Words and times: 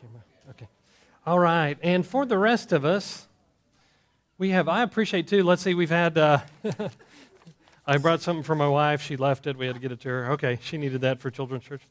camera. 0.00 0.22
Okay. 0.50 0.68
All 1.26 1.38
right. 1.38 1.76
And 1.82 2.06
for 2.06 2.24
the 2.24 2.38
rest 2.38 2.72
of 2.72 2.84
us, 2.84 3.26
we 4.38 4.50
have, 4.50 4.68
I 4.68 4.82
appreciate 4.82 5.26
too, 5.26 5.42
let's 5.42 5.62
see, 5.62 5.74
we've 5.74 5.90
had, 5.90 6.16
uh, 6.16 6.40
I 7.86 7.98
brought 7.98 8.20
something 8.20 8.44
for 8.44 8.54
my 8.54 8.68
wife. 8.68 9.02
She 9.02 9.16
left 9.16 9.46
it. 9.46 9.56
We 9.56 9.66
had 9.66 9.74
to 9.74 9.80
get 9.80 9.92
it 9.92 10.00
to 10.00 10.08
her. 10.08 10.32
Okay. 10.32 10.58
She 10.62 10.78
needed 10.78 11.00
that 11.00 11.20
for 11.20 11.30
children's 11.30 11.64
church. 11.64 11.82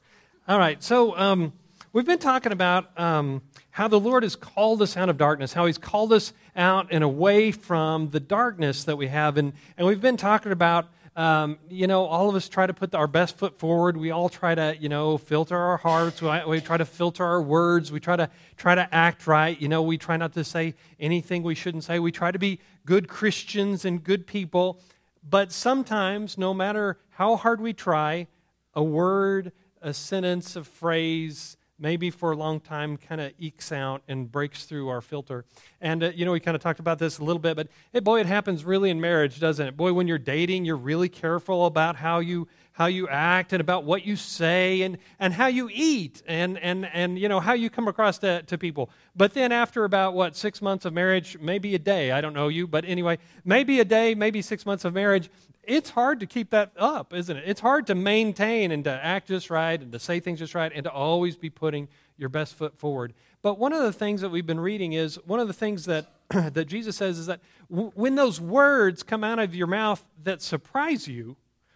All 0.47 0.57
right. 0.57 0.81
So, 0.81 1.17
um, 1.17 1.53
we've 1.91 2.05
been 2.05 2.19
talking 2.19 2.51
about 2.51 2.97
um, 2.99 3.41
how 3.71 3.87
the 3.87 3.99
Lord 3.99 4.23
has 4.23 4.35
called 4.35 4.81
us 4.81 4.95
out 4.95 5.09
of 5.09 5.17
darkness, 5.17 5.53
how 5.53 5.65
He's 5.65 5.77
called 5.77 6.13
us 6.13 6.31
out 6.55 6.87
and 6.91 7.03
away 7.03 7.51
from 7.51 8.11
the 8.11 8.19
darkness 8.19 8.85
that 8.85 8.95
we 8.95 9.07
have. 9.07 9.37
And, 9.37 9.53
and 9.77 9.87
we've 9.87 10.01
been 10.01 10.17
talking 10.17 10.51
about 10.51 10.87
um, 11.17 11.57
you 11.67 11.87
know, 11.87 12.05
all 12.05 12.29
of 12.29 12.35
us 12.35 12.47
try 12.47 12.67
to 12.67 12.75
put 12.75 12.93
our 12.93 13.07
best 13.07 13.39
foot 13.39 13.57
forward. 13.57 13.97
We 13.97 14.11
all 14.11 14.29
try 14.29 14.53
to, 14.53 14.77
you 14.79 14.87
know, 14.87 15.17
filter 15.17 15.57
our 15.57 15.77
hearts. 15.77 16.21
We, 16.21 16.29
we, 16.47 16.61
try 16.61 16.77
to 16.77 16.85
filter 16.85 17.25
our 17.25 17.41
words. 17.41 17.91
We 17.91 17.99
try 17.99 18.15
to 18.17 18.29
try 18.55 18.75
to 18.75 18.87
act 18.93 19.25
right. 19.25 19.59
You 19.59 19.67
know, 19.67 19.81
we 19.81 19.97
try 19.97 20.15
not 20.15 20.33
to 20.33 20.43
say 20.43 20.75
anything 20.99 21.41
we 21.41 21.55
shouldn't 21.55 21.83
say. 21.85 21.97
We 21.97 22.11
try 22.11 22.29
to 22.29 22.37
be 22.37 22.59
good 22.85 23.07
Christians 23.07 23.83
and 23.83 24.03
good 24.03 24.27
people. 24.27 24.79
But 25.27 25.51
sometimes, 25.51 26.37
no 26.37 26.53
matter 26.53 26.99
how 27.09 27.35
hard 27.35 27.61
we 27.61 27.73
try, 27.73 28.27
a 28.75 28.83
word, 28.83 29.51
a 29.81 29.95
sentence, 29.95 30.55
a 30.55 30.63
phrase, 30.63 31.57
maybe 31.79 32.09
for 32.09 32.31
a 32.31 32.35
long 32.35 32.59
time 32.59 32.97
kind 32.97 33.21
of 33.21 33.33
ekes 33.39 33.71
out 33.71 34.01
and 34.07 34.31
breaks 34.31 34.65
through 34.65 34.89
our 34.89 35.01
filter. 35.01 35.45
And, 35.79 36.03
uh, 36.03 36.11
you 36.15 36.25
know, 36.25 36.31
we 36.31 36.39
kind 36.39 36.55
of 36.55 36.61
talked 36.61 36.79
about 36.79 36.99
this 36.99 37.19
a 37.19 37.23
little 37.23 37.39
bit, 37.39 37.55
but 37.55 37.67
hey, 37.93 37.99
boy, 37.99 38.19
it 38.19 38.25
happens 38.25 38.65
really 38.65 38.89
in 38.89 38.99
marriage, 38.99 39.39
doesn't 39.39 39.65
it? 39.65 39.77
Boy, 39.77 39.93
when 39.93 40.07
you're 40.07 40.17
dating, 40.17 40.65
you're 40.65 40.75
really 40.75 41.09
careful 41.09 41.65
about 41.65 41.95
how 41.95 42.19
you 42.19 42.47
how 42.77 42.85
you 42.85 43.07
act 43.09 43.53
and 43.53 43.59
about 43.59 43.85
what 43.85 44.05
you 44.05 44.15
say 44.15 44.83
and, 44.83 44.99
and 45.19 45.33
how 45.33 45.47
you 45.47 45.67
eat 45.73 46.21
and, 46.27 46.59
and, 46.59 46.85
and 46.93 47.17
you 47.17 47.27
know 47.27 47.39
how 47.39 47.53
you 47.53 47.71
come 47.71 47.87
across 47.87 48.19
to, 48.19 48.43
to 48.43 48.55
people 48.55 48.91
but 49.15 49.33
then 49.33 49.51
after 49.51 49.83
about 49.83 50.13
what 50.13 50.35
six 50.35 50.61
months 50.61 50.85
of 50.85 50.93
marriage 50.93 51.39
maybe 51.39 51.73
a 51.73 51.79
day 51.79 52.11
i 52.11 52.21
don't 52.21 52.33
know 52.33 52.49
you 52.49 52.67
but 52.67 52.85
anyway 52.85 53.17
maybe 53.43 53.79
a 53.79 53.85
day 53.85 54.13
maybe 54.13 54.43
six 54.43 54.63
months 54.63 54.85
of 54.85 54.93
marriage 54.93 55.27
it's 55.67 55.89
hard 55.89 56.21
to 56.21 56.25
keep 56.25 56.49
that 56.51 56.71
up, 56.77 57.13
isn't 57.13 57.35
it? 57.35 57.43
It's 57.45 57.59
hard 57.59 57.87
to 57.87 57.95
maintain 57.95 58.71
and 58.71 58.85
to 58.85 58.91
act 58.91 59.27
just 59.27 59.49
right 59.49 59.79
and 59.79 59.91
to 59.91 59.99
say 59.99 60.21
things 60.21 60.39
just 60.39 60.55
right 60.55 60.71
and 60.73 60.85
to 60.85 60.91
always 60.91 61.35
be 61.35 61.49
putting 61.49 61.89
your 62.17 62.29
best 62.29 62.55
foot 62.55 62.77
forward. 62.77 63.13
But 63.41 63.59
one 63.59 63.73
of 63.73 63.83
the 63.83 63.91
things 63.91 64.21
that 64.21 64.29
we've 64.29 64.45
been 64.45 64.61
reading 64.61 64.93
is 64.93 65.19
one 65.25 65.41
of 65.41 65.47
the 65.47 65.53
things 65.53 65.85
that, 65.85 66.07
that 66.29 66.65
Jesus 66.65 66.95
says 66.95 67.19
is 67.19 67.25
that 67.25 67.41
w- 67.69 67.91
when 67.95 68.15
those 68.15 68.39
words 68.39 69.03
come 69.03 69.25
out 69.25 69.39
of 69.39 69.53
your 69.53 69.67
mouth 69.67 70.03
that 70.23 70.41
surprise 70.41 71.07
you, 71.07 71.35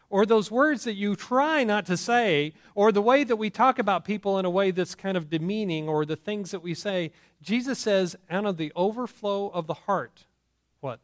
or 0.09 0.25
those 0.25 0.51
words 0.51 0.83
that 0.83 0.95
you 0.95 1.15
try 1.15 1.63
not 1.63 1.85
to 1.85 1.95
say, 1.95 2.53
or 2.75 2.91
the 2.91 3.01
way 3.01 3.23
that 3.23 3.37
we 3.37 3.49
talk 3.49 3.79
about 3.79 4.03
people 4.03 4.37
in 4.39 4.43
a 4.43 4.49
way 4.49 4.71
that's 4.71 4.95
kind 4.95 5.15
of 5.15 5.29
demeaning, 5.29 5.87
or 5.87 6.05
the 6.05 6.17
things 6.17 6.51
that 6.51 6.61
we 6.61 6.73
say, 6.73 7.11
Jesus 7.41 7.79
says, 7.79 8.15
out 8.29 8.45
of 8.45 8.57
the 8.57 8.73
overflow 8.75 9.47
of 9.49 9.67
the 9.67 9.73
heart, 9.73 10.25
what? 10.81 10.99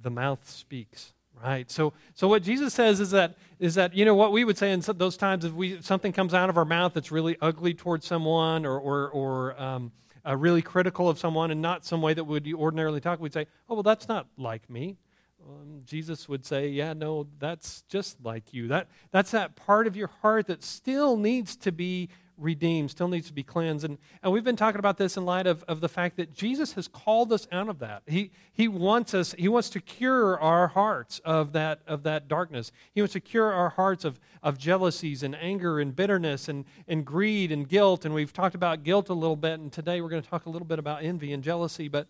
The 0.00 0.10
mouth 0.10 0.50
speaks 0.50 1.12
right? 1.42 1.70
So 1.70 1.92
so 2.14 2.28
what 2.28 2.42
jesus 2.42 2.72
says 2.74 3.00
is 3.00 3.10
that 3.10 3.36
is 3.58 3.74
that 3.74 3.94
you 3.94 4.04
know 4.04 4.14
what 4.14 4.32
we 4.32 4.44
would 4.44 4.58
say 4.58 4.72
in 4.72 4.80
those 4.80 5.16
times 5.16 5.44
if 5.44 5.52
we 5.52 5.80
something 5.82 6.12
comes 6.12 6.34
out 6.34 6.48
of 6.48 6.56
our 6.56 6.64
mouth 6.64 6.94
that's 6.94 7.10
really 7.10 7.36
ugly 7.40 7.74
towards 7.74 8.06
someone 8.06 8.64
or 8.64 8.78
or, 8.78 9.10
or 9.10 9.60
um, 9.60 9.92
uh, 10.26 10.36
really 10.36 10.62
critical 10.62 11.08
of 11.08 11.18
someone 11.18 11.50
and 11.50 11.60
not 11.60 11.84
some 11.84 12.00
way 12.00 12.14
that 12.14 12.24
would 12.24 12.48
ordinarily 12.54 13.00
talk 13.00 13.20
we'd 13.20 13.32
say 13.32 13.46
oh 13.68 13.74
well 13.74 13.82
that's 13.82 14.08
not 14.08 14.26
like 14.36 14.68
me. 14.70 14.96
Um, 15.44 15.82
jesus 15.84 16.28
would 16.28 16.46
say 16.46 16.68
yeah 16.68 16.92
no 16.92 17.26
that's 17.38 17.82
just 17.88 18.18
like 18.22 18.52
you. 18.54 18.68
That 18.68 18.88
that's 19.10 19.32
that 19.32 19.56
part 19.56 19.86
of 19.86 19.96
your 19.96 20.10
heart 20.22 20.46
that 20.46 20.62
still 20.62 21.16
needs 21.16 21.56
to 21.56 21.72
be 21.72 22.08
redeemed, 22.38 22.90
still 22.90 23.08
needs 23.08 23.26
to 23.28 23.32
be 23.32 23.42
cleansed. 23.42 23.84
And, 23.84 23.98
and 24.22 24.32
we've 24.32 24.44
been 24.44 24.56
talking 24.56 24.78
about 24.78 24.98
this 24.98 25.16
in 25.16 25.24
light 25.24 25.46
of, 25.46 25.62
of 25.64 25.80
the 25.80 25.88
fact 25.88 26.16
that 26.16 26.32
Jesus 26.32 26.72
has 26.74 26.88
called 26.88 27.32
us 27.32 27.46
out 27.52 27.68
of 27.68 27.78
that. 27.80 28.02
He, 28.06 28.30
he 28.52 28.68
wants 28.68 29.14
us, 29.14 29.34
he 29.38 29.48
wants 29.48 29.70
to 29.70 29.80
cure 29.80 30.38
our 30.40 30.68
hearts 30.68 31.20
of 31.24 31.52
that, 31.52 31.80
of 31.86 32.02
that 32.04 32.28
darkness. 32.28 32.72
He 32.94 33.00
wants 33.00 33.12
to 33.12 33.20
cure 33.20 33.52
our 33.52 33.70
hearts 33.70 34.04
of, 34.04 34.18
of 34.42 34.58
jealousies 34.58 35.22
and 35.22 35.34
anger 35.36 35.80
and 35.80 35.94
bitterness 35.94 36.48
and, 36.48 36.64
and 36.88 37.04
greed 37.04 37.52
and 37.52 37.68
guilt. 37.68 38.04
And 38.04 38.14
we've 38.14 38.32
talked 38.32 38.54
about 38.54 38.82
guilt 38.82 39.08
a 39.08 39.14
little 39.14 39.36
bit, 39.36 39.60
and 39.60 39.72
today 39.72 40.00
we're 40.00 40.08
going 40.08 40.22
to 40.22 40.28
talk 40.28 40.46
a 40.46 40.50
little 40.50 40.66
bit 40.66 40.78
about 40.78 41.04
envy 41.04 41.32
and 41.32 41.42
jealousy. 41.42 41.88
But, 41.88 42.08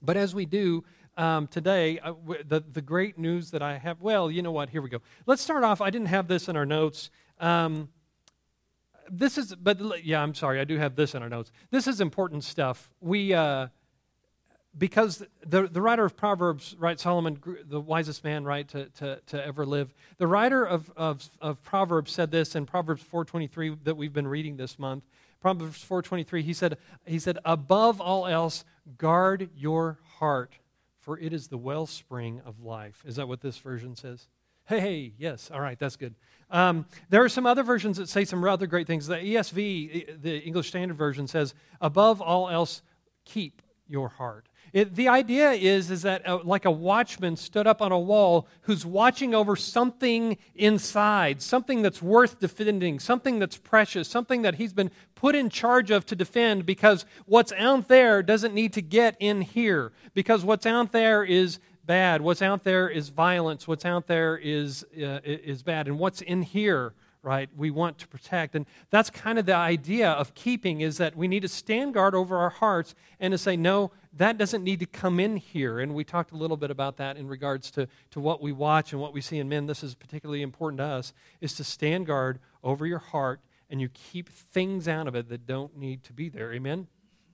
but 0.00 0.16
as 0.16 0.34
we 0.34 0.46
do, 0.46 0.84
um, 1.16 1.48
today, 1.48 1.98
uh, 1.98 2.12
the, 2.46 2.60
the 2.60 2.80
great 2.80 3.18
news 3.18 3.50
that 3.50 3.60
I 3.60 3.76
have, 3.78 4.00
well, 4.00 4.30
you 4.30 4.40
know 4.40 4.52
what? 4.52 4.70
Here 4.70 4.80
we 4.80 4.88
go. 4.88 4.98
Let's 5.26 5.42
start 5.42 5.64
off. 5.64 5.80
I 5.80 5.90
didn't 5.90 6.06
have 6.06 6.28
this 6.28 6.48
in 6.48 6.56
our 6.56 6.66
notes. 6.66 7.10
Um, 7.40 7.88
this 9.10 9.38
is, 9.38 9.54
but 9.54 10.04
yeah, 10.04 10.22
I'm 10.22 10.34
sorry, 10.34 10.60
I 10.60 10.64
do 10.64 10.78
have 10.78 10.96
this 10.96 11.14
in 11.14 11.22
our 11.22 11.28
notes. 11.28 11.50
This 11.70 11.86
is 11.86 12.00
important 12.00 12.44
stuff. 12.44 12.90
We, 13.00 13.34
uh, 13.34 13.68
because 14.76 15.24
the, 15.44 15.66
the 15.66 15.80
writer 15.80 16.04
of 16.04 16.16
Proverbs, 16.16 16.76
right, 16.78 16.98
Solomon, 16.98 17.40
the 17.66 17.80
wisest 17.80 18.22
man, 18.22 18.44
right, 18.44 18.68
to, 18.68 18.86
to, 18.90 19.20
to 19.26 19.44
ever 19.44 19.66
live, 19.66 19.92
the 20.18 20.26
writer 20.26 20.64
of, 20.64 20.90
of, 20.96 21.28
of 21.40 21.62
Proverbs 21.62 22.12
said 22.12 22.30
this 22.30 22.54
in 22.54 22.66
Proverbs 22.66 23.02
4.23 23.02 23.84
that 23.84 23.96
we've 23.96 24.12
been 24.12 24.28
reading 24.28 24.56
this 24.56 24.78
month. 24.78 25.04
Proverbs 25.40 25.84
4.23, 25.88 26.42
he 26.42 26.52
said, 26.52 26.78
he 27.06 27.18
said, 27.18 27.38
above 27.44 28.00
all 28.00 28.26
else, 28.26 28.64
guard 28.96 29.50
your 29.56 29.98
heart, 30.18 30.58
for 31.00 31.18
it 31.18 31.32
is 31.32 31.48
the 31.48 31.58
wellspring 31.58 32.40
of 32.44 32.60
life. 32.62 33.02
Is 33.06 33.16
that 33.16 33.28
what 33.28 33.40
this 33.40 33.58
version 33.58 33.96
says? 33.96 34.28
Hey, 34.66 35.14
yes, 35.16 35.50
all 35.52 35.60
right, 35.60 35.78
that's 35.78 35.96
good. 35.96 36.14
Um, 36.50 36.86
there 37.10 37.22
are 37.22 37.28
some 37.28 37.46
other 37.46 37.62
versions 37.62 37.98
that 37.98 38.08
say 38.08 38.24
some 38.24 38.44
rather 38.44 38.66
great 38.66 38.86
things. 38.86 39.06
The 39.06 39.16
ESV, 39.16 40.22
the 40.22 40.38
English 40.38 40.68
Standard 40.68 40.96
Version, 40.96 41.26
says, 41.26 41.54
above 41.80 42.20
all 42.20 42.48
else, 42.48 42.82
keep 43.24 43.62
your 43.86 44.08
heart. 44.08 44.48
It, 44.72 44.94
the 44.94 45.08
idea 45.08 45.52
is, 45.52 45.90
is 45.90 46.02
that 46.02 46.28
uh, 46.28 46.40
like 46.44 46.66
a 46.66 46.70
watchman 46.70 47.36
stood 47.36 47.66
up 47.66 47.80
on 47.80 47.90
a 47.90 47.98
wall 47.98 48.46
who's 48.62 48.84
watching 48.84 49.34
over 49.34 49.56
something 49.56 50.36
inside, 50.54 51.40
something 51.40 51.80
that's 51.80 52.02
worth 52.02 52.38
defending, 52.38 52.98
something 52.98 53.38
that's 53.38 53.56
precious, 53.56 54.08
something 54.08 54.42
that 54.42 54.56
he's 54.56 54.74
been 54.74 54.90
put 55.14 55.34
in 55.34 55.48
charge 55.48 55.90
of 55.90 56.04
to 56.06 56.16
defend 56.16 56.66
because 56.66 57.06
what's 57.24 57.52
out 57.52 57.88
there 57.88 58.22
doesn't 58.22 58.52
need 58.52 58.74
to 58.74 58.82
get 58.82 59.16
in 59.18 59.40
here 59.40 59.92
because 60.12 60.44
what's 60.44 60.66
out 60.66 60.92
there 60.92 61.24
is 61.24 61.58
bad. 61.88 62.20
What's 62.20 62.42
out 62.42 62.64
there 62.64 62.86
is 62.86 63.08
violence. 63.08 63.66
What's 63.66 63.86
out 63.86 64.06
there 64.06 64.36
is, 64.36 64.84
uh, 64.94 65.20
is 65.24 65.62
bad. 65.62 65.88
And 65.88 65.98
what's 65.98 66.20
in 66.20 66.42
here, 66.42 66.92
right, 67.22 67.48
we 67.56 67.70
want 67.70 67.96
to 68.00 68.06
protect. 68.06 68.54
And 68.54 68.66
that's 68.90 69.08
kind 69.08 69.38
of 69.38 69.46
the 69.46 69.56
idea 69.56 70.10
of 70.10 70.34
keeping 70.34 70.82
is 70.82 70.98
that 70.98 71.16
we 71.16 71.26
need 71.26 71.40
to 71.40 71.48
stand 71.48 71.94
guard 71.94 72.14
over 72.14 72.36
our 72.36 72.50
hearts 72.50 72.94
and 73.18 73.32
to 73.32 73.38
say, 73.38 73.56
no, 73.56 73.90
that 74.12 74.36
doesn't 74.36 74.62
need 74.62 74.80
to 74.80 74.86
come 74.86 75.18
in 75.18 75.38
here. 75.38 75.80
And 75.80 75.94
we 75.94 76.04
talked 76.04 76.32
a 76.32 76.36
little 76.36 76.58
bit 76.58 76.70
about 76.70 76.98
that 76.98 77.16
in 77.16 77.26
regards 77.26 77.70
to, 77.72 77.88
to 78.10 78.20
what 78.20 78.42
we 78.42 78.52
watch 78.52 78.92
and 78.92 79.00
what 79.00 79.14
we 79.14 79.22
see 79.22 79.38
in 79.38 79.48
men. 79.48 79.64
This 79.64 79.82
is 79.82 79.94
particularly 79.94 80.42
important 80.42 80.78
to 80.80 80.84
us, 80.84 81.14
is 81.40 81.54
to 81.54 81.64
stand 81.64 82.06
guard 82.06 82.38
over 82.62 82.84
your 82.84 82.98
heart 82.98 83.40
and 83.70 83.80
you 83.80 83.88
keep 83.88 84.28
things 84.28 84.88
out 84.88 85.08
of 85.08 85.14
it 85.14 85.30
that 85.30 85.46
don't 85.46 85.74
need 85.74 86.04
to 86.04 86.12
be 86.12 86.28
there. 86.28 86.52
Amen? 86.52 86.86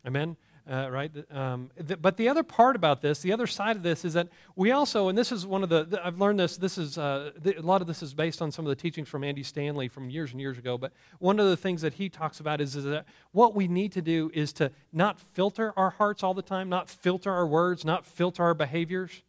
Amen? 0.06 0.36
Uh, 0.67 0.89
right? 0.91 1.13
Um, 1.31 1.71
th- 1.87 2.01
but 2.01 2.17
the 2.17 2.27
other 2.27 2.43
part 2.43 2.75
about 2.75 3.03
this, 3.03 3.21
the 3.21 3.35
other 3.35 3.47
side 3.47 3.77
of 3.77 3.83
this, 3.83 4.03
is 4.03 4.15
that 4.15 4.29
we 4.57 4.73
also, 4.73 5.09
and 5.11 5.19
this 5.19 5.31
is 5.31 5.47
one 5.47 5.63
of 5.63 5.69
the, 5.69 5.85
th- 5.85 6.01
I've 6.03 6.19
learned 6.19 6.39
this, 6.39 6.57
this 6.57 6.79
is, 6.79 6.97
uh, 6.97 7.33
a 7.45 7.61
lot 7.61 7.83
of 7.83 7.87
this 7.87 8.03
is 8.03 8.15
based 8.15 8.41
on 8.41 8.51
some 8.51 8.65
of 8.65 8.71
the 8.71 8.75
teachings 8.75 9.07
from 9.07 9.25
Andy 9.25 9.43
Stanley 9.43 9.89
from 9.89 10.09
years 10.09 10.33
and 10.33 10.41
years 10.41 10.57
ago, 10.57 10.79
but 10.79 10.95
one 11.19 11.39
of 11.39 11.51
the 11.51 11.57
things 11.57 11.83
that 11.83 11.95
he 11.95 12.09
talks 12.09 12.41
about 12.41 12.63
is, 12.63 12.77
is 12.77 12.85
that 12.85 13.05
what 13.33 13.55
we 13.55 13.69
need 13.69 13.93
to 13.93 14.01
do 14.01 14.31
is 14.33 14.55
to 14.55 14.73
not 14.91 15.21
filter 15.21 15.75
our 15.77 15.91
hearts 15.91 16.23
all 16.23 16.33
the 16.33 16.41
time, 16.41 16.71
not 16.71 16.89
filter 16.89 17.31
our 17.31 17.47
words, 17.47 17.85
not 17.85 18.07
filter 18.07 18.43
our 18.43 18.55
behaviors, 18.55 19.23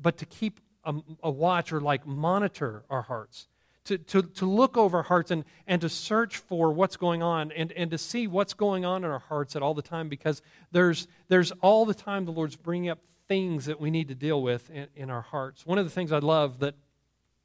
but 0.00 0.16
to 0.18 0.24
keep 0.24 0.60
a, 0.84 0.94
a 1.24 1.30
watch 1.32 1.72
or 1.72 1.80
like 1.80 2.06
monitor 2.06 2.84
our 2.88 3.02
hearts 3.02 3.48
to, 3.84 3.98
to, 3.98 4.22
to 4.22 4.46
look 4.46 4.76
over 4.76 5.02
hearts 5.02 5.30
and, 5.30 5.44
and 5.66 5.80
to 5.80 5.88
search 5.88 6.36
for 6.36 6.72
what's 6.72 6.96
going 6.96 7.22
on 7.22 7.50
and, 7.52 7.72
and 7.72 7.90
to 7.90 7.98
see 7.98 8.26
what's 8.26 8.54
going 8.54 8.84
on 8.84 9.04
in 9.04 9.10
our 9.10 9.18
hearts 9.18 9.56
at 9.56 9.62
all 9.62 9.74
the 9.74 9.82
time 9.82 10.08
because 10.08 10.42
there's, 10.70 11.08
there's 11.28 11.50
all 11.62 11.84
the 11.84 11.94
time 11.94 12.24
the 12.24 12.32
Lord's 12.32 12.56
bringing 12.56 12.90
up 12.90 12.98
things 13.28 13.66
that 13.66 13.80
we 13.80 13.90
need 13.90 14.08
to 14.08 14.14
deal 14.14 14.42
with 14.42 14.70
in, 14.70 14.88
in 14.94 15.10
our 15.10 15.22
hearts. 15.22 15.64
One 15.64 15.78
of 15.78 15.84
the 15.84 15.90
things 15.90 16.12
I 16.12 16.18
love 16.18 16.58
that 16.60 16.74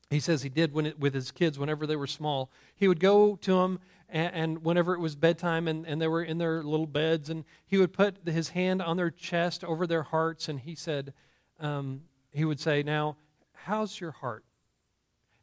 he 0.09 0.19
says 0.19 0.43
he 0.43 0.49
did 0.49 0.73
when 0.73 0.87
it, 0.87 0.99
with 0.99 1.13
his 1.13 1.31
kids 1.31 1.57
whenever 1.57 1.87
they 1.87 1.95
were 1.95 2.07
small, 2.07 2.51
he 2.75 2.87
would 2.87 2.99
go 2.99 3.35
to 3.37 3.55
them 3.55 3.79
and, 4.09 4.33
and 4.33 4.63
whenever 4.63 4.93
it 4.93 4.99
was 4.99 5.15
bedtime 5.15 5.67
and, 5.67 5.85
and 5.85 6.01
they 6.01 6.07
were 6.07 6.23
in 6.23 6.37
their 6.37 6.63
little 6.63 6.85
beds, 6.85 7.29
and 7.29 7.43
he 7.65 7.77
would 7.77 7.91
put 7.91 8.17
his 8.27 8.49
hand 8.49 8.81
on 8.81 8.97
their 8.97 9.09
chest 9.09 9.63
over 9.63 9.87
their 9.87 10.03
hearts, 10.03 10.47
and 10.47 10.59
he 10.59 10.75
said, 10.75 11.13
um, 11.59 12.01
he 12.31 12.45
would 12.45 12.59
say, 12.59 12.83
Now, 12.83 13.17
how's 13.53 13.99
your 13.99 14.11
heart? 14.11 14.43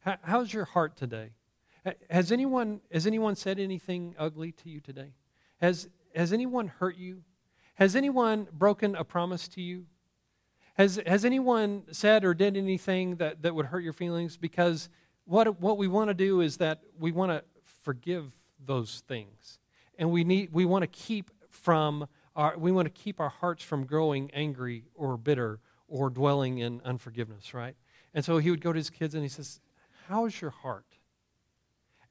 How's 0.03 0.53
your 0.53 0.65
heart 0.65 0.97
today? 0.97 1.31
Has 2.11 2.33
anyone, 2.33 2.81
has 2.93 3.07
anyone 3.07 3.37
said 3.37 3.59
anything 3.59 4.15
ugly 4.19 4.53
to 4.53 4.69
you 4.69 4.81
today? 4.81 5.13
Has, 5.61 5.89
has 6.15 6.33
anyone 6.33 6.69
hurt 6.69 6.97
you? 6.97 7.23
Has 7.75 7.95
anyone 7.95 8.49
broken 8.53 8.97
a 8.97 9.05
promise 9.05 9.47
to 9.49 9.63
you? 9.63 9.87
Has, 10.75 11.01
has 11.07 11.25
anyone 11.25 11.85
said 11.93 12.25
or 12.25 12.35
did 12.35 12.57
anything 12.57 13.17
that, 13.17 13.43
that 13.43 13.55
would 13.55 13.67
hurt 13.67 13.85
your 13.85 13.93
feelings? 13.93 14.37
Because 14.37 14.89
what, 15.25 15.61
what 15.61 15.79
we 15.79 15.89
want 15.89 16.09
to 16.09 16.15
do 16.15 16.41
is 16.41 16.57
that 16.57 16.83
we 16.99 17.13
want 17.13 17.31
to 17.31 17.45
forgive 17.83 18.33
those 18.65 19.03
things. 19.07 19.59
and 19.99 20.11
we 20.11 20.25
need 20.25 20.53
we 20.53 20.65
want 20.65 20.83
to 20.83 20.87
keep 20.89 21.31
from 21.51 22.09
our, 22.35 22.57
we 22.57 22.73
want 22.73 22.87
to 22.87 23.03
keep 23.03 23.21
our 23.21 23.29
hearts 23.29 23.63
from 23.63 23.85
growing 23.85 24.31
angry 24.33 24.85
or 24.95 25.17
bitter 25.17 25.61
or 25.89 26.11
dwelling 26.11 26.59
in 26.59 26.81
unforgiveness, 26.85 27.55
right? 27.55 27.77
And 28.15 28.25
so 28.25 28.39
he 28.39 28.51
would 28.51 28.61
go 28.61 28.73
to 28.73 28.77
his 28.77 28.91
kids 28.91 29.15
and 29.15 29.23
he 29.23 29.29
says, 29.29 29.61
"How 30.09 30.27
is 30.27 30.41
your 30.41 30.51
heart?" 30.51 30.87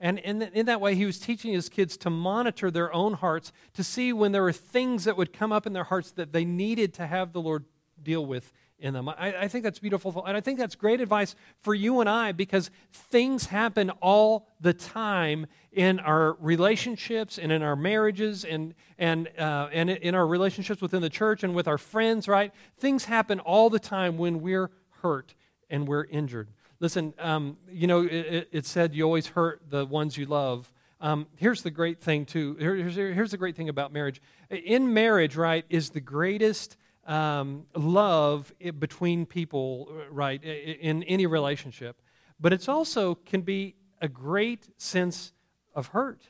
And 0.02 0.18
in, 0.18 0.42
in 0.42 0.66
that 0.66 0.82
way, 0.82 0.96
he 0.96 1.06
was 1.06 1.20
teaching 1.20 1.54
his 1.54 1.70
kids 1.70 1.96
to 1.98 2.10
monitor 2.10 2.72
their 2.72 2.92
own 2.92 3.14
hearts 3.14 3.54
to 3.76 3.84
see 3.84 4.12
when 4.12 4.32
there 4.32 4.42
were 4.42 4.52
things 4.52 5.04
that 5.04 5.16
would 5.16 5.32
come 5.32 5.52
up 5.52 5.68
in 5.68 5.74
their 5.74 5.84
hearts 5.84 6.12
that 6.14 6.34
they 6.34 6.44
needed 6.44 6.92
to 6.96 7.06
have 7.06 7.34
the 7.34 7.42
Lord 7.42 7.66
deal 8.02 8.26
with 8.26 8.52
in 8.80 8.96
them. 8.96 9.08
I, 9.08 9.42
I, 9.42 9.48
think 9.48 9.64
that's 9.64 9.78
beautiful. 9.78 10.26
And 10.26 10.36
I 10.36 10.42
think 10.42 10.58
that's 10.58 10.74
great 10.74 11.02
advice 11.02 11.36
for 11.62 11.76
you 11.76 12.00
and 12.00 12.10
I 12.10 12.32
because 12.32 12.72
things 12.92 13.46
happen 13.46 13.92
all 14.02 14.48
the 14.60 14.74
time 14.74 15.46
in 15.72 16.00
our 16.00 16.34
relationships 16.40 17.38
and 17.38 17.52
in 17.52 17.62
our 17.62 17.76
marriages 17.76 18.44
and, 18.44 18.74
and, 18.98 19.30
uh, 19.38 19.70
and 19.72 19.92
in 19.92 20.16
our 20.16 20.26
relationships 20.26 20.82
within 20.82 21.04
the 21.04 21.12
church 21.12 21.44
and 21.44 21.54
with 21.54 21.68
our 21.68 21.78
friends, 21.78 22.28
right? 22.28 22.52
Things 22.80 23.06
happen 23.06 23.40
all 23.40 23.70
the 23.70 23.80
time 23.80 24.18
when 24.18 24.42
we're 24.42 24.72
hurt 25.04 25.36
and 25.70 25.88
we're 25.88 26.06
injured. 26.06 26.50
Listen, 26.82 27.14
um, 27.20 27.58
you 27.72 27.86
know, 27.86 28.02
it, 28.02 28.50
it, 28.52 28.66
said 28.66 28.96
you 28.96 29.04
always 29.04 29.28
hurt 29.28 29.62
the 29.70 29.86
ones 29.86 30.18
you 30.18 30.26
love. 30.26 30.74
Um, 31.00 31.28
here's 31.36 31.62
the 31.62 31.70
great 31.70 32.02
thing, 32.02 32.26
too. 32.26 32.58
Here's, 32.60 32.96
here's 32.96 33.30
the 33.30 33.38
great 33.38 33.56
thing 33.56 33.70
about 33.70 33.94
marriage. 33.94 34.20
In 34.50 34.92
marriage, 34.92 35.36
right, 35.36 35.64
is 35.70 35.92
the 35.92 36.02
greatest 36.02 36.78
um, 37.06 37.68
love 37.76 38.52
between 38.80 39.28
people, 39.28 39.94
right, 40.10 40.44
in 40.44 41.04
any 41.04 41.28
relationship. 41.28 42.02
But 42.40 42.52
it's 42.52 42.68
also 42.68 43.14
can 43.14 43.42
be 43.42 43.76
a 44.02 44.08
great 44.08 44.68
sense 44.82 45.34
of 45.76 45.88
hurt, 45.88 46.24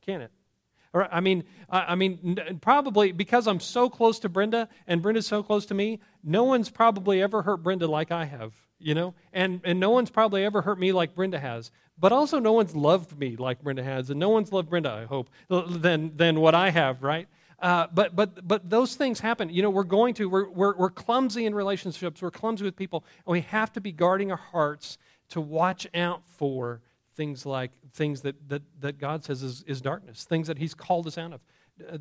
can 0.00 0.20
it? 0.20 0.30
I 0.94 1.18
mean, 1.18 1.42
I 1.68 1.96
mean, 1.96 2.38
probably 2.60 3.10
because 3.10 3.48
I'm 3.48 3.58
so 3.58 3.90
close 3.90 4.20
to 4.20 4.28
Brenda 4.28 4.68
and 4.86 5.02
Brenda's 5.02 5.26
so 5.26 5.42
close 5.42 5.66
to 5.66 5.74
me, 5.74 6.00
no 6.22 6.44
one's 6.44 6.70
probably 6.70 7.20
ever 7.20 7.42
hurt 7.42 7.64
Brenda 7.64 7.88
like 7.88 8.12
I 8.12 8.26
have 8.26 8.52
you 8.82 8.94
know? 8.94 9.14
And, 9.32 9.60
and 9.64 9.80
no 9.80 9.90
one's 9.90 10.10
probably 10.10 10.44
ever 10.44 10.62
hurt 10.62 10.78
me 10.78 10.92
like 10.92 11.14
Brenda 11.14 11.38
has. 11.38 11.70
But 11.98 12.12
also, 12.12 12.38
no 12.38 12.52
one's 12.52 12.74
loved 12.74 13.18
me 13.18 13.36
like 13.36 13.62
Brenda 13.62 13.82
has. 13.82 14.10
And 14.10 14.18
no 14.18 14.30
one's 14.30 14.52
loved 14.52 14.70
Brenda, 14.70 14.90
I 14.90 15.04
hope, 15.04 15.30
than, 15.48 16.16
than 16.16 16.40
what 16.40 16.54
I 16.54 16.70
have, 16.70 17.02
right? 17.02 17.28
Uh, 17.60 17.86
but, 17.94 18.16
but, 18.16 18.46
but 18.46 18.68
those 18.68 18.96
things 18.96 19.20
happen. 19.20 19.48
You 19.48 19.62
know, 19.62 19.70
we're 19.70 19.84
going 19.84 20.14
to, 20.14 20.28
we're, 20.28 20.48
we're, 20.48 20.76
we're 20.76 20.90
clumsy 20.90 21.46
in 21.46 21.54
relationships, 21.54 22.20
we're 22.20 22.32
clumsy 22.32 22.64
with 22.64 22.74
people, 22.74 23.04
and 23.24 23.32
we 23.32 23.42
have 23.42 23.72
to 23.74 23.80
be 23.80 23.92
guarding 23.92 24.32
our 24.32 24.36
hearts 24.36 24.98
to 25.28 25.40
watch 25.40 25.86
out 25.94 26.22
for 26.26 26.80
things 27.14 27.46
like 27.46 27.70
things 27.92 28.22
that, 28.22 28.48
that, 28.48 28.62
that 28.80 28.98
God 28.98 29.24
says 29.24 29.42
is, 29.44 29.62
is 29.68 29.80
darkness, 29.80 30.24
things 30.24 30.48
that 30.48 30.58
He's 30.58 30.74
called 30.74 31.06
us 31.06 31.16
out 31.16 31.34
of 31.34 31.40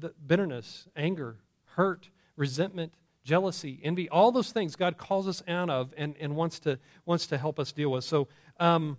uh, 0.03 0.09
bitterness, 0.25 0.87
anger, 0.95 1.37
hurt, 1.75 2.09
resentment, 2.35 2.93
jealousy, 3.23 3.79
envy, 3.83 4.09
all 4.09 4.31
those 4.31 4.51
things 4.51 4.75
God 4.75 4.97
calls 4.97 5.27
us 5.27 5.43
out 5.47 5.69
of 5.69 5.93
and, 5.97 6.15
and 6.19 6.35
wants, 6.35 6.59
to, 6.61 6.79
wants 7.05 7.27
to 7.27 7.37
help 7.37 7.59
us 7.59 7.71
deal 7.71 7.91
with. 7.91 8.03
So, 8.03 8.27
um, 8.59 8.97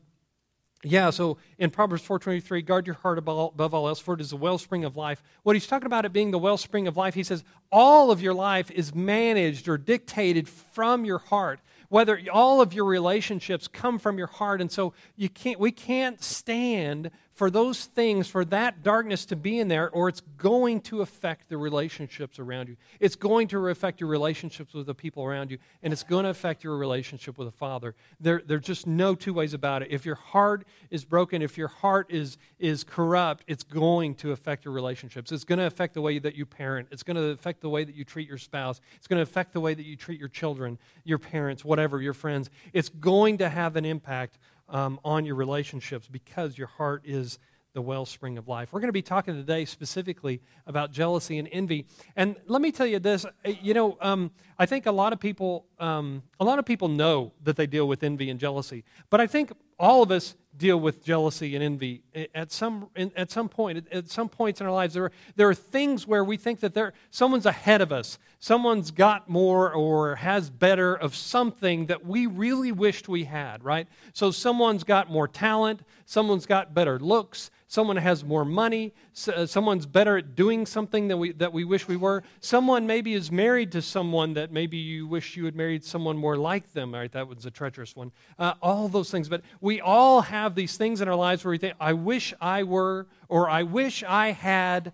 yeah, 0.85 1.11
so 1.11 1.39
in 1.59 1.71
Proverbs 1.71 2.03
4.23, 2.03 2.65
guard 2.65 2.87
your 2.87 2.97
heart 2.97 3.19
above, 3.19 3.55
above 3.55 3.73
all 3.73 3.87
else, 3.89 4.01
for 4.01 4.15
it 4.15 4.21
is 4.21 4.31
the 4.31 4.37
wellspring 4.37 4.85
of 4.85 4.97
life. 4.97 5.23
What 5.45 5.55
he's 5.55 5.67
talking 5.67 5.87
about 5.87 6.05
it 6.05 6.13
being 6.13 6.33
the 6.33 6.39
wellspring 6.39 6.89
of 6.89 6.97
life, 6.97 7.15
he 7.15 7.23
says 7.23 7.45
all 7.71 8.11
of 8.11 8.21
your 8.21 8.35
life 8.35 8.71
is 8.71 8.95
managed 8.95 9.69
or 9.69 9.79
dictated 9.79 10.49
from 10.49 11.05
your 11.05 11.19
heart 11.19 11.61
whether 11.93 12.19
all 12.33 12.63
of 12.63 12.73
your 12.73 12.87
relationships 12.87 13.69
come 13.69 13.99
from 13.99 14.17
your 14.17 14.27
heart 14.27 14.63
and 14.63 14.73
so 14.73 14.95
you 15.15 15.29
can't 15.29 15.61
we 15.61 15.71
can't 15.71 16.23
stand 16.23 17.11
for 17.35 17.51
those 17.51 17.87
things, 17.87 18.29
for 18.29 18.45
that 18.47 18.83
darkness 18.83 19.25
to 19.27 19.37
be 19.37 19.59
in 19.59 19.69
there, 19.69 19.91
or 19.91 20.09
it's 20.09 20.21
going 20.37 20.81
to 20.83 21.01
affect 21.01 21.49
the 21.49 21.57
relationships 21.57 22.39
around 22.39 22.69
you. 22.69 22.77
It's 23.01 23.17
going 23.17 23.49
to 23.49 23.69
affect 23.69 24.01
your 24.01 24.11
relationships 24.11 24.75
with 24.75 24.87
the 24.87 24.95
people 24.95 25.25
around 25.25 25.51
you, 25.51 25.59
and 25.83 25.93
it's 25.93 26.03
going 26.03 26.25
to 26.25 26.31
affect 26.31 26.63
your 26.63 26.77
relationship 26.77 27.39
with 27.39 27.49
the 27.49 27.57
Father. 27.57 27.95
There, 28.21 28.43
there's 28.47 28.65
just 28.65 28.87
no 28.87 29.15
two 29.15 29.33
ways 29.33 29.55
about 29.55 29.83
it. 29.83 29.89
If 29.91 30.05
your 30.05 30.17
heart 30.17 30.67
is 30.91 31.05
broken, 31.05 31.41
if 31.41 31.57
your 31.57 31.69
heart 31.69 32.09
is, 32.11 32.37
is 32.59 32.85
corrupt, 32.85 33.45
it's 33.47 33.65
going 33.65 34.15
to 34.17 34.33
affect 34.33 34.67
your 34.67 34.75
relationships. 34.75 35.33
It's 35.33 35.45
going 35.45 35.59
to 35.59 35.67
affect 35.67 35.95
the 35.95 36.03
way 36.03 36.19
that 36.19 36.35
you 36.35 36.45
parent, 36.45 36.89
it's 36.91 37.03
going 37.03 37.17
to 37.17 37.31
affect 37.31 37.63
the 37.63 37.71
way 37.71 37.85
that 37.85 37.95
you 37.95 38.05
treat 38.05 38.29
your 38.29 38.39
spouse, 38.39 38.81
it's 38.97 39.07
going 39.07 39.19
to 39.19 39.23
affect 39.23 39.55
the 39.55 39.61
way 39.61 39.73
that 39.73 39.87
you 39.87 39.97
treat 39.97 40.21
your 40.21 40.29
children, 40.29 40.79
your 41.05 41.19
parents, 41.19 41.65
whatever, 41.65 42.03
your 42.03 42.15
friends. 42.15 42.51
It's 42.75 42.91
going 42.91 43.39
to 43.39 43.49
have 43.49 43.77
an 43.77 43.87
impact 43.87 44.39
um, 44.73 44.99
on 45.05 45.25
your 45.25 45.37
relationships 45.37 46.09
because 46.09 46.59
your 46.59 46.67
heart 46.67 47.03
is 47.05 47.39
the 47.75 47.81
wellspring 47.81 48.37
of 48.37 48.49
life. 48.49 48.73
We're 48.73 48.81
going 48.81 48.89
to 48.89 48.93
be 48.93 49.03
talking 49.03 49.35
today 49.35 49.65
specifically 49.65 50.43
about 50.67 50.91
jealousy 50.91 51.39
and 51.39 51.49
envy. 51.51 51.87
And 52.17 52.37
let 52.47 52.61
me 52.61 52.73
tell 52.73 52.87
you 52.87 52.99
this: 52.99 53.25
you 53.45 53.75
know, 53.75 53.97
um, 54.01 54.31
I 54.59 54.67
think 54.67 54.87
a 54.87 54.93
lot 54.93 55.13
of 55.13 55.21
people, 55.21 55.67
um, 55.79 56.23
a 56.41 56.45
lot 56.45 56.59
of 56.59 56.67
people 56.67 56.89
know 56.89 57.33
that 57.43 57.57
they 57.57 57.67
deal 57.67 57.89
with 57.89 58.03
envy 58.03 58.29
and 58.31 58.39
jealousy, 58.39 58.85
but 59.09 59.21
I 59.21 59.27
think 59.27 59.53
all 59.83 60.03
of 60.03 60.13
us 60.13 60.37
deal 60.57 60.79
with 60.79 61.05
jealousy 61.05 61.57
and 61.57 61.65
envy. 61.65 62.03
At 62.35 62.53
some 62.53 62.89
at 62.95 63.31
some 63.31 63.49
point 63.49 63.89
at 63.91 64.09
some 64.09 64.29
points 64.29 64.61
in 64.61 64.67
our 64.67 64.73
lives 64.73 64.95
there 64.95 65.07
are, 65.07 65.13
there 65.35 65.49
are 65.49 65.55
things 65.55 66.07
where 66.07 66.23
we 66.23 66.37
think 66.37 66.61
that 66.61 66.73
there 66.73 66.93
someone's 67.11 67.47
ahead 67.47 67.81
of 67.81 67.91
us. 67.91 68.19
Someone's 68.39 68.93
got 68.93 69.29
more 69.29 69.73
or 69.73 70.17
has 70.17 70.51
better 70.51 70.95
of 70.95 71.17
something 71.17 71.87
that 71.87 72.07
we 72.07 72.27
really 72.27 72.71
wished 72.71 73.09
we 73.09 73.25
had 73.25 73.65
right? 73.65 73.89
So 74.13 74.31
someone's 74.31 74.85
got 74.85 75.11
more 75.11 75.27
talent. 75.27 75.81
Someone's 76.05 76.47
got 76.47 76.73
better 76.73 77.01
looks 77.01 77.51
someone 77.73 77.97
has 77.97 78.25
more 78.25 78.45
money. 78.45 78.93
Uh, 79.27 79.47
someone's 79.47 79.87
better 79.87 80.19
at 80.19 80.35
doing 80.37 80.67
something 80.67 81.09
that 81.09 81.17
we 81.17 81.33
that 81.33 81.53
we 81.53 81.65
wish 81.65 81.89
we 81.89 81.97
were. 81.97 82.23
Someone 82.41 82.87
maybe 82.87 83.15
is 83.15 83.33
married 83.33 83.73
to 83.73 83.83
someone 83.83 84.35
that 84.35 84.53
maybe 84.53 84.77
you 84.77 85.07
wish 85.07 85.37
you 85.37 85.45
had 85.45 85.57
married 85.57 85.85
someone 85.85 86.17
more 86.17 86.37
like 86.37 86.73
them 86.73 86.95
right? 86.95 87.11
That 87.11 87.27
was 87.27 87.47
a 87.47 87.51
treacherous 87.51 87.97
one. 87.97 88.13
Uh, 88.39 88.55
all 88.61 88.89
those 88.89 89.11
things. 89.11 89.29
But 89.29 89.43
we 89.61 89.81
all 89.81 90.21
have 90.21 90.43
have 90.43 90.57
these 90.57 90.77
things 90.77 91.01
in 91.01 91.09
our 91.09 91.15
lives 91.15 91.45
where 91.45 91.53
we 91.53 91.59
think, 91.59 91.75
I 91.81 91.93
wish 91.93 92.35
I 92.41 92.65
were, 92.65 93.07
or 93.29 93.49
I 93.49 93.63
wish 93.63 94.03
I 94.03 94.33
had 94.33 94.93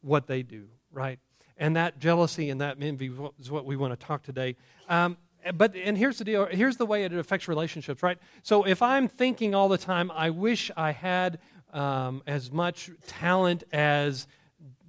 what 0.00 0.26
they 0.26 0.42
do, 0.42 0.68
right? 0.92 1.18
And 1.56 1.76
that 1.76 1.98
jealousy 1.98 2.50
and 2.50 2.60
that 2.60 2.76
envy 2.80 3.10
is 3.38 3.50
what 3.50 3.66
we 3.66 3.76
want 3.76 3.98
to 3.98 4.06
talk 4.06 4.22
today. 4.22 4.56
Um, 4.88 5.18
but 5.54 5.74
and 5.74 5.98
here's 5.98 6.18
the 6.18 6.24
deal. 6.24 6.46
Here's 6.46 6.76
the 6.76 6.86
way 6.86 7.04
it 7.04 7.12
affects 7.12 7.48
relationships 7.48 8.02
right? 8.02 8.18
So 8.42 8.64
if 8.64 8.82
i'm 8.82 9.08
thinking 9.08 9.54
all 9.54 9.68
the 9.70 9.78
time 9.78 10.10
i 10.10 10.28
wish 10.28 10.70
i 10.76 10.90
had 10.92 11.38
um, 11.72 12.22
as 12.26 12.50
much 12.50 12.90
talent 13.06 13.64
as 13.72 14.26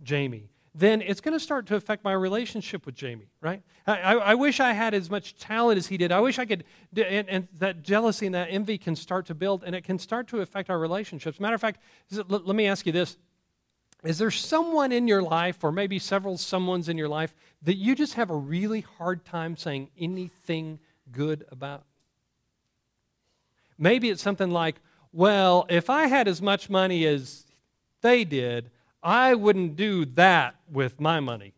jamie 0.03 0.51
then 0.73 1.01
it's 1.01 1.19
going 1.19 1.33
to 1.33 1.39
start 1.39 1.65
to 1.67 1.75
affect 1.75 2.03
my 2.03 2.13
relationship 2.13 2.85
with 2.85 2.95
Jamie, 2.95 3.29
right? 3.41 3.61
I, 3.85 4.15
I, 4.15 4.35
wish 4.35 4.61
I 4.61 4.71
had 4.71 4.93
as 4.93 5.09
much 5.09 5.35
talent 5.35 5.77
as 5.77 5.87
he 5.87 5.97
did. 5.97 6.13
I 6.13 6.21
wish 6.21 6.39
I 6.39 6.45
could, 6.45 6.63
and, 6.95 7.27
and, 7.27 7.47
that 7.59 7.83
jealousy 7.83 8.25
and 8.25 8.35
that 8.35 8.47
envy 8.49 8.77
can 8.77 8.95
start 8.95 9.25
to 9.25 9.35
build, 9.35 9.63
and 9.65 9.75
it 9.75 9.83
can 9.83 9.99
start 9.99 10.27
to 10.29 10.39
affect 10.39 10.69
our 10.69 10.79
relationships. 10.79 11.39
Matter 11.41 11.55
of 11.55 11.61
fact, 11.61 11.81
it, 12.09 12.29
let 12.29 12.55
me 12.55 12.67
ask 12.67 12.85
you 12.85 12.93
this 12.93 13.17
Is 14.03 14.17
there 14.17 14.31
someone 14.31 14.93
in 14.93 15.09
your 15.09 15.21
life, 15.21 15.61
or 15.61 15.73
maybe 15.73 15.99
several 15.99 16.35
someones 16.35 16.87
in 16.87 16.97
your 16.97 17.09
life, 17.09 17.35
that 17.63 17.75
you 17.75 17.93
just 17.93 18.13
have 18.13 18.29
a 18.29 18.37
really 18.37 18.81
hard 18.97 19.25
time 19.25 19.57
saying 19.57 19.89
anything 19.99 20.79
good 21.11 21.43
about? 21.51 21.83
Maybe 23.77 24.09
it's 24.09 24.21
something 24.21 24.51
like, 24.51 24.75
well, 25.13 25.65
if 25.69 25.89
I 25.89 26.07
had 26.07 26.27
as 26.27 26.41
much 26.41 26.69
money 26.69 27.05
as 27.05 27.45
they 28.01 28.23
did, 28.23 28.71
I 29.03 29.33
wouldn't 29.33 29.75
do 29.75 30.05
that 30.05 30.55
with 30.71 30.99
my 30.99 31.19
money, 31.19 31.53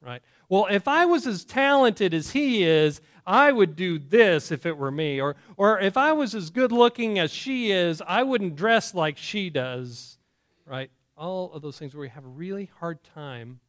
right? 0.00 0.22
Well, 0.48 0.66
if 0.70 0.86
I 0.86 1.04
was 1.04 1.26
as 1.26 1.44
talented 1.44 2.14
as 2.14 2.30
he 2.30 2.62
is, 2.62 3.00
I 3.26 3.52
would 3.52 3.74
do 3.74 3.98
this 3.98 4.52
if 4.52 4.66
it 4.66 4.76
were 4.76 4.90
me. 4.90 5.20
Or, 5.20 5.36
or 5.56 5.80
if 5.80 5.96
I 5.96 6.12
was 6.12 6.34
as 6.34 6.50
good 6.50 6.72
looking 6.72 7.18
as 7.18 7.32
she 7.32 7.72
is, 7.72 8.02
I 8.06 8.22
wouldn't 8.22 8.56
dress 8.56 8.94
like 8.94 9.16
she 9.16 9.50
does, 9.50 10.18
right? 10.66 10.90
All 11.16 11.52
of 11.52 11.62
those 11.62 11.78
things 11.78 11.94
where 11.94 12.02
we 12.02 12.08
have 12.10 12.24
a 12.24 12.28
really 12.28 12.70
hard 12.80 12.98
time, 13.02 13.60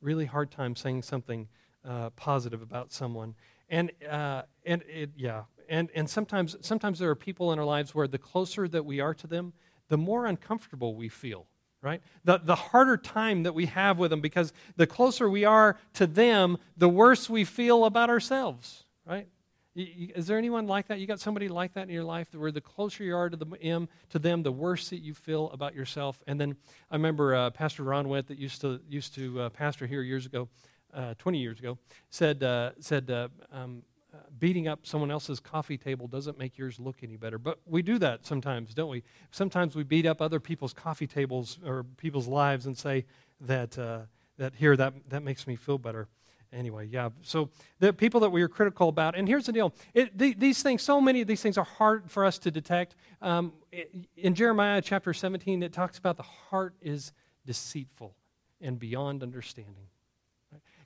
really 0.00 0.26
hard 0.26 0.50
time 0.50 0.74
saying 0.74 1.02
something 1.02 1.48
uh, 1.84 2.10
positive 2.10 2.62
about 2.62 2.92
someone. 2.92 3.34
And, 3.68 3.90
uh, 4.08 4.42
and 4.64 4.82
it, 4.88 5.10
yeah, 5.16 5.42
and, 5.72 5.88
and 5.94 6.08
sometimes, 6.08 6.54
sometimes 6.60 6.98
there 6.98 7.08
are 7.08 7.14
people 7.14 7.50
in 7.50 7.58
our 7.58 7.64
lives 7.64 7.94
where 7.94 8.06
the 8.06 8.18
closer 8.18 8.68
that 8.68 8.84
we 8.84 9.00
are 9.00 9.14
to 9.14 9.26
them, 9.26 9.54
the 9.88 9.96
more 9.96 10.26
uncomfortable 10.26 10.94
we 10.94 11.08
feel 11.08 11.46
right? 11.84 12.00
The, 12.22 12.38
the 12.38 12.54
harder 12.54 12.96
time 12.96 13.42
that 13.42 13.54
we 13.54 13.66
have 13.66 13.98
with 13.98 14.12
them 14.12 14.20
because 14.20 14.52
the 14.76 14.86
closer 14.86 15.28
we 15.28 15.44
are 15.44 15.76
to 15.94 16.06
them, 16.06 16.58
the 16.76 16.88
worse 16.88 17.28
we 17.28 17.44
feel 17.44 17.84
about 17.86 18.08
ourselves, 18.08 18.84
right? 19.04 19.26
Is 19.74 20.28
there 20.28 20.38
anyone 20.38 20.68
like 20.68 20.86
that? 20.86 21.00
You 21.00 21.08
got 21.08 21.18
somebody 21.18 21.48
like 21.48 21.72
that 21.74 21.88
in 21.88 21.90
your 21.90 22.04
life 22.04 22.28
where 22.34 22.52
the 22.52 22.60
closer 22.60 23.02
you 23.02 23.16
are 23.16 23.28
to, 23.28 23.36
the, 23.36 23.88
to 24.10 24.18
them, 24.20 24.44
the 24.44 24.52
worse 24.52 24.90
that 24.90 24.98
you 24.98 25.12
feel 25.12 25.50
about 25.50 25.74
yourself? 25.74 26.22
And 26.28 26.40
then 26.40 26.56
I 26.88 26.94
remember 26.94 27.34
uh, 27.34 27.50
Pastor 27.50 27.82
Ron 27.82 28.08
Witt 28.08 28.28
that 28.28 28.38
used 28.38 28.60
to, 28.60 28.78
used 28.88 29.16
to 29.16 29.40
uh, 29.40 29.48
pastor 29.48 29.88
here 29.88 30.02
years 30.02 30.24
ago, 30.24 30.48
uh, 30.94 31.14
20 31.18 31.38
years 31.38 31.58
ago, 31.58 31.78
said, 32.10 32.44
uh, 32.44 32.70
said 32.78 33.10
uh, 34.14 34.18
beating 34.38 34.68
up 34.68 34.86
someone 34.86 35.10
else's 35.10 35.40
coffee 35.40 35.78
table 35.78 36.06
doesn't 36.06 36.38
make 36.38 36.58
yours 36.58 36.78
look 36.78 36.96
any 37.02 37.16
better. 37.16 37.38
But 37.38 37.58
we 37.64 37.80
do 37.80 37.98
that 37.98 38.26
sometimes, 38.26 38.74
don't 38.74 38.90
we? 38.90 39.02
Sometimes 39.30 39.74
we 39.74 39.84
beat 39.84 40.04
up 40.04 40.20
other 40.20 40.38
people's 40.38 40.72
coffee 40.72 41.06
tables 41.06 41.58
or 41.64 41.84
people's 41.96 42.28
lives 42.28 42.66
and 42.66 42.76
say 42.76 43.06
that, 43.40 43.78
uh, 43.78 44.00
that 44.36 44.54
here, 44.56 44.76
that, 44.76 44.94
that 45.08 45.22
makes 45.22 45.46
me 45.46 45.56
feel 45.56 45.78
better. 45.78 46.08
Anyway, 46.52 46.86
yeah. 46.90 47.08
So 47.22 47.48
the 47.78 47.94
people 47.94 48.20
that 48.20 48.30
we 48.30 48.42
are 48.42 48.48
critical 48.48 48.90
about, 48.90 49.16
and 49.16 49.26
here's 49.26 49.46
the 49.46 49.52
deal: 49.52 49.72
it, 49.94 50.16
the, 50.16 50.34
these 50.34 50.62
things, 50.62 50.82
so 50.82 51.00
many 51.00 51.22
of 51.22 51.26
these 51.26 51.40
things 51.40 51.56
are 51.56 51.64
hard 51.64 52.10
for 52.10 52.26
us 52.26 52.38
to 52.40 52.50
detect. 52.50 52.94
Um, 53.22 53.54
in 54.18 54.34
Jeremiah 54.34 54.82
chapter 54.82 55.14
17, 55.14 55.62
it 55.62 55.72
talks 55.72 55.96
about 55.96 56.18
the 56.18 56.24
heart 56.24 56.74
is 56.82 57.12
deceitful 57.46 58.14
and 58.60 58.78
beyond 58.78 59.22
understanding. 59.22 59.86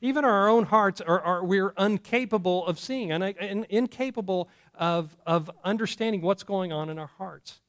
Even 0.01 0.25
our 0.25 0.49
own 0.49 0.65
hearts 0.65 1.01
are, 1.01 1.21
are 1.21 1.45
we're 1.45 1.73
incapable 1.79 2.67
of 2.67 2.79
seeing 2.79 3.13
and, 3.13 3.23
and, 3.25 3.65
incapable 3.71 4.49
of, 4.75 5.17
of 5.27 5.51
understanding 5.65 6.21
what's 6.21 6.43
going 6.43 6.73
on 6.73 6.91
in 6.91 6.99
our 6.99 7.11
hearts. 7.19 7.61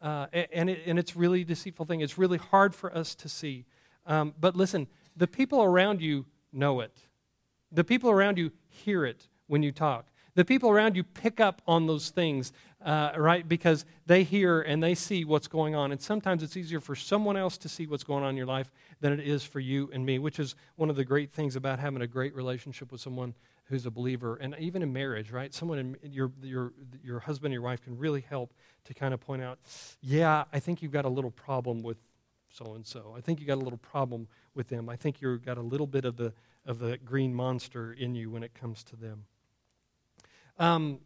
Uh, 0.00 0.26
and, 0.52 0.68
it, 0.68 0.82
and 0.86 0.98
it's 0.98 1.16
really 1.16 1.44
deceitful 1.44 1.86
thing. 1.86 2.00
It's 2.00 2.18
really 2.18 2.38
hard 2.38 2.74
for 2.74 2.94
us 2.94 3.14
to 3.16 3.28
see. 3.28 3.64
Um, 4.06 4.34
but 4.38 4.54
listen, 4.54 4.86
the 5.16 5.26
people 5.26 5.62
around 5.62 6.00
you 6.00 6.26
know 6.52 6.80
it. 6.80 6.96
The 7.72 7.84
people 7.84 8.10
around 8.10 8.38
you 8.38 8.52
hear 8.68 9.04
it 9.04 9.28
when 9.46 9.62
you 9.62 9.72
talk. 9.72 10.06
The 10.34 10.44
people 10.44 10.68
around 10.68 10.96
you 10.96 11.04
pick 11.04 11.38
up 11.38 11.62
on 11.66 11.86
those 11.86 12.10
things, 12.10 12.52
uh, 12.84 13.12
right? 13.16 13.48
Because 13.48 13.84
they 14.06 14.24
hear 14.24 14.60
and 14.60 14.82
they 14.82 14.94
see 14.94 15.24
what's 15.24 15.46
going 15.46 15.74
on. 15.74 15.92
And 15.92 16.00
sometimes 16.00 16.42
it's 16.42 16.56
easier 16.56 16.80
for 16.80 16.96
someone 16.96 17.36
else 17.36 17.56
to 17.58 17.68
see 17.68 17.86
what's 17.86 18.04
going 18.04 18.24
on 18.24 18.30
in 18.30 18.36
your 18.36 18.46
life 18.46 18.70
than 19.00 19.12
it 19.12 19.20
is 19.20 19.44
for 19.44 19.60
you 19.60 19.90
and 19.92 20.04
me, 20.04 20.18
which 20.18 20.38
is 20.40 20.56
one 20.76 20.90
of 20.90 20.96
the 20.96 21.04
great 21.04 21.30
things 21.30 21.54
about 21.54 21.78
having 21.78 22.02
a 22.02 22.06
great 22.06 22.34
relationship 22.34 22.90
with 22.90 23.00
someone 23.00 23.34
who's 23.66 23.86
a 23.86 23.90
believer. 23.90 24.36
And 24.36 24.56
even 24.58 24.82
in 24.82 24.92
marriage, 24.92 25.30
right? 25.30 25.54
Someone 25.54 25.78
in 25.78 25.96
your, 26.02 26.32
your, 26.42 26.72
your 27.02 27.20
husband 27.20 27.52
or 27.52 27.54
your 27.54 27.62
wife 27.62 27.82
can 27.82 27.96
really 27.96 28.24
help 28.28 28.52
to 28.86 28.94
kind 28.94 29.14
of 29.14 29.20
point 29.20 29.42
out, 29.42 29.58
yeah, 30.00 30.44
I 30.52 30.58
think 30.58 30.82
you've 30.82 30.92
got 30.92 31.04
a 31.04 31.08
little 31.08 31.30
problem 31.30 31.82
with 31.82 31.98
so 32.50 32.74
and 32.74 32.86
so. 32.86 33.14
I 33.16 33.20
think 33.20 33.40
you've 33.40 33.48
got 33.48 33.58
a 33.58 33.64
little 33.64 33.78
problem 33.78 34.28
with 34.54 34.68
them. 34.68 34.88
I 34.88 34.96
think 34.96 35.20
you've 35.20 35.44
got 35.44 35.58
a 35.58 35.62
little 35.62 35.86
bit 35.86 36.04
of 36.04 36.16
the, 36.16 36.32
of 36.66 36.78
the 36.78 36.98
green 36.98 37.34
monster 37.34 37.92
in 37.92 38.14
you 38.14 38.30
when 38.30 38.42
it 38.42 38.54
comes 38.54 38.84
to 38.84 38.96
them. 38.96 39.24
Um, 40.58 41.00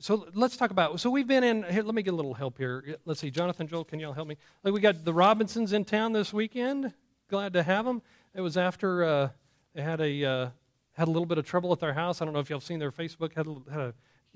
so 0.00 0.26
let's 0.34 0.56
talk 0.56 0.70
about. 0.70 1.00
So 1.00 1.10
we've 1.10 1.26
been 1.26 1.42
in. 1.42 1.64
Here, 1.64 1.82
let 1.82 1.94
me 1.94 2.02
get 2.02 2.12
a 2.12 2.16
little 2.16 2.34
help 2.34 2.58
here. 2.58 2.96
Let's 3.04 3.20
see, 3.20 3.30
Jonathan, 3.30 3.66
Joel, 3.66 3.84
can 3.84 3.98
y'all 3.98 4.12
help 4.12 4.28
me? 4.28 4.36
Like 4.62 4.72
we 4.72 4.80
got 4.80 5.04
the 5.04 5.12
Robinsons 5.12 5.72
in 5.72 5.84
town 5.84 6.12
this 6.12 6.32
weekend. 6.32 6.92
Glad 7.28 7.52
to 7.54 7.62
have 7.62 7.84
them. 7.84 8.02
It 8.34 8.40
was 8.40 8.56
after 8.56 9.04
uh, 9.04 9.28
they 9.74 9.82
had 9.82 10.00
a 10.00 10.24
uh, 10.24 10.48
had 10.92 11.08
a 11.08 11.10
little 11.10 11.26
bit 11.26 11.38
of 11.38 11.46
trouble 11.46 11.72
at 11.72 11.80
their 11.80 11.94
house. 11.94 12.22
I 12.22 12.24
don't 12.24 12.34
know 12.34 12.40
if 12.40 12.48
y'all 12.48 12.60
seen 12.60 12.78
their 12.78 12.92
Facebook. 12.92 13.34
Had 13.34 13.46
a, 13.46 13.56
had 13.70 13.80
a 13.80 13.94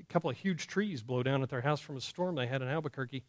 couple 0.09 0.31
of 0.31 0.37
huge 0.37 0.67
trees 0.67 1.03
blow 1.03 1.23
down 1.23 1.43
at 1.43 1.49
their 1.49 1.61
house 1.61 1.81
from 1.81 1.97
a 1.97 2.01
storm 2.01 2.35
they 2.35 2.47
had 2.47 2.63
in 2.63 2.69
Albuquerque. 2.69 3.23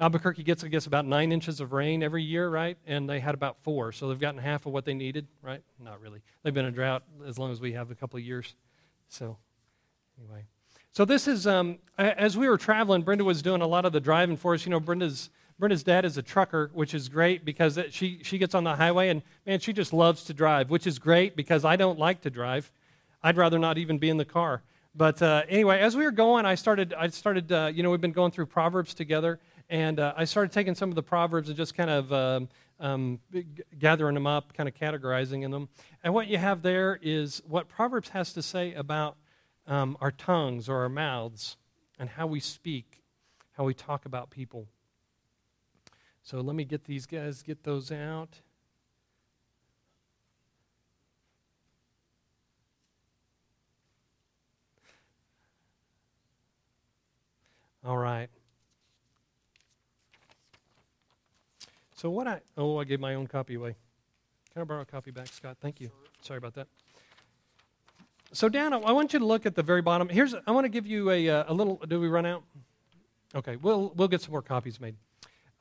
Albuquerque 0.00 0.42
gets, 0.42 0.64
I 0.64 0.68
guess, 0.68 0.86
about 0.86 1.06
nine 1.06 1.30
inches 1.30 1.60
of 1.60 1.72
rain 1.72 2.02
every 2.02 2.24
year, 2.24 2.48
right? 2.48 2.76
And 2.86 3.08
they 3.08 3.20
had 3.20 3.34
about 3.34 3.62
four, 3.62 3.92
so 3.92 4.08
they've 4.08 4.18
gotten 4.18 4.40
half 4.40 4.66
of 4.66 4.72
what 4.72 4.84
they 4.84 4.94
needed, 4.94 5.28
right? 5.40 5.62
Not 5.78 6.00
really. 6.00 6.20
They've 6.42 6.52
been 6.54 6.64
in 6.66 6.74
drought 6.74 7.04
as 7.26 7.38
long 7.38 7.52
as 7.52 7.60
we 7.60 7.72
have 7.72 7.92
a 7.92 7.94
couple 7.94 8.16
of 8.16 8.24
years. 8.24 8.56
So, 9.08 9.36
anyway. 10.18 10.44
So, 10.92 11.04
this 11.04 11.26
is, 11.26 11.46
um, 11.46 11.78
as 11.98 12.36
we 12.36 12.48
were 12.48 12.58
traveling, 12.58 13.02
Brenda 13.02 13.24
was 13.24 13.42
doing 13.42 13.60
a 13.60 13.66
lot 13.66 13.84
of 13.84 13.92
the 13.92 14.00
driving 14.00 14.36
for 14.36 14.54
us. 14.54 14.64
You 14.64 14.70
know, 14.70 14.80
Brenda's, 14.80 15.30
Brenda's 15.58 15.82
dad 15.82 16.04
is 16.04 16.18
a 16.18 16.22
trucker, 16.22 16.70
which 16.72 16.94
is 16.94 17.08
great 17.08 17.44
because 17.44 17.78
she, 17.90 18.20
she 18.22 18.38
gets 18.38 18.54
on 18.54 18.64
the 18.64 18.74
highway 18.74 19.08
and, 19.08 19.22
man, 19.46 19.60
she 19.60 19.72
just 19.72 19.92
loves 19.92 20.24
to 20.24 20.34
drive, 20.34 20.70
which 20.70 20.86
is 20.86 20.98
great 20.98 21.36
because 21.36 21.64
I 21.64 21.76
don't 21.76 21.98
like 21.98 22.20
to 22.22 22.30
drive. 22.30 22.70
I'd 23.22 23.36
rather 23.36 23.58
not 23.58 23.78
even 23.78 23.98
be 23.98 24.10
in 24.10 24.16
the 24.16 24.24
car. 24.24 24.62
But 24.94 25.20
uh, 25.22 25.42
anyway, 25.48 25.80
as 25.80 25.96
we 25.96 26.04
were 26.04 26.12
going, 26.12 26.46
I 26.46 26.54
started, 26.54 26.94
I 26.94 27.08
started 27.08 27.50
uh, 27.50 27.70
you 27.74 27.82
know, 27.82 27.90
we've 27.90 28.00
been 28.00 28.12
going 28.12 28.30
through 28.30 28.46
Proverbs 28.46 28.94
together, 28.94 29.40
and 29.68 29.98
uh, 29.98 30.14
I 30.16 30.24
started 30.24 30.52
taking 30.52 30.74
some 30.74 30.88
of 30.88 30.94
the 30.94 31.02
Proverbs 31.02 31.48
and 31.48 31.56
just 31.56 31.74
kind 31.74 31.90
of 31.90 32.12
um, 32.12 32.48
um, 32.84 33.18
gathering 33.78 34.12
them 34.12 34.26
up, 34.26 34.52
kind 34.52 34.68
of 34.68 34.74
categorizing 34.74 35.50
them. 35.50 35.70
And 36.04 36.12
what 36.12 36.28
you 36.28 36.36
have 36.36 36.60
there 36.60 36.98
is 37.00 37.42
what 37.46 37.66
Proverbs 37.66 38.10
has 38.10 38.34
to 38.34 38.42
say 38.42 38.74
about 38.74 39.16
um, 39.66 39.96
our 40.02 40.10
tongues 40.10 40.68
or 40.68 40.82
our 40.82 40.90
mouths 40.90 41.56
and 41.98 42.10
how 42.10 42.26
we 42.26 42.40
speak, 42.40 43.02
how 43.52 43.64
we 43.64 43.72
talk 43.72 44.04
about 44.04 44.28
people. 44.28 44.66
So 46.22 46.42
let 46.42 46.54
me 46.54 46.64
get 46.64 46.84
these 46.84 47.06
guys, 47.06 47.42
get 47.42 47.64
those 47.64 47.90
out. 47.90 48.40
All 57.82 57.96
right. 57.96 58.28
So 62.04 62.10
what 62.10 62.28
I 62.28 62.42
oh 62.58 62.78
I 62.78 62.84
gave 62.84 63.00
my 63.00 63.14
own 63.14 63.26
copy 63.26 63.54
away. 63.54 63.76
Can 64.52 64.60
I 64.60 64.66
borrow 64.66 64.82
a 64.82 64.84
copy 64.84 65.10
back, 65.10 65.28
Scott? 65.28 65.56
Thank 65.62 65.80
you. 65.80 65.90
Sorry 66.20 66.36
about 66.36 66.52
that. 66.52 66.66
So 68.30 68.50
Dan, 68.50 68.74
I 68.74 68.92
want 68.92 69.14
you 69.14 69.20
to 69.20 69.24
look 69.24 69.46
at 69.46 69.54
the 69.54 69.62
very 69.62 69.80
bottom. 69.80 70.10
Here's 70.10 70.34
I 70.46 70.50
want 70.50 70.66
to 70.66 70.68
give 70.68 70.86
you 70.86 71.10
a, 71.10 71.30
uh, 71.30 71.44
a 71.48 71.54
little. 71.54 71.80
Do 71.88 71.98
we 71.98 72.08
run 72.08 72.26
out? 72.26 72.42
Okay, 73.34 73.56
we'll 73.56 73.90
we'll 73.96 74.08
get 74.08 74.20
some 74.20 74.32
more 74.32 74.42
copies 74.42 74.82
made. 74.82 74.96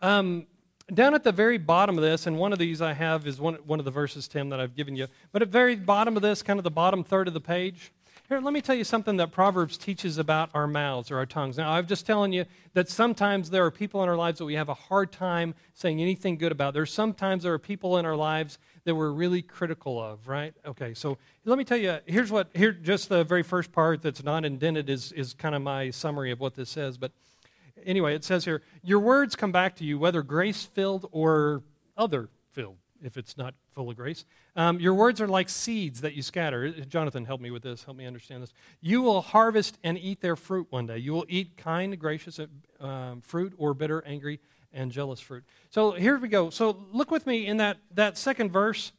Um, 0.02 0.46
down 0.94 1.16
at 1.16 1.24
the 1.24 1.32
very 1.32 1.58
bottom 1.58 1.98
of 1.98 2.04
this, 2.04 2.28
and 2.28 2.38
one 2.38 2.52
of 2.52 2.60
these 2.60 2.82
I 2.82 2.92
have 2.92 3.26
is 3.26 3.40
one 3.40 3.54
one 3.66 3.80
of 3.80 3.86
the 3.86 3.92
verses, 3.92 4.28
Tim, 4.28 4.50
that 4.50 4.60
I've 4.60 4.76
given 4.76 4.98
you. 4.98 5.08
But 5.32 5.44
at 5.44 5.48
the 5.48 5.54
very 5.54 5.78
bottom 5.78 6.18
of 6.18 6.22
this, 6.22 6.44
kind 6.44 6.60
of 6.60 6.66
the 6.66 6.72
bottom 6.72 7.06
third 7.06 7.30
of 7.30 7.34
the 7.34 7.40
page, 7.40 7.94
here, 8.34 8.42
let 8.42 8.54
me 8.54 8.62
tell 8.62 8.74
you 8.74 8.84
something 8.84 9.18
that 9.18 9.32
Proverbs 9.32 9.78
teaches 9.78 10.18
about 10.18 10.50
our 10.56 10.66
mouths 10.66 11.12
or 11.12 11.18
our 11.18 11.26
tongues. 11.26 11.56
Now, 11.56 11.72
I'm 11.72 11.86
just 11.86 12.08
telling 12.08 12.34
you 12.34 12.46
that 12.74 12.90
sometimes 12.90 13.52
there 13.52 13.64
are 13.64 13.70
people 13.70 14.02
in 14.02 14.10
our 14.10 14.16
lives 14.16 14.40
that 14.40 14.46
we 14.46 14.56
have 14.56 14.70
a 14.70 14.74
hard 14.74 15.12
time 15.12 15.54
saying 15.76 16.02
anything 16.02 16.38
good 16.38 16.52
about. 16.52 16.74
There's 16.74 16.92
sometimes 16.92 17.44
there 17.44 17.54
are 17.54 17.60
people 17.60 18.00
in 18.00 18.08
our 18.08 18.16
lives 18.16 18.58
that 18.86 18.96
we're 18.96 19.12
really 19.12 19.44
critical 19.44 20.02
of, 20.02 20.28
right? 20.28 20.56
Okay, 20.66 20.96
so 20.96 21.20
let 21.46 21.60
me 21.60 21.64
tell 21.64 21.78
you, 21.78 22.00
here's 22.08 22.32
what, 22.32 22.50
here, 22.56 22.72
just 22.72 23.08
the 23.08 23.24
very 23.24 23.44
first 23.44 23.72
part 23.72 24.02
that's 24.02 24.24
not 24.24 24.46
indented 24.46 24.90
is, 24.90 25.12
is 25.12 25.36
kind 25.36 25.54
of 25.54 25.62
my 25.62 25.92
summary 25.92 26.32
of 26.32 26.40
what 26.40 26.56
this 26.56 26.72
says. 26.72 26.98
But 26.98 27.12
anyway, 27.86 28.16
it 28.16 28.24
says 28.24 28.46
here, 28.46 28.64
your 28.82 29.00
words 29.00 29.36
come 29.36 29.52
back 29.52 29.76
to 29.76 29.84
you, 29.84 30.00
whether 30.00 30.24
grace 30.24 30.64
filled 30.64 31.08
or 31.12 31.62
other 31.96 32.30
filled 32.52 32.78
if 33.04 33.18
it's 33.18 33.38
not 33.38 33.54
full 33.72 33.90
of 33.90 33.96
grace. 33.96 34.26
Um, 34.56 34.80
your 34.80 34.94
words 34.94 35.22
are 35.22 35.28
like 35.28 35.50
seeds 35.50 36.02
that 36.02 36.14
you 36.14 36.22
scatter. 36.22 36.70
Jonathan, 36.72 37.26
help 37.26 37.42
me 37.42 37.52
with 37.52 37.64
this. 37.64 37.84
Help 37.84 37.98
me 37.98 38.06
understand 38.06 38.44
this. 38.44 38.54
You 38.82 39.02
will 39.02 39.22
harvest 39.22 39.78
and 39.84 39.98
eat 39.98 40.22
their 40.22 40.36
fruit 40.36 40.68
one 40.70 40.88
day. 40.88 40.98
You 40.98 41.14
will 41.14 41.26
eat 41.28 41.58
kind, 41.58 41.98
gracious 42.00 42.40
um, 42.80 43.22
fruit 43.22 43.54
or 43.58 43.74
bitter, 43.74 44.04
angry, 44.06 44.40
and 44.74 44.92
jealous 44.92 45.20
fruit. 45.20 45.44
So 45.70 45.92
here 45.92 46.18
we 46.18 46.28
go. 46.28 46.50
So 46.50 46.86
look 46.92 47.12
with 47.12 47.28
me 47.28 47.46
in 47.46 47.58
that, 47.58 47.78
that 47.94 48.18
second 48.18 48.52
verse. 48.52 48.92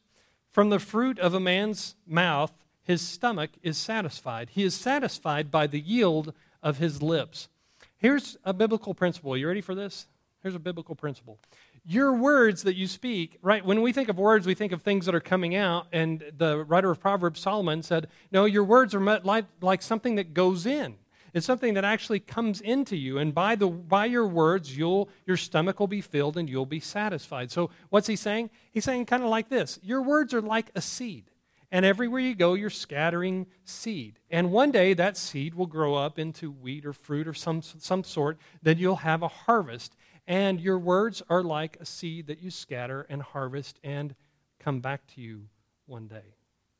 From 0.49 0.69
the 0.69 0.79
fruit 0.79 1.19
of 1.19 1.33
a 1.33 1.39
man's 1.39 1.95
mouth, 2.07 2.53
his 2.81 3.01
stomach 3.01 3.51
is 3.61 3.77
satisfied. 3.77 4.51
He 4.51 4.63
is 4.63 4.73
satisfied 4.73 5.51
by 5.51 5.67
the 5.67 5.79
yield 5.79 6.33
of 6.63 6.77
his 6.77 7.01
lips. 7.01 7.49
Here's 7.97 8.37
a 8.45 8.53
biblical 8.53 8.93
principle. 8.93 9.35
You 9.35 9.47
ready 9.47 9.61
for 9.61 9.75
this? 9.75 10.07
Here's 10.41 10.55
a 10.55 10.59
biblical 10.59 10.93
principle 10.93 11.39
your 11.87 12.13
words 12.13 12.63
that 12.63 12.75
you 12.75 12.87
speak, 12.87 13.37
right? 13.41 13.63
When 13.63 13.81
we 13.81 13.93
think 13.93 14.09
of 14.09 14.17
words, 14.17 14.47
we 14.47 14.55
think 14.55 14.71
of 14.71 14.81
things 14.81 15.05
that 15.05 15.13
are 15.13 15.19
coming 15.19 15.55
out. 15.55 15.87
And 15.91 16.23
the 16.37 16.63
writer 16.63 16.89
of 16.89 16.99
Proverbs, 16.99 17.39
Solomon, 17.39 17.83
said, 17.83 18.07
No, 18.31 18.45
your 18.45 18.63
words 18.63 18.95
are 18.95 19.19
like, 19.23 19.45
like 19.61 19.81
something 19.81 20.15
that 20.15 20.33
goes 20.33 20.65
in. 20.65 20.95
It's 21.33 21.45
something 21.45 21.73
that 21.73 21.83
actually 21.83 22.21
comes 22.21 22.61
into 22.61 22.95
you. 22.95 23.17
And 23.17 23.35
by, 23.35 23.55
the, 23.55 23.67
by 23.67 24.05
your 24.05 24.25
words, 24.25 24.75
you'll, 24.77 25.09
your 25.25 25.35
stomach 25.35 25.81
will 25.81 25.87
be 25.87 25.99
filled 25.99 26.37
and 26.37 26.49
you'll 26.49 26.65
be 26.65 26.79
satisfied. 26.79 27.51
So, 27.51 27.69
what's 27.89 28.07
he 28.07 28.15
saying? 28.15 28.51
He's 28.71 28.85
saying 28.85 29.05
kind 29.05 29.21
of 29.21 29.29
like 29.29 29.49
this 29.49 29.79
Your 29.83 30.01
words 30.01 30.33
are 30.33 30.41
like 30.41 30.71
a 30.75 30.81
seed. 30.81 31.29
And 31.71 31.85
everywhere 31.85 32.21
you 32.21 32.35
go, 32.35 32.53
you're 32.53 32.69
scattering 32.69 33.47
seed. 33.65 34.19
And 34.29 34.51
one 34.51 34.71
day, 34.71 34.93
that 34.93 35.17
seed 35.17 35.55
will 35.55 35.65
grow 35.65 35.95
up 35.95 36.17
into 36.17 36.51
wheat 36.51 36.85
or 36.85 36.93
fruit 36.93 37.27
or 37.27 37.33
some, 37.33 37.61
some 37.61 38.03
sort. 38.03 38.37
Then 38.61 38.77
you'll 38.77 38.97
have 38.97 39.21
a 39.21 39.27
harvest. 39.27 39.95
And 40.27 40.59
your 40.59 40.79
words 40.79 41.21
are 41.29 41.43
like 41.43 41.77
a 41.79 41.85
seed 41.85 42.27
that 42.27 42.41
you 42.41 42.49
scatter 42.49 43.05
and 43.09 43.21
harvest 43.21 43.79
and 43.83 44.15
come 44.59 44.79
back 44.79 45.05
to 45.13 45.21
you 45.21 45.47
one 45.85 46.07
day, 46.07 46.35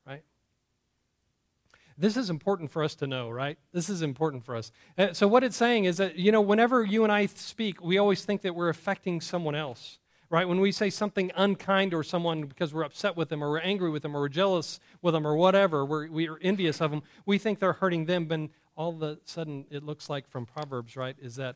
right? 0.07 0.23
This 1.97 2.17
is 2.17 2.29
important 2.29 2.71
for 2.71 2.83
us 2.83 2.95
to 2.95 3.07
know, 3.07 3.29
right? 3.29 3.57
This 3.71 3.87
is 3.87 4.01
important 4.01 4.43
for 4.43 4.55
us. 4.55 4.71
Uh, 4.97 5.13
so, 5.13 5.27
what 5.27 5.43
it's 5.43 5.55
saying 5.55 5.85
is 5.85 5.97
that, 5.97 6.17
you 6.17 6.31
know, 6.31 6.41
whenever 6.41 6.83
you 6.83 7.03
and 7.03 7.11
I 7.11 7.27
speak, 7.27 7.81
we 7.81 7.97
always 7.97 8.25
think 8.25 8.41
that 8.41 8.55
we're 8.55 8.69
affecting 8.69 9.21
someone 9.21 9.55
else, 9.55 9.99
right? 10.29 10.47
When 10.47 10.59
we 10.59 10.71
say 10.71 10.89
something 10.89 11.31
unkind 11.35 11.93
or 11.93 12.03
someone 12.03 12.43
because 12.43 12.73
we're 12.73 12.83
upset 12.83 13.15
with 13.15 13.29
them 13.29 13.43
or 13.43 13.49
we're 13.51 13.59
angry 13.59 13.91
with 13.91 14.01
them 14.01 14.17
or 14.17 14.21
we're 14.21 14.29
jealous 14.29 14.79
with 15.01 15.13
them 15.13 15.25
or 15.25 15.35
whatever, 15.35 15.85
we're, 15.85 16.09
we're 16.09 16.39
envious 16.41 16.81
of 16.81 16.91
them, 16.91 17.03
we 17.25 17.37
think 17.37 17.59
they're 17.59 17.73
hurting 17.73 18.05
them. 18.05 18.25
But 18.25 18.49
all 18.75 18.89
of 18.89 19.01
a 19.03 19.19
sudden, 19.23 19.65
it 19.69 19.83
looks 19.83 20.09
like 20.09 20.27
from 20.27 20.45
Proverbs, 20.45 20.97
right, 20.97 21.15
is 21.21 21.35
that 21.35 21.55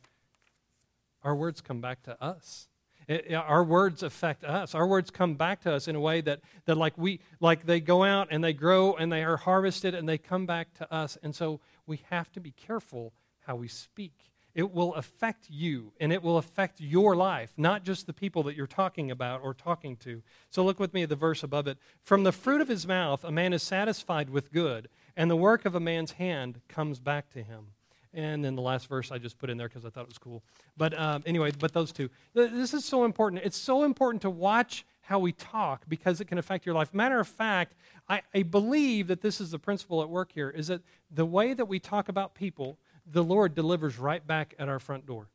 our 1.24 1.36
words 1.36 1.62
come 1.62 1.82
back 1.82 2.04
to 2.04 2.22
us. 2.24 2.68
It, 3.08 3.34
our 3.34 3.64
words 3.64 4.04
affect 4.04 4.44
us. 4.44 4.76
Our 4.76 4.86
words 4.86 5.10
come 5.10 5.34
back 5.34 5.62
to 5.62 5.74
us 5.74 5.88
in 5.88 5.96
a 5.96 6.00
way 6.00 6.22
that, 6.22 6.42
that 6.66 6.76
like 6.76 6.96
we 6.96 7.22
like 7.40 7.66
they 7.66 7.80
go 7.80 8.04
out 8.04 8.28
and 8.30 8.44
they 8.44 8.54
grow 8.54 8.94
and 8.94 9.12
they 9.12 9.24
are 9.24 9.38
harvested 9.38 9.96
and 9.96 10.08
they 10.08 10.20
come 10.20 10.46
back 10.46 10.76
to 10.76 10.94
us. 10.94 11.18
And 11.24 11.36
so 11.36 11.60
we 11.88 12.02
have 12.12 12.32
to 12.34 12.40
be 12.40 12.52
careful 12.52 13.14
how 13.42 13.56
we 13.56 13.68
speak. 13.68 14.14
It 14.54 14.72
will 14.72 14.94
affect 14.94 15.50
you 15.50 15.94
and 16.00 16.14
it 16.14 16.22
will 16.22 16.38
affect 16.38 16.82
your 16.82 17.16
life, 17.16 17.52
not 17.58 17.84
just 17.84 18.06
the 18.06 18.14
people 18.14 18.44
that 18.44 18.56
you're 18.56 18.68
talking 18.68 19.10
about 19.10 19.42
or 19.42 19.56
talking 19.56 19.96
to. 19.98 20.22
So 20.52 20.64
look 20.64 20.80
with 20.80 20.94
me 20.94 21.02
at 21.02 21.10
the 21.10 21.16
verse 21.16 21.42
above 21.42 21.66
it. 21.68 21.80
From 22.04 22.24
the 22.24 22.32
fruit 22.32 22.62
of 22.62 22.68
his 22.68 22.86
mouth, 22.86 23.24
a 23.24 23.32
man 23.32 23.54
is 23.54 23.64
satisfied 23.64 24.30
with 24.30 24.52
good, 24.52 24.88
and 25.16 25.32
the 25.32 25.36
work 25.36 25.66
of 25.66 25.74
a 25.74 25.80
man's 25.80 26.14
hand 26.14 26.62
comes 26.68 27.00
back 27.00 27.32
to 27.32 27.42
him. 27.42 27.70
And 28.14 28.44
then 28.44 28.56
the 28.56 28.62
last 28.62 28.88
verse 28.88 29.12
I 29.12 29.20
just 29.20 29.38
put 29.38 29.50
in 29.50 29.58
there 29.58 29.68
because 29.68 29.86
I 29.86 29.90
thought 29.90 30.04
it 30.04 30.10
was 30.10 30.18
cool. 30.18 30.44
But 30.76 30.98
um, 31.00 31.24
anyway, 31.26 31.52
but 31.58 31.74
those 31.74 31.92
two. 31.92 32.10
This 32.34 32.74
is 32.74 32.84
so 32.84 33.06
important. 33.06 33.44
It's 33.46 33.58
so 33.58 33.84
important 33.84 34.24
to 34.24 34.30
watch 34.30 34.86
how 35.02 35.20
we 35.20 35.32
talk 35.32 35.86
because 35.88 36.22
it 36.22 36.26
can 36.26 36.38
affect 36.38 36.66
your 36.66 36.76
life. 36.76 36.94
Matter 36.94 37.20
of 37.20 37.28
fact, 37.28 37.76
I, 38.08 38.22
I 38.34 38.44
believe 38.44 39.08
that 39.08 39.22
this 39.22 39.40
is 39.42 39.52
the 39.52 39.60
principle 39.60 40.02
at 40.02 40.10
work 40.10 40.32
here 40.32 40.50
is 40.50 40.68
that 40.68 40.82
the 41.12 41.26
way 41.26 41.54
that 41.54 41.66
we 41.66 41.80
talk 41.80 42.10
about 42.10 42.36
people, 42.36 42.78
the 43.06 43.24
Lord 43.24 43.56
delivers 43.56 43.98
right 43.98 44.26
back 44.26 44.54
at 44.60 44.70
our 44.70 44.80
front 44.80 45.06
door. 45.06 45.28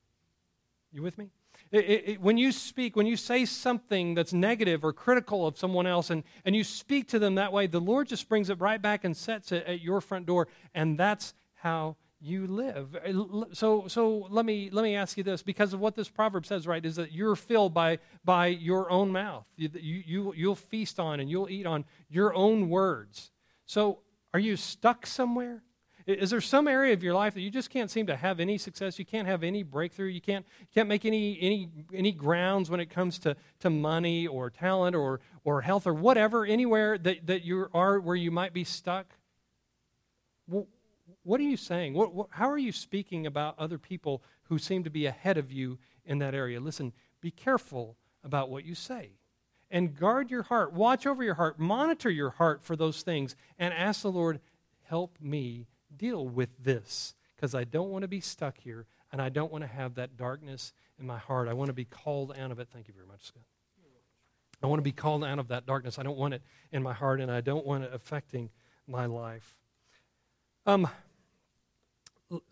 You 0.92 1.02
with 1.02 1.18
me? 1.18 1.30
It, 1.70 1.78
it, 1.78 2.20
when 2.20 2.38
you 2.38 2.52
speak, 2.52 2.94
when 2.94 3.06
you 3.06 3.16
say 3.16 3.44
something 3.44 4.14
that's 4.14 4.32
negative 4.32 4.84
or 4.84 4.92
critical 4.92 5.46
of 5.46 5.58
someone 5.58 5.86
else 5.86 6.10
and, 6.10 6.22
and 6.44 6.54
you 6.54 6.62
speak 6.62 7.08
to 7.08 7.18
them 7.18 7.34
that 7.36 7.52
way, 7.52 7.66
the 7.66 7.80
Lord 7.80 8.06
just 8.06 8.28
brings 8.28 8.50
it 8.50 8.60
right 8.60 8.80
back 8.80 9.04
and 9.04 9.16
sets 9.16 9.50
it 9.50 9.64
at 9.66 9.80
your 9.80 10.00
front 10.00 10.26
door. 10.26 10.46
And 10.74 10.98
that's 10.98 11.34
how 11.54 11.96
you 12.20 12.46
live. 12.46 12.96
Uh, 12.96 13.44
so, 13.52 13.86
so 13.88 14.26
let, 14.30 14.44
me, 14.44 14.70
let 14.70 14.82
me 14.82 14.96
ask 14.96 15.16
you 15.16 15.22
this 15.22 15.42
because 15.42 15.72
of 15.72 15.80
what 15.80 15.94
this 15.94 16.08
proverb 16.08 16.46
says, 16.46 16.66
right, 16.66 16.84
is 16.84 16.96
that 16.96 17.12
you're 17.12 17.36
filled 17.36 17.74
by, 17.74 17.98
by 18.24 18.46
your 18.46 18.90
own 18.90 19.12
mouth. 19.12 19.44
You, 19.56 19.70
you, 19.74 20.34
you'll 20.36 20.54
feast 20.54 20.98
on 20.98 21.20
and 21.20 21.30
you'll 21.30 21.50
eat 21.50 21.66
on 21.66 21.84
your 22.08 22.34
own 22.34 22.68
words. 22.68 23.30
So, 23.66 23.98
are 24.32 24.40
you 24.40 24.56
stuck 24.56 25.06
somewhere? 25.06 25.62
Is 26.06 26.28
there 26.30 26.40
some 26.42 26.68
area 26.68 26.92
of 26.92 27.02
your 27.02 27.14
life 27.14 27.32
that 27.32 27.40
you 27.40 27.50
just 27.50 27.70
can't 27.70 27.90
seem 27.90 28.08
to 28.08 28.16
have 28.16 28.38
any 28.38 28.58
success? 28.58 28.98
You 28.98 29.06
can't 29.06 29.26
have 29.26 29.42
any 29.42 29.62
breakthrough. 29.62 30.08
You 30.08 30.20
can't, 30.20 30.44
can't 30.74 30.86
make 30.86 31.06
any, 31.06 31.38
any, 31.40 31.70
any 31.94 32.12
grounds 32.12 32.68
when 32.68 32.78
it 32.78 32.90
comes 32.90 33.18
to, 33.20 33.36
to 33.60 33.70
money 33.70 34.26
or 34.26 34.50
talent 34.50 34.94
or, 34.94 35.20
or 35.44 35.62
health 35.62 35.86
or 35.86 35.94
whatever, 35.94 36.44
anywhere 36.44 36.98
that, 36.98 37.26
that 37.26 37.44
you 37.44 37.68
are 37.72 38.00
where 38.00 38.16
you 38.16 38.30
might 38.30 38.52
be 38.52 38.64
stuck? 38.64 39.06
Well, 40.46 40.66
what 41.24 41.40
are 41.40 41.44
you 41.44 41.56
saying? 41.56 41.94
What, 41.94 42.14
what, 42.14 42.28
how 42.30 42.48
are 42.50 42.58
you 42.58 42.70
speaking 42.70 43.26
about 43.26 43.58
other 43.58 43.78
people 43.78 44.22
who 44.44 44.58
seem 44.58 44.84
to 44.84 44.90
be 44.90 45.06
ahead 45.06 45.36
of 45.36 45.50
you 45.50 45.78
in 46.04 46.18
that 46.18 46.34
area? 46.34 46.60
Listen, 46.60 46.92
be 47.20 47.30
careful 47.30 47.96
about 48.22 48.50
what 48.50 48.64
you 48.64 48.74
say. 48.74 49.12
And 49.70 49.98
guard 49.98 50.30
your 50.30 50.44
heart. 50.44 50.72
Watch 50.72 51.06
over 51.06 51.24
your 51.24 51.34
heart. 51.34 51.58
Monitor 51.58 52.10
your 52.10 52.30
heart 52.30 52.62
for 52.62 52.76
those 52.76 53.02
things. 53.02 53.34
And 53.58 53.74
ask 53.74 54.02
the 54.02 54.12
Lord, 54.12 54.40
help 54.82 55.16
me 55.20 55.66
deal 55.96 56.28
with 56.28 56.50
this 56.62 57.14
because 57.34 57.54
I 57.54 57.64
don't 57.64 57.90
want 57.90 58.02
to 58.02 58.08
be 58.08 58.20
stuck 58.20 58.58
here 58.58 58.86
and 59.10 59.20
I 59.20 59.30
don't 59.30 59.50
want 59.50 59.62
to 59.62 59.68
have 59.68 59.94
that 59.94 60.16
darkness 60.16 60.72
in 60.98 61.06
my 61.06 61.18
heart. 61.18 61.48
I 61.48 61.54
want 61.54 61.68
to 61.68 61.74
be 61.74 61.84
called 61.84 62.34
out 62.38 62.50
of 62.50 62.58
it. 62.58 62.68
Thank 62.72 62.88
you 62.88 62.94
very 62.94 63.06
much, 63.06 63.24
Scott. 63.24 63.42
I 64.62 64.66
want 64.66 64.78
to 64.78 64.84
be 64.84 64.92
called 64.92 65.24
out 65.24 65.38
of 65.38 65.48
that 65.48 65.66
darkness. 65.66 65.98
I 65.98 66.02
don't 66.02 66.16
want 66.16 66.34
it 66.34 66.42
in 66.72 66.82
my 66.82 66.92
heart 66.92 67.20
and 67.20 67.30
I 67.30 67.40
don't 67.40 67.66
want 67.66 67.84
it 67.84 67.90
affecting 67.92 68.50
my 68.86 69.06
life. 69.06 69.56
Um, 70.66 70.88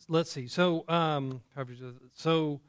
let's 0.08 0.30
see. 0.30 0.46
So, 0.48 0.84
um, 0.88 1.40
so, 2.14 2.60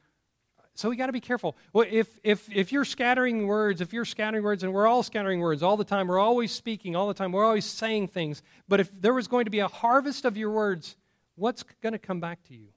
so 0.75 0.89
we 0.89 0.95
got 0.95 1.07
to 1.07 1.13
be 1.13 1.19
careful. 1.19 1.55
Well, 1.71 1.85
if 1.89 2.17
if 2.23 2.51
if 2.51 2.71
you're 2.71 2.85
scattering 2.85 3.47
words, 3.47 3.81
if 3.81 3.93
you're 3.93 4.05
scattering 4.05 4.43
words, 4.43 4.63
and 4.63 4.73
we're 4.73 4.87
all 4.87 5.03
scattering 5.03 5.39
words 5.39 5.61
all 5.61 5.77
the 5.77 5.83
time, 5.83 6.07
we're 6.07 6.19
always 6.19 6.51
speaking 6.51 6.95
all 6.95 7.07
the 7.07 7.13
time, 7.13 7.31
we're 7.31 7.45
always 7.45 7.65
saying 7.65 8.07
things. 8.07 8.41
But 8.67 8.79
if 8.79 9.01
there 9.01 9.13
was 9.13 9.27
going 9.27 9.45
to 9.45 9.51
be 9.51 9.59
a 9.59 9.67
harvest 9.67 10.25
of 10.25 10.37
your 10.37 10.51
words, 10.51 10.95
what's 11.35 11.63
going 11.81 11.93
to 11.93 11.99
come 11.99 12.19
back 12.19 12.43
to 12.47 12.55
you? 12.55 12.67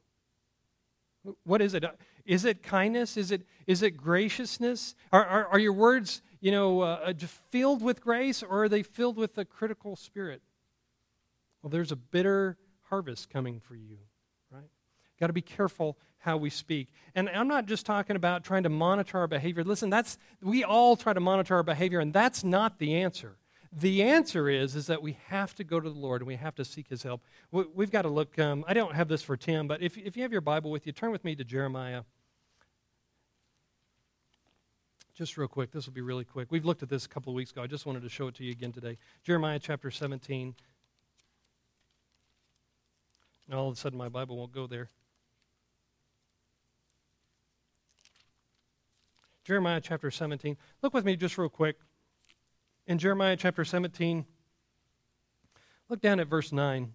What 1.44 1.62
is 1.62 1.74
it? 1.74 1.84
Is 2.24 2.44
it 2.44 2.62
kindness? 2.62 3.16
Is 3.16 3.30
it 3.30 3.42
is 3.66 3.82
it 3.82 3.96
graciousness? 3.96 4.94
Are 5.12 5.24
are, 5.24 5.46
are 5.46 5.58
your 5.58 5.72
words 5.72 6.22
you 6.40 6.50
know 6.52 6.80
uh, 6.80 7.12
filled 7.50 7.82
with 7.82 8.00
grace, 8.00 8.42
or 8.42 8.64
are 8.64 8.68
they 8.68 8.82
filled 8.82 9.16
with 9.16 9.38
a 9.38 9.44
critical 9.44 9.96
spirit? 9.96 10.42
Well, 11.62 11.70
there's 11.70 11.92
a 11.92 11.96
bitter 11.96 12.58
harvest 12.90 13.30
coming 13.30 13.60
for 13.60 13.74
you. 13.74 13.98
Got 15.18 15.28
to 15.28 15.32
be 15.32 15.42
careful 15.42 15.96
how 16.18 16.36
we 16.36 16.50
speak. 16.50 16.88
And 17.14 17.28
I'm 17.28 17.48
not 17.48 17.66
just 17.66 17.86
talking 17.86 18.16
about 18.16 18.44
trying 18.44 18.64
to 18.64 18.68
monitor 18.68 19.18
our 19.18 19.28
behavior. 19.28 19.64
Listen, 19.64 19.90
that's 19.90 20.18
we 20.42 20.64
all 20.64 20.96
try 20.96 21.12
to 21.12 21.20
monitor 21.20 21.54
our 21.56 21.62
behavior, 21.62 22.00
and 22.00 22.12
that's 22.12 22.44
not 22.44 22.78
the 22.78 22.96
answer. 22.96 23.36
The 23.72 24.02
answer 24.02 24.48
is 24.48 24.74
is 24.74 24.86
that 24.86 25.02
we 25.02 25.18
have 25.26 25.54
to 25.56 25.64
go 25.64 25.80
to 25.80 25.88
the 25.88 25.98
Lord 25.98 26.22
and 26.22 26.28
we 26.28 26.36
have 26.36 26.54
to 26.56 26.64
seek 26.64 26.88
His 26.88 27.02
help. 27.02 27.22
We've 27.50 27.90
got 27.90 28.02
to 28.02 28.08
look. 28.08 28.38
Um, 28.38 28.64
I 28.66 28.74
don't 28.74 28.94
have 28.94 29.08
this 29.08 29.22
for 29.22 29.36
Tim, 29.36 29.68
but 29.68 29.82
if 29.82 29.96
if 29.96 30.16
you 30.16 30.22
have 30.22 30.32
your 30.32 30.40
Bible 30.40 30.70
with 30.70 30.86
you, 30.86 30.92
turn 30.92 31.12
with 31.12 31.24
me 31.24 31.34
to 31.36 31.44
Jeremiah. 31.44 32.02
Just 35.14 35.38
real 35.38 35.48
quick, 35.48 35.70
this 35.72 35.86
will 35.86 35.94
be 35.94 36.02
really 36.02 36.24
quick. 36.24 36.48
We've 36.50 36.66
looked 36.66 36.82
at 36.82 36.90
this 36.90 37.06
a 37.06 37.08
couple 37.08 37.32
of 37.32 37.36
weeks 37.36 37.50
ago. 37.50 37.62
I 37.62 37.66
just 37.66 37.86
wanted 37.86 38.02
to 38.02 38.08
show 38.10 38.28
it 38.28 38.34
to 38.34 38.44
you 38.44 38.52
again 38.52 38.72
today. 38.72 38.98
Jeremiah 39.24 39.58
chapter 39.58 39.90
17. 39.90 40.54
And 43.48 43.58
all 43.58 43.68
of 43.68 43.74
a 43.74 43.76
sudden, 43.78 43.96
my 43.96 44.10
Bible 44.10 44.36
won't 44.36 44.52
go 44.52 44.66
there. 44.66 44.90
Jeremiah 49.46 49.80
chapter 49.80 50.10
17. 50.10 50.56
Look 50.82 50.92
with 50.92 51.04
me 51.04 51.14
just 51.14 51.38
real 51.38 51.48
quick. 51.48 51.76
In 52.88 52.98
Jeremiah 52.98 53.36
chapter 53.36 53.64
17, 53.64 54.26
look 55.88 56.00
down 56.00 56.18
at 56.18 56.26
verse 56.26 56.50
9. 56.50 56.92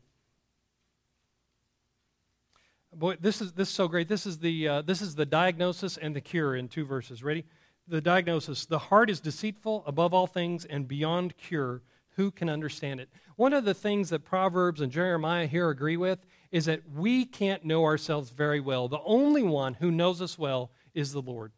Boy, 2.94 3.16
this 3.22 3.40
is, 3.40 3.54
this 3.54 3.70
is 3.70 3.74
so 3.74 3.88
great. 3.88 4.10
This 4.10 4.26
is, 4.26 4.40
the, 4.40 4.68
uh, 4.68 4.82
this 4.82 5.02
is 5.02 5.16
the 5.16 5.26
diagnosis 5.26 5.96
and 5.96 6.14
the 6.14 6.20
cure 6.20 6.54
in 6.54 6.68
two 6.68 6.84
verses. 6.84 7.24
Ready? 7.24 7.46
The 7.88 8.02
diagnosis 8.02 8.66
The 8.66 8.80
heart 8.80 9.10
is 9.10 9.22
deceitful 9.22 9.86
above 9.88 10.14
all 10.14 10.28
things 10.28 10.66
and 10.66 10.90
beyond 10.90 11.38
cure. 11.38 11.82
Who 12.18 12.32
can 12.32 12.50
understand 12.50 13.00
it? 13.00 13.08
One 13.38 13.54
of 13.54 13.64
the 13.64 13.74
things 13.74 14.10
that 14.10 14.26
Proverbs 14.26 14.82
and 14.82 14.92
Jeremiah 14.92 15.48
here 15.48 15.70
agree 15.70 15.96
with 15.96 16.20
is 16.52 16.66
that 16.66 16.82
we 16.94 17.24
can't 17.24 17.64
know 17.64 17.86
ourselves 17.86 18.30
very 18.30 18.60
well. 18.60 18.90
The 18.90 19.00
only 19.06 19.42
one 19.42 19.76
who 19.76 19.90
knows 19.90 20.22
us 20.22 20.38
well 20.38 20.72
is 20.94 21.14
the 21.14 21.22
Lord. 21.22 21.54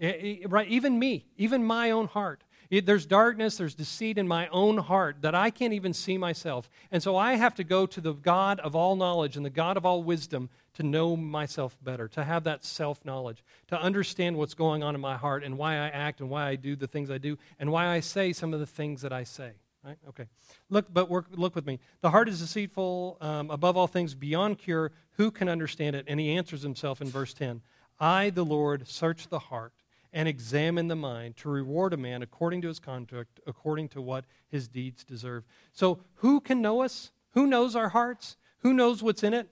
Right? 0.00 0.68
Even 0.68 0.98
me, 0.98 1.26
even 1.36 1.64
my 1.64 1.90
own 1.90 2.06
heart. 2.06 2.44
There's 2.70 3.06
darkness, 3.06 3.56
there's 3.56 3.74
deceit 3.74 4.18
in 4.18 4.28
my 4.28 4.46
own 4.48 4.76
heart 4.76 5.22
that 5.22 5.34
I 5.34 5.48
can't 5.48 5.72
even 5.72 5.94
see 5.94 6.18
myself. 6.18 6.68
And 6.92 7.02
so 7.02 7.16
I 7.16 7.34
have 7.36 7.54
to 7.54 7.64
go 7.64 7.86
to 7.86 8.00
the 8.00 8.12
God 8.12 8.60
of 8.60 8.76
all 8.76 8.94
knowledge 8.94 9.36
and 9.36 9.44
the 9.44 9.50
God 9.50 9.78
of 9.78 9.86
all 9.86 10.02
wisdom 10.02 10.50
to 10.74 10.82
know 10.82 11.16
myself 11.16 11.78
better, 11.82 12.08
to 12.08 12.24
have 12.24 12.44
that 12.44 12.66
self 12.66 13.02
knowledge, 13.06 13.42
to 13.68 13.80
understand 13.80 14.36
what's 14.36 14.52
going 14.52 14.82
on 14.82 14.94
in 14.94 15.00
my 15.00 15.16
heart 15.16 15.44
and 15.44 15.56
why 15.56 15.76
I 15.76 15.88
act 15.88 16.20
and 16.20 16.28
why 16.28 16.46
I 16.46 16.56
do 16.56 16.76
the 16.76 16.86
things 16.86 17.10
I 17.10 17.16
do 17.16 17.38
and 17.58 17.72
why 17.72 17.88
I 17.88 18.00
say 18.00 18.34
some 18.34 18.52
of 18.52 18.60
the 18.60 18.66
things 18.66 19.00
that 19.00 19.14
I 19.14 19.24
say. 19.24 19.52
Right? 19.82 19.98
Okay. 20.08 20.26
Look, 20.68 20.92
but 20.92 21.08
work, 21.08 21.26
look 21.30 21.54
with 21.54 21.64
me. 21.64 21.78
The 22.02 22.10
heart 22.10 22.28
is 22.28 22.40
deceitful, 22.40 23.16
um, 23.22 23.50
above 23.50 23.78
all 23.78 23.86
things, 23.86 24.14
beyond 24.14 24.58
cure. 24.58 24.92
Who 25.12 25.30
can 25.30 25.48
understand 25.48 25.96
it? 25.96 26.04
And 26.06 26.20
he 26.20 26.36
answers 26.36 26.62
himself 26.62 27.00
in 27.00 27.08
verse 27.08 27.32
10 27.32 27.62
I, 27.98 28.28
the 28.28 28.44
Lord, 28.44 28.86
search 28.86 29.28
the 29.28 29.38
heart 29.38 29.72
and 30.12 30.28
examine 30.28 30.88
the 30.88 30.96
mind 30.96 31.36
to 31.38 31.48
reward 31.48 31.92
a 31.92 31.96
man 31.96 32.22
according 32.22 32.62
to 32.62 32.68
his 32.68 32.78
conduct, 32.78 33.40
according 33.46 33.88
to 33.90 34.00
what 34.00 34.24
his 34.48 34.68
deeds 34.68 35.04
deserve. 35.04 35.44
So, 35.72 36.00
who 36.16 36.40
can 36.40 36.62
know 36.62 36.82
us? 36.82 37.10
Who 37.32 37.46
knows 37.46 37.76
our 37.76 37.90
hearts? 37.90 38.36
Who 38.60 38.72
knows 38.72 39.02
what's 39.02 39.22
in 39.22 39.34
it? 39.34 39.48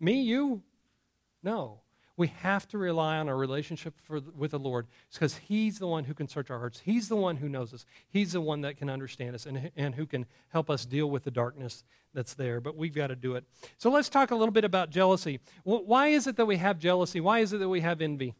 Me, 0.00 0.20
you? 0.20 0.62
No. 1.42 1.80
We 2.16 2.28
have 2.38 2.66
to 2.68 2.78
rely 2.78 3.18
on 3.18 3.28
our 3.28 3.36
relationship 3.36 3.94
for, 4.02 4.20
with 4.36 4.50
the 4.50 4.58
Lord 4.58 4.88
because 5.12 5.36
He's 5.36 5.78
the 5.78 5.86
one 5.86 6.02
who 6.02 6.14
can 6.14 6.26
search 6.26 6.50
our 6.50 6.58
hearts. 6.58 6.80
He's 6.80 7.08
the 7.08 7.16
one 7.16 7.36
who 7.36 7.48
knows 7.48 7.72
us. 7.72 7.86
He's 8.08 8.32
the 8.32 8.40
one 8.40 8.62
that 8.62 8.76
can 8.76 8.90
understand 8.90 9.36
us 9.36 9.46
and, 9.46 9.70
and 9.76 9.94
who 9.94 10.04
can 10.04 10.26
help 10.48 10.68
us 10.68 10.84
deal 10.84 11.08
with 11.08 11.22
the 11.22 11.30
darkness 11.30 11.84
that's 12.14 12.34
there. 12.34 12.60
But 12.60 12.76
we've 12.76 12.94
got 12.94 13.06
to 13.08 13.16
do 13.16 13.36
it. 13.36 13.44
So 13.76 13.88
let's 13.88 14.08
talk 14.08 14.32
a 14.32 14.34
little 14.34 14.52
bit 14.52 14.64
about 14.64 14.90
jealousy. 14.90 15.38
Why 15.62 16.08
is 16.08 16.26
it 16.26 16.34
that 16.36 16.46
we 16.46 16.56
have 16.56 16.80
jealousy? 16.80 17.20
Why 17.20 17.38
is 17.38 17.52
it 17.52 17.58
that 17.58 17.68
we 17.68 17.82
have 17.82 18.00
envy? 18.00 18.34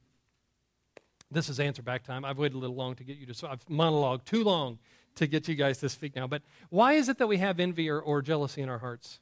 This 1.31 1.49
is 1.49 1.61
answer 1.61 1.83
back 1.83 2.05
time. 2.05 2.25
I've 2.25 2.39
waited 2.39 2.57
a 2.57 2.59
little 2.59 2.77
long 2.77 2.95
to 2.97 3.05
get 3.05 3.19
you 3.19 3.27
to, 3.27 3.35
so 3.35 3.49
I've 3.49 3.65
monologued 3.67 4.25
too 4.25 4.45
long 4.45 4.79
to 5.17 5.27
get 5.27 5.49
you 5.49 5.55
guys 5.55 5.79
to 5.79 5.89
speak 5.89 6.17
now. 6.17 6.27
But 6.27 6.43
why 6.71 6.95
is 6.95 7.09
it 7.09 7.19
that 7.19 7.27
we 7.27 7.39
have 7.39 7.61
envy 7.61 7.89
or, 7.91 8.01
or 8.01 8.23
jealousy 8.23 8.63
in 8.63 8.69
our 8.69 8.79
hearts? 8.79 9.21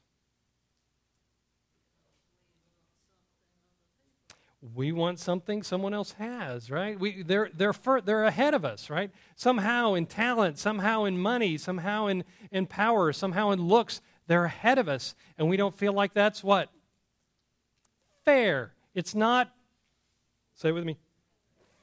we 4.75 4.91
want 4.91 5.19
something 5.19 5.63
someone 5.63 5.93
else 5.93 6.13
has, 6.13 6.71
right? 6.71 6.99
We, 6.99 7.23
they're, 7.23 7.49
they're, 7.53 7.73
they're 8.03 8.23
ahead 8.23 8.53
of 8.53 8.65
us, 8.65 8.89
right? 8.89 9.11
Somehow 9.35 9.93
in 9.93 10.05
talent, 10.05 10.57
somehow 10.57 11.03
in 11.03 11.17
money, 11.17 11.57
somehow 11.57 12.07
in, 12.07 12.23
in 12.51 12.65
power, 12.65 13.13
somehow 13.13 13.51
in 13.51 13.61
looks, 13.61 14.01
they're 14.27 14.45
ahead 14.45 14.77
of 14.77 14.89
us. 14.89 15.15
And 15.37 15.47
we 15.47 15.57
don't 15.57 15.75
feel 15.75 15.93
like 15.93 16.13
that's 16.13 16.43
what? 16.43 16.69
Fair. 18.25 18.73
It's 18.93 19.13
not, 19.13 19.53
say 20.55 20.69
it 20.69 20.73
with 20.73 20.85
me, 20.85 20.97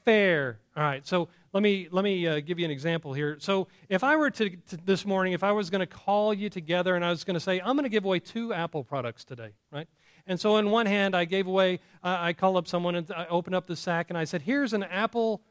fair. 0.05 0.59
All 0.77 0.83
right, 0.83 1.05
so 1.05 1.27
let 1.51 1.63
me, 1.63 1.87
let 1.91 2.03
me 2.03 2.27
uh, 2.27 2.39
give 2.39 2.59
you 2.59 2.65
an 2.65 2.71
example 2.71 3.13
here. 3.13 3.37
So, 3.39 3.67
if 3.89 4.03
I 4.03 4.15
were 4.15 4.29
to, 4.29 4.49
to 4.49 4.77
this 4.85 5.05
morning, 5.05 5.33
if 5.33 5.43
I 5.43 5.51
was 5.51 5.69
going 5.69 5.79
to 5.79 5.87
call 5.87 6.33
you 6.33 6.49
together 6.49 6.95
and 6.95 7.03
I 7.03 7.09
was 7.09 7.23
going 7.23 7.33
to 7.33 7.39
say, 7.39 7.59
I'm 7.59 7.75
going 7.75 7.83
to 7.83 7.89
give 7.89 8.05
away 8.05 8.19
two 8.19 8.53
Apple 8.53 8.83
products 8.83 9.25
today, 9.25 9.49
right? 9.71 9.87
And 10.27 10.39
so, 10.39 10.57
in 10.57 10.69
one 10.69 10.85
hand, 10.85 11.15
I 11.15 11.25
gave 11.25 11.47
away, 11.47 11.79
I 12.03 12.33
called 12.33 12.57
up 12.57 12.67
someone 12.67 12.95
and 12.95 13.11
I 13.11 13.25
opened 13.27 13.55
up 13.55 13.67
the 13.67 13.75
sack 13.75 14.07
and 14.09 14.17
I 14.17 14.25
said, 14.25 14.43
Here's 14.43 14.73
an 14.73 14.83
Apple 14.83 15.41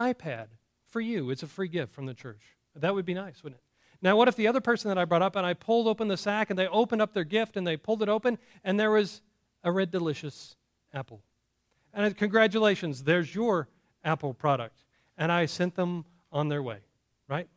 iPad 0.00 0.46
for 0.88 1.00
you. 1.00 1.30
It's 1.30 1.42
a 1.42 1.46
free 1.46 1.68
gift 1.68 1.92
from 1.92 2.06
the 2.06 2.14
church. 2.14 2.56
That 2.74 2.94
would 2.94 3.04
be 3.04 3.14
nice, 3.14 3.42
wouldn't 3.42 3.60
it? 3.60 3.64
Now, 4.00 4.16
what 4.16 4.28
if 4.28 4.36
the 4.36 4.46
other 4.46 4.60
person 4.60 4.88
that 4.90 4.98
I 4.98 5.04
brought 5.04 5.22
up 5.22 5.34
and 5.34 5.44
I 5.44 5.54
pulled 5.54 5.88
open 5.88 6.06
the 6.06 6.16
sack 6.16 6.50
and 6.50 6.58
they 6.58 6.68
opened 6.68 7.02
up 7.02 7.14
their 7.14 7.24
gift 7.24 7.56
and 7.56 7.66
they 7.66 7.76
pulled 7.76 8.00
it 8.00 8.08
open 8.08 8.38
and 8.62 8.78
there 8.78 8.92
was 8.92 9.22
a 9.64 9.72
red 9.72 9.90
delicious 9.90 10.54
apple? 10.94 11.20
And 11.92 12.16
congratulations, 12.16 13.02
there's 13.02 13.34
your 13.34 13.66
Apple 14.04 14.34
product. 14.34 14.84
And 15.16 15.32
I 15.32 15.46
sent 15.46 15.74
them 15.74 16.04
on 16.30 16.48
their 16.48 16.62
way, 16.62 16.78
right? 17.28 17.48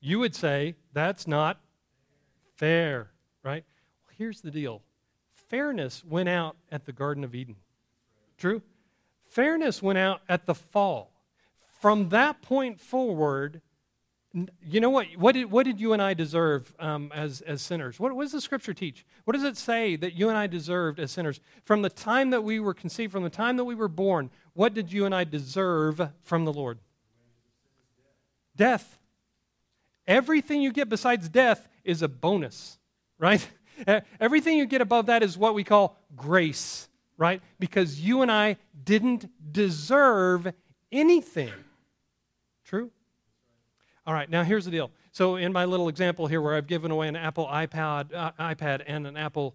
You 0.00 0.18
would 0.18 0.34
say 0.34 0.76
that's 0.92 1.26
not 1.26 1.60
fair, 2.56 3.10
right? 3.42 3.64
Well, 4.04 4.14
here's 4.16 4.40
the 4.40 4.50
deal 4.50 4.82
fairness 5.32 6.04
went 6.04 6.28
out 6.28 6.56
at 6.70 6.84
the 6.84 6.92
Garden 6.92 7.24
of 7.24 7.34
Eden. 7.34 7.56
True? 8.36 8.62
Fairness 9.26 9.82
went 9.82 9.98
out 9.98 10.20
at 10.28 10.46
the 10.46 10.54
fall. 10.54 11.12
From 11.80 12.08
that 12.10 12.42
point 12.42 12.80
forward, 12.80 13.62
you 14.34 14.80
know 14.80 14.90
what? 14.90 15.06
What 15.16 15.32
did, 15.32 15.50
what 15.50 15.64
did 15.64 15.80
you 15.80 15.94
and 15.94 16.02
I 16.02 16.12
deserve 16.12 16.74
um, 16.78 17.10
as, 17.14 17.40
as 17.40 17.62
sinners? 17.62 17.98
What, 17.98 18.14
what 18.14 18.24
does 18.24 18.32
the 18.32 18.40
scripture 18.40 18.74
teach? 18.74 19.06
What 19.24 19.32
does 19.32 19.44
it 19.44 19.56
say 19.56 19.96
that 19.96 20.14
you 20.14 20.28
and 20.28 20.36
I 20.36 20.46
deserved 20.46 21.00
as 21.00 21.10
sinners? 21.10 21.40
From 21.64 21.82
the 21.82 21.88
time 21.88 22.30
that 22.30 22.44
we 22.44 22.60
were 22.60 22.74
conceived, 22.74 23.12
from 23.12 23.22
the 23.22 23.30
time 23.30 23.56
that 23.56 23.64
we 23.64 23.74
were 23.74 23.88
born, 23.88 24.30
what 24.52 24.74
did 24.74 24.92
you 24.92 25.06
and 25.06 25.14
I 25.14 25.24
deserve 25.24 26.10
from 26.22 26.44
the 26.44 26.52
Lord? 26.52 26.78
Death. 28.54 28.98
Everything 30.06 30.60
you 30.60 30.72
get 30.72 30.88
besides 30.88 31.28
death 31.28 31.68
is 31.84 32.02
a 32.02 32.08
bonus, 32.08 32.78
right? 33.18 33.48
Everything 34.20 34.58
you 34.58 34.66
get 34.66 34.80
above 34.80 35.06
that 35.06 35.22
is 35.22 35.38
what 35.38 35.54
we 35.54 35.64
call 35.64 35.96
grace, 36.16 36.88
right? 37.16 37.40
Because 37.58 38.00
you 38.00 38.22
and 38.22 38.30
I 38.30 38.56
didn't 38.84 39.30
deserve 39.52 40.52
anything. 40.92 41.52
True? 42.64 42.90
All 44.08 44.14
right, 44.14 44.30
now 44.30 44.42
here's 44.42 44.64
the 44.64 44.70
deal. 44.70 44.90
So 45.12 45.36
in 45.36 45.52
my 45.52 45.66
little 45.66 45.90
example 45.90 46.28
here 46.28 46.40
where 46.40 46.54
I've 46.54 46.66
given 46.66 46.90
away 46.90 47.08
an 47.08 47.14
Apple 47.14 47.46
iPad, 47.46 48.14
uh, 48.14 48.32
iPad 48.40 48.82
and 48.86 49.06
an 49.06 49.18
Apple 49.18 49.54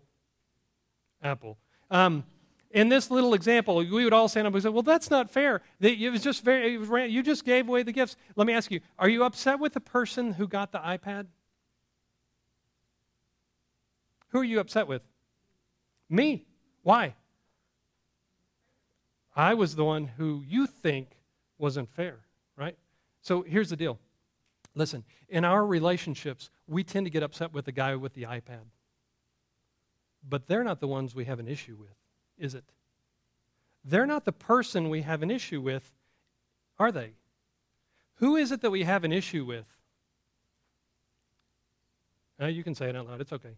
Apple. 1.23 1.57
Um, 1.89 2.23
in 2.69 2.87
this 2.87 3.09
little 3.09 3.33
example, 3.33 3.77
we 3.77 4.03
would 4.03 4.13
all 4.13 4.27
stand 4.27 4.45
up 4.45 4.53
and 4.53 4.61
say, 4.61 4.69
"Well, 4.69 4.83
that's 4.83 5.09
not 5.09 5.31
fair. 5.31 5.63
It 5.81 6.11
was 6.11 6.21
just 6.21 6.43
very. 6.43 6.77
Was, 6.77 6.87
you 7.09 7.23
just 7.23 7.45
gave 7.45 7.67
away 7.67 7.81
the 7.81 7.91
gifts." 7.91 8.15
Let 8.35 8.45
me 8.45 8.53
ask 8.53 8.69
you: 8.69 8.81
Are 8.99 9.09
you 9.09 9.23
upset 9.23 9.59
with 9.59 9.73
the 9.73 9.79
person 9.79 10.33
who 10.33 10.47
got 10.47 10.71
the 10.71 10.77
iPad? 10.77 11.25
Who 14.29 14.39
are 14.41 14.43
you 14.43 14.59
upset 14.59 14.87
with? 14.87 15.01
Me. 16.09 16.45
Why? 16.83 17.15
I 19.35 19.55
was 19.55 19.75
the 19.75 19.83
one 19.83 20.05
who 20.05 20.43
you 20.47 20.67
think 20.67 21.17
wasn't 21.57 21.89
fair, 21.89 22.19
right? 22.55 22.77
So 23.23 23.41
here's 23.41 23.71
the 23.71 23.75
deal. 23.75 23.97
Listen, 24.75 25.03
in 25.29 25.45
our 25.45 25.65
relationships, 25.65 26.49
we 26.67 26.83
tend 26.83 27.05
to 27.05 27.09
get 27.09 27.23
upset 27.23 27.53
with 27.53 27.65
the 27.65 27.71
guy 27.71 27.95
with 27.95 28.13
the 28.13 28.23
iPad. 28.23 28.65
But 30.27 30.47
they're 30.47 30.63
not 30.63 30.79
the 30.79 30.87
ones 30.87 31.13
we 31.13 31.25
have 31.25 31.39
an 31.39 31.47
issue 31.47 31.75
with, 31.79 31.95
is 32.37 32.55
it? 32.55 32.63
They're 33.85 34.05
not 34.05 34.25
the 34.25 34.31
person 34.31 34.89
we 34.89 35.01
have 35.01 35.21
an 35.21 35.29
issue 35.29 35.61
with, 35.61 35.91
are 36.79 36.91
they? 36.91 37.13
Who 38.15 38.35
is 38.35 38.51
it 38.51 38.61
that 38.61 38.71
we 38.71 38.83
have 38.83 39.03
an 39.03 39.11
issue 39.11 39.43
with? 39.43 39.65
Uh, 42.41 42.47
you 42.47 42.63
can 42.63 42.73
say 42.73 42.89
it 42.89 42.95
out 42.95 43.07
loud. 43.07 43.21
It's 43.21 43.33
okay. 43.33 43.57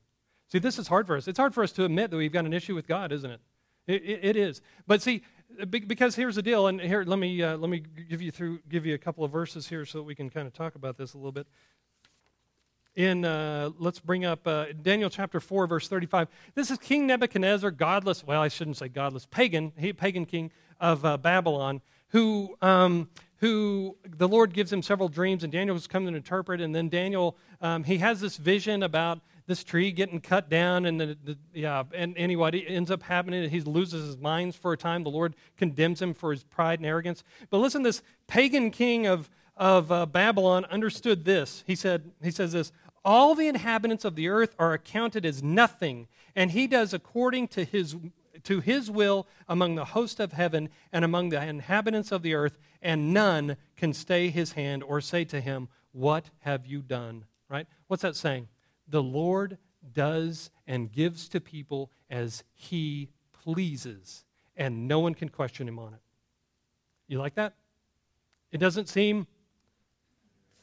See, 0.52 0.60
this 0.60 0.78
is 0.78 0.88
hard 0.88 1.08
for 1.08 1.16
us. 1.16 1.28
It's 1.28 1.40
hard 1.40 1.54
for 1.54 1.64
us 1.64 1.72
to 1.74 1.86
admit 1.86 2.12
that 2.12 2.18
we've 2.18 2.32
got 2.32 2.46
an 2.46 2.54
issue 2.54 2.76
with 2.76 2.88
God, 2.88 3.12
isn't 3.12 3.30
it? 3.30 3.42
It, 3.88 4.04
it, 4.04 4.20
it 4.24 4.36
is. 4.36 4.62
But 4.88 5.02
see, 5.02 5.22
because 5.70 6.16
here's 6.16 6.36
the 6.36 6.42
deal, 6.42 6.68
and 6.68 6.82
here 6.82 7.04
let 7.04 7.20
me 7.20 7.42
uh, 7.42 7.58
let 7.58 7.70
me 7.70 7.84
give 8.10 8.22
you 8.22 8.32
through 8.32 8.60
give 8.70 8.86
you 8.86 8.94
a 8.94 8.98
couple 8.98 9.24
of 9.24 9.32
verses 9.32 9.68
here 9.68 9.86
so 9.86 10.00
that 10.00 10.04
we 10.04 10.16
can 10.16 10.30
kind 10.30 10.48
of 10.48 10.54
talk 10.54 10.76
about 10.76 10.98
this 10.98 11.14
a 11.14 11.18
little 11.18 11.32
bit. 11.32 11.48
In 12.96 13.26
uh, 13.26 13.72
let's 13.78 14.00
bring 14.00 14.24
up 14.24 14.48
uh, 14.48 14.68
Daniel 14.82 15.10
chapter 15.10 15.40
four, 15.40 15.68
verse 15.68 15.88
thirty-five. 15.88 16.28
This 16.54 16.72
is 16.72 16.78
King 16.78 17.08
Nebuchadnezzar, 17.08 17.72
godless. 17.72 18.24
Well, 18.24 18.42
I 18.42 18.48
shouldn't 18.48 18.78
say 18.78 18.88
godless, 18.88 19.26
pagan, 19.26 19.74
he, 19.78 19.92
pagan 19.92 20.26
king 20.26 20.52
of 20.80 21.04
uh, 21.04 21.18
Babylon, 21.18 21.82
who 22.10 22.56
um, 22.62 23.10
who 23.38 23.98
the 24.06 24.28
Lord 24.28 24.54
gives 24.54 24.72
him 24.72 24.82
several 24.82 25.10
dreams, 25.10 25.44
and 25.44 25.52
Daniel 25.52 25.78
coming 25.90 26.14
to 26.14 26.18
interpret, 26.18 26.62
and 26.62 26.74
then 26.74 26.88
Daniel 26.88 27.36
um, 27.62 27.84
he 27.84 27.98
has 27.98 28.22
this 28.22 28.38
vision 28.38 28.82
about 28.82 29.20
this 29.48 29.64
tree 29.64 29.92
getting 29.92 30.20
cut 30.20 30.50
down, 30.50 30.86
and 30.86 31.00
the, 31.00 31.18
the, 31.24 31.38
yeah, 31.54 31.84
and 31.94 32.18
anyway, 32.18 32.50
it 32.54 32.66
ends 32.68 32.90
up 32.90 33.04
happening. 33.04 33.50
He 33.50 33.62
loses 33.62 34.06
his 34.06 34.18
minds 34.18 34.56
for 34.56 34.74
a 34.74 34.78
time. 34.78 35.04
The 35.04 35.10
Lord 35.10 35.36
condemns 35.58 36.02
him 36.02 36.14
for 36.14 36.32
his 36.32 36.44
pride 36.44 36.80
and 36.80 36.86
arrogance. 36.86 37.24
But 37.50 37.60
listen, 37.60 37.84
this 37.84 38.02
pagan 38.28 38.72
king 38.72 39.08
of 39.08 39.30
of 39.58 39.90
uh, 39.90 40.06
Babylon 40.06 40.66
understood 40.66 41.24
this. 41.24 41.64
He 41.66 41.76
said, 41.76 42.12
he 42.22 42.32
says 42.32 42.52
this: 42.52 42.72
all 43.06 43.36
the 43.36 43.48
inhabitants 43.48 44.04
of 44.04 44.16
the 44.16 44.28
earth 44.28 44.56
are 44.58 44.74
accounted 44.74 45.26
as 45.26 45.44
nothing, 45.44 46.08
and 46.36 46.52
he 46.52 46.66
does 46.66 46.92
according 46.92 47.50
to 47.50 47.64
his 47.64 47.96
to 48.44 48.60
his 48.60 48.92
will 48.92 49.28
among 49.48 49.76
the 49.76 49.86
host 49.86 50.20
of 50.20 50.34
heaven 50.34 50.70
and 50.92 51.06
among 51.06 51.30
the 51.30 51.42
inhabitants 51.42 52.12
of 52.12 52.22
the 52.22 52.34
earth, 52.34 52.58
and 52.82 53.14
none 53.14 53.58
can 53.76 53.94
stay 53.94 54.30
his 54.30 54.54
hand 54.54 54.84
or 54.84 55.02
say 55.02 55.24
to 55.26 55.42
him, 55.42 55.68
What 55.92 56.30
have 56.40 56.66
you 56.66 56.82
done? 56.82 57.26
Right? 57.50 57.68
What's 57.88 58.02
that 58.02 58.16
saying? 58.16 58.48
The 58.88 59.04
Lord 59.04 59.58
does 59.94 60.50
and 60.68 60.92
gives 60.92 61.30
to 61.30 61.40
people 61.40 61.92
as 62.10 62.44
he 62.54 63.10
pleases, 63.32 64.26
and 64.56 64.88
no 64.88 65.00
one 65.00 65.14
can 65.14 65.30
question 65.30 65.68
him 65.68 65.80
on 65.80 65.94
it. 65.94 66.02
You 67.08 67.20
like 67.20 67.36
that? 67.36 67.54
It 68.52 68.58
doesn't 68.58 68.90
seem 68.90 69.28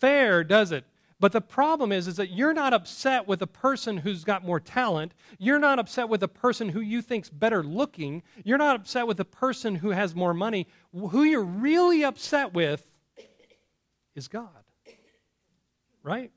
fair, 0.01 0.43
does 0.43 0.73
it? 0.73 0.85
But 1.21 1.31
the 1.31 1.41
problem 1.41 1.93
is, 1.93 2.09
is 2.09 2.17
that 2.17 2.31
you're 2.31 2.53
not 2.53 2.73
upset 2.73 3.29
with 3.29 3.41
a 3.43 3.47
person 3.47 3.99
who's 3.99 4.25
got 4.25 4.45
more 4.45 4.59
talent. 4.59 5.15
You're 5.39 5.61
not 5.61 5.79
upset 5.79 6.09
with 6.09 6.21
a 6.25 6.29
person 6.29 6.71
who 6.71 6.81
you 6.81 7.01
think's 7.01 7.31
better 7.31 7.63
looking. 7.63 8.25
You're 8.43 8.59
not 8.59 8.75
upset 8.75 9.07
with 9.07 9.21
a 9.21 9.25
person 9.25 9.77
who 9.77 9.91
has 9.91 10.17
more 10.17 10.35
money. 10.35 10.67
Who 10.93 11.23
you're 11.23 11.45
really 11.45 12.03
upset 12.03 12.53
with 12.53 12.91
is 14.17 14.27
God. 14.27 14.49
Right? 16.03 16.33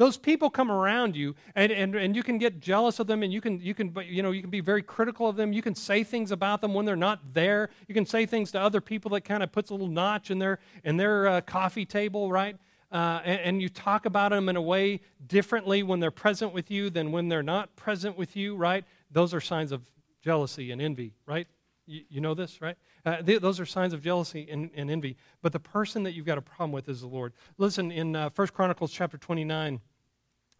Those 0.00 0.16
people 0.16 0.48
come 0.48 0.70
around 0.70 1.14
you 1.14 1.34
and, 1.54 1.70
and, 1.70 1.94
and 1.94 2.16
you 2.16 2.22
can 2.22 2.38
get 2.38 2.58
jealous 2.58 3.00
of 3.00 3.06
them 3.06 3.22
and 3.22 3.30
you 3.30 3.42
can, 3.42 3.60
you, 3.60 3.74
can, 3.74 3.94
you, 4.08 4.22
know, 4.22 4.30
you 4.30 4.40
can 4.40 4.48
be 4.48 4.60
very 4.60 4.80
critical 4.80 5.28
of 5.28 5.36
them. 5.36 5.52
You 5.52 5.60
can 5.60 5.74
say 5.74 6.04
things 6.04 6.32
about 6.32 6.62
them 6.62 6.72
when 6.72 6.86
they're 6.86 6.96
not 6.96 7.34
there. 7.34 7.68
You 7.86 7.94
can 7.94 8.06
say 8.06 8.24
things 8.24 8.50
to 8.52 8.60
other 8.60 8.80
people 8.80 9.10
that 9.10 9.26
kind 9.26 9.42
of 9.42 9.52
puts 9.52 9.68
a 9.68 9.74
little 9.74 9.88
notch 9.88 10.30
in 10.30 10.38
their, 10.38 10.58
in 10.84 10.96
their 10.96 11.28
uh, 11.28 11.40
coffee 11.42 11.84
table 11.84 12.32
right? 12.32 12.56
Uh, 12.90 13.20
and, 13.26 13.40
and, 13.40 13.62
you 13.62 13.68
talk 13.68 14.06
about 14.06 14.30
them 14.30 14.48
in 14.48 14.56
a 14.56 14.62
way 14.62 15.02
differently 15.26 15.82
when 15.82 16.00
they're 16.00 16.10
present 16.10 16.54
with 16.54 16.70
you 16.70 16.88
than 16.88 17.12
when 17.12 17.28
they're 17.28 17.42
not 17.42 17.76
present 17.76 18.16
with 18.16 18.34
you 18.34 18.56
right? 18.56 18.86
Those 19.10 19.34
are 19.34 19.40
signs 19.40 19.70
of 19.70 19.82
jealousy 20.24 20.70
and 20.70 20.80
envy 20.80 21.12
right? 21.26 21.46
You, 21.86 22.04
you 22.08 22.20
know 22.22 22.32
this 22.32 22.62
right? 22.62 22.76
Uh, 23.04 23.18
th- 23.20 23.42
those 23.42 23.60
are 23.60 23.66
signs 23.66 23.92
of 23.92 24.02
jealousy 24.02 24.48
and, 24.50 24.70
and, 24.74 24.90
envy. 24.90 25.18
But 25.42 25.52
the 25.52 25.60
person 25.60 26.04
that 26.04 26.12
you've 26.12 26.24
got 26.24 26.38
a 26.38 26.42
problem 26.42 26.72
with 26.72 26.88
is 26.88 27.02
the 27.02 27.06
lord. 27.06 27.34
Listen 27.58 27.92
in 27.92 28.16
uh, 28.16 28.30
1 28.34 28.48
chronicles 28.48 28.92
chapter 28.92 29.18
29 29.18 29.78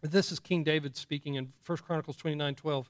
this 0.01 0.31
is 0.31 0.39
King 0.39 0.63
David 0.63 0.95
speaking 0.95 1.35
in 1.35 1.49
1 1.65 1.77
Chronicles 1.79 2.17
29 2.17 2.55
12. 2.55 2.89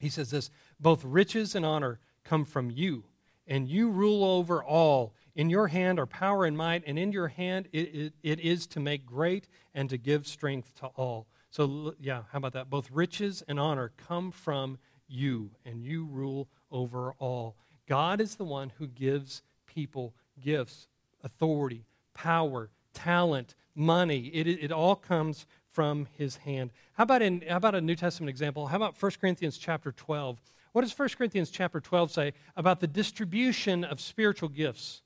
He 0.00 0.08
says 0.08 0.30
this 0.30 0.50
Both 0.80 1.04
riches 1.04 1.54
and 1.54 1.64
honor 1.64 2.00
come 2.24 2.44
from 2.44 2.70
you, 2.70 3.04
and 3.46 3.68
you 3.68 3.90
rule 3.90 4.24
over 4.24 4.62
all. 4.62 5.14
In 5.34 5.48
your 5.48 5.68
hand 5.68 5.98
are 5.98 6.06
power 6.06 6.44
and 6.44 6.56
might, 6.56 6.82
and 6.86 6.98
in 6.98 7.12
your 7.12 7.28
hand 7.28 7.68
it, 7.72 7.94
it, 7.94 8.12
it 8.22 8.40
is 8.40 8.66
to 8.68 8.80
make 8.80 9.06
great 9.06 9.48
and 9.74 9.88
to 9.90 9.96
give 9.96 10.26
strength 10.26 10.74
to 10.80 10.86
all. 10.88 11.26
So, 11.50 11.94
yeah, 12.00 12.22
how 12.32 12.38
about 12.38 12.54
that? 12.54 12.70
Both 12.70 12.90
riches 12.90 13.42
and 13.46 13.60
honor 13.60 13.92
come 13.96 14.30
from 14.30 14.78
you, 15.06 15.50
and 15.64 15.82
you 15.84 16.06
rule 16.06 16.48
over 16.70 17.12
all. 17.18 17.56
God 17.86 18.20
is 18.20 18.36
the 18.36 18.44
one 18.44 18.72
who 18.78 18.86
gives 18.86 19.42
people 19.66 20.14
gifts, 20.40 20.88
authority, 21.22 21.84
power, 22.14 22.70
talent, 22.94 23.54
money. 23.74 24.28
It, 24.28 24.46
it 24.46 24.72
all 24.72 24.96
comes 24.96 25.46
from 25.72 26.06
his 26.16 26.36
hand. 26.36 26.70
How 26.94 27.04
about, 27.04 27.22
in, 27.22 27.42
how 27.48 27.56
about 27.56 27.74
a 27.74 27.80
New 27.80 27.96
Testament 27.96 28.30
example? 28.30 28.66
How 28.66 28.76
about 28.76 29.00
1 29.00 29.12
Corinthians 29.20 29.58
chapter 29.58 29.92
12? 29.92 30.40
What 30.72 30.82
does 30.82 30.98
1 30.98 31.08
Corinthians 31.16 31.50
chapter 31.50 31.80
12 31.80 32.10
say 32.10 32.32
about 32.56 32.80
the 32.80 32.86
distribution 32.86 33.84
of 33.84 34.00
spiritual 34.00 34.48
gifts? 34.48 35.02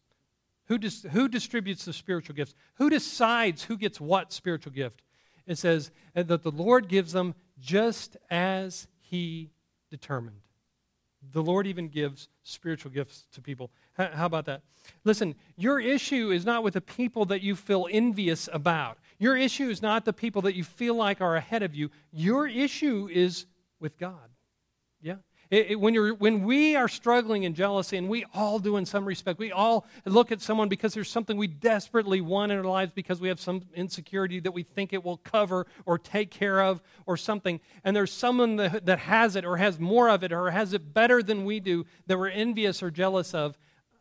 Who, 0.66 0.78
dis, 0.78 1.06
who 1.12 1.28
distributes 1.28 1.84
the 1.84 1.92
spiritual 1.92 2.34
gifts? 2.34 2.54
Who 2.74 2.90
decides 2.90 3.64
who 3.64 3.76
gets 3.76 4.00
what 4.00 4.32
spiritual 4.32 4.72
gift? 4.72 5.02
It 5.46 5.58
says 5.58 5.92
that 6.14 6.42
the 6.42 6.50
Lord 6.50 6.88
gives 6.88 7.12
them 7.12 7.34
just 7.60 8.16
as 8.30 8.88
he 8.98 9.50
determined. 9.90 10.40
The 11.32 11.42
Lord 11.42 11.66
even 11.66 11.88
gives 11.88 12.28
spiritual 12.42 12.90
gifts 12.90 13.26
to 13.32 13.40
people. 13.40 13.70
How 13.96 14.26
about 14.26 14.46
that? 14.46 14.62
Listen, 15.04 15.34
your 15.56 15.80
issue 15.80 16.30
is 16.30 16.44
not 16.44 16.62
with 16.62 16.74
the 16.74 16.80
people 16.80 17.24
that 17.26 17.42
you 17.42 17.56
feel 17.56 17.88
envious 17.90 18.48
about. 18.52 18.98
Your 19.18 19.36
issue 19.36 19.68
is 19.68 19.82
not 19.82 20.04
the 20.04 20.12
people 20.12 20.42
that 20.42 20.54
you 20.54 20.64
feel 20.64 20.94
like 20.94 21.20
are 21.20 21.36
ahead 21.36 21.62
of 21.62 21.74
you. 21.74 21.90
Your 22.12 22.46
issue 22.46 23.08
is 23.10 23.46
with 23.80 23.98
God. 23.98 24.30
Yeah? 25.00 25.16
It, 25.50 25.72
it, 25.72 25.80
when, 25.80 25.94
you're, 25.94 26.14
when 26.14 26.42
we 26.42 26.74
are 26.74 26.88
struggling 26.88 27.44
in 27.44 27.54
jealousy, 27.54 27.96
and 27.96 28.08
we 28.08 28.24
all 28.34 28.58
do 28.58 28.76
in 28.76 28.84
some 28.84 29.04
respect, 29.04 29.38
we 29.38 29.52
all 29.52 29.86
look 30.04 30.32
at 30.32 30.40
someone 30.40 30.68
because 30.68 30.92
there's 30.92 31.10
something 31.10 31.36
we 31.36 31.46
desperately 31.46 32.20
want 32.20 32.50
in 32.50 32.58
our 32.58 32.64
lives 32.64 32.92
because 32.92 33.20
we 33.20 33.28
have 33.28 33.40
some 33.40 33.62
insecurity 33.74 34.40
that 34.40 34.52
we 34.52 34.64
think 34.64 34.92
it 34.92 35.04
will 35.04 35.18
cover 35.18 35.66
or 35.84 35.98
take 35.98 36.30
care 36.30 36.60
of 36.60 36.82
or 37.06 37.16
something, 37.16 37.60
and 37.84 37.94
there's 37.94 38.12
someone 38.12 38.56
that, 38.56 38.86
that 38.86 38.98
has 39.00 39.36
it 39.36 39.44
or 39.44 39.56
has 39.56 39.78
more 39.78 40.08
of 40.08 40.24
it 40.24 40.32
or 40.32 40.50
has 40.50 40.72
it 40.72 40.92
better 40.92 41.22
than 41.22 41.44
we 41.44 41.60
do 41.60 41.84
that 42.06 42.18
we're 42.18 42.28
envious 42.28 42.82
or 42.82 42.90
jealous 42.90 43.32
of. 43.32 43.56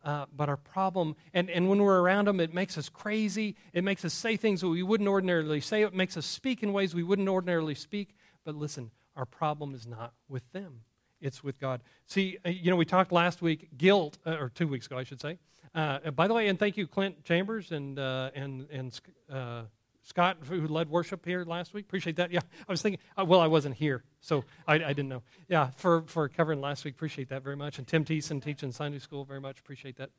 Uh, 0.06 0.24
but 0.34 0.48
our 0.48 0.56
problem, 0.56 1.16
and, 1.34 1.50
and 1.50 1.68
when 1.68 1.82
we're 1.82 2.00
around 2.00 2.28
them, 2.28 2.40
it 2.40 2.54
makes 2.54 2.78
us 2.78 2.88
crazy. 2.88 3.56
It 3.74 3.84
makes 3.84 4.04
us 4.04 4.14
say 4.14 4.36
things 4.36 4.62
that 4.62 4.68
we 4.68 4.82
wouldn't 4.82 5.08
ordinarily 5.08 5.60
say. 5.60 5.82
It 5.82 5.92
makes 5.92 6.16
us 6.16 6.24
speak 6.24 6.62
in 6.62 6.72
ways 6.72 6.94
we 6.94 7.02
wouldn't 7.02 7.28
ordinarily 7.28 7.74
speak. 7.74 8.14
But 8.44 8.54
listen, 8.54 8.92
our 9.16 9.26
problem 9.26 9.74
is 9.74 9.86
not 9.86 10.14
with 10.28 10.50
them 10.52 10.82
it's 11.20 11.42
with 11.42 11.58
God. 11.58 11.82
See, 12.06 12.38
uh, 12.44 12.50
you 12.50 12.70
know, 12.70 12.76
we 12.76 12.84
talked 12.84 13.12
last 13.12 13.42
week, 13.42 13.68
guilt, 13.76 14.18
uh, 14.26 14.36
or 14.38 14.48
two 14.48 14.68
weeks 14.68 14.86
ago, 14.86 14.98
I 14.98 15.04
should 15.04 15.20
say. 15.20 15.38
Uh, 15.74 16.10
by 16.10 16.28
the 16.28 16.34
way, 16.34 16.48
and 16.48 16.58
thank 16.58 16.76
you, 16.76 16.86
Clint 16.86 17.24
Chambers 17.24 17.72
and, 17.72 17.98
uh, 17.98 18.30
and, 18.34 18.66
and 18.70 19.00
uh, 19.30 19.62
Scott, 20.06 20.36
who 20.48 20.68
led 20.68 20.88
worship 20.88 21.24
here 21.24 21.44
last 21.44 21.74
week. 21.74 21.84
Appreciate 21.84 22.14
that. 22.14 22.30
Yeah, 22.30 22.38
I 22.68 22.72
was 22.72 22.80
thinking, 22.80 23.00
uh, 23.18 23.24
well, 23.24 23.40
I 23.40 23.48
wasn't 23.48 23.74
here, 23.74 24.04
so 24.20 24.44
I, 24.68 24.74
I, 24.74 24.78
didn't 24.78 25.08
know. 25.08 25.24
Yeah, 25.48 25.70
for, 25.76 26.02
for 26.06 26.28
covering 26.28 26.60
last 26.60 26.84
week, 26.84 26.94
appreciate 26.94 27.28
that 27.30 27.42
very 27.42 27.56
much. 27.56 27.78
And 27.78 27.88
Tim 27.88 28.04
Thiessen 28.04 28.40
teaching 28.40 28.70
Sunday 28.70 29.00
school, 29.00 29.24
very 29.24 29.40
much 29.40 29.58
appreciate 29.58 29.96
that. 29.96 30.10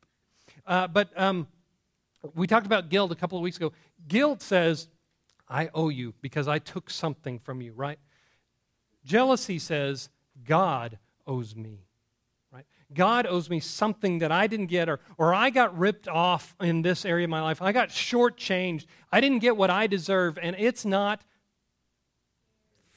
but 0.94 1.10
um, 1.16 1.48
we 2.36 2.48
talked 2.48 2.66
about 2.66 2.90
guilt 2.90 3.14
a 3.14 3.16
couple 3.16 3.38
of 3.38 3.42
weeks 3.42 3.56
ago. 3.56 3.72
Guilt 4.10 4.42
says, 4.42 4.90
I 5.48 5.70
owe 5.74 5.88
you 5.88 6.14
because 6.20 6.50
I 6.50 6.60
took 6.60 6.90
something 6.90 7.40
from 7.40 7.62
you, 7.62 7.72
right? 7.72 7.98
Jealousy 9.06 9.58
says, 9.58 10.10
God 10.46 11.00
owes 11.26 11.56
me. 11.56 11.87
God 12.94 13.28
owes 13.28 13.50
me 13.50 13.60
something 13.60 14.20
that 14.20 14.32
I 14.32 14.48
didn't 14.48 14.68
get, 14.68 14.88
or, 14.88 15.00
or 15.18 15.34
I 15.34 15.50
got 15.50 15.78
ripped 15.78 16.08
off 16.08 16.56
in 16.62 16.82
this 16.82 17.06
area 17.06 17.26
of 17.26 17.30
my 17.30 17.42
life. 17.42 17.62
I 17.62 17.72
got 17.72 17.90
shortchanged. 17.90 18.86
I 19.12 19.20
didn't 19.20 19.40
get 19.40 19.58
what 19.58 19.70
I 19.70 19.88
deserve, 19.88 20.40
and 20.42 20.56
it's 20.58 20.86
not 20.86 21.22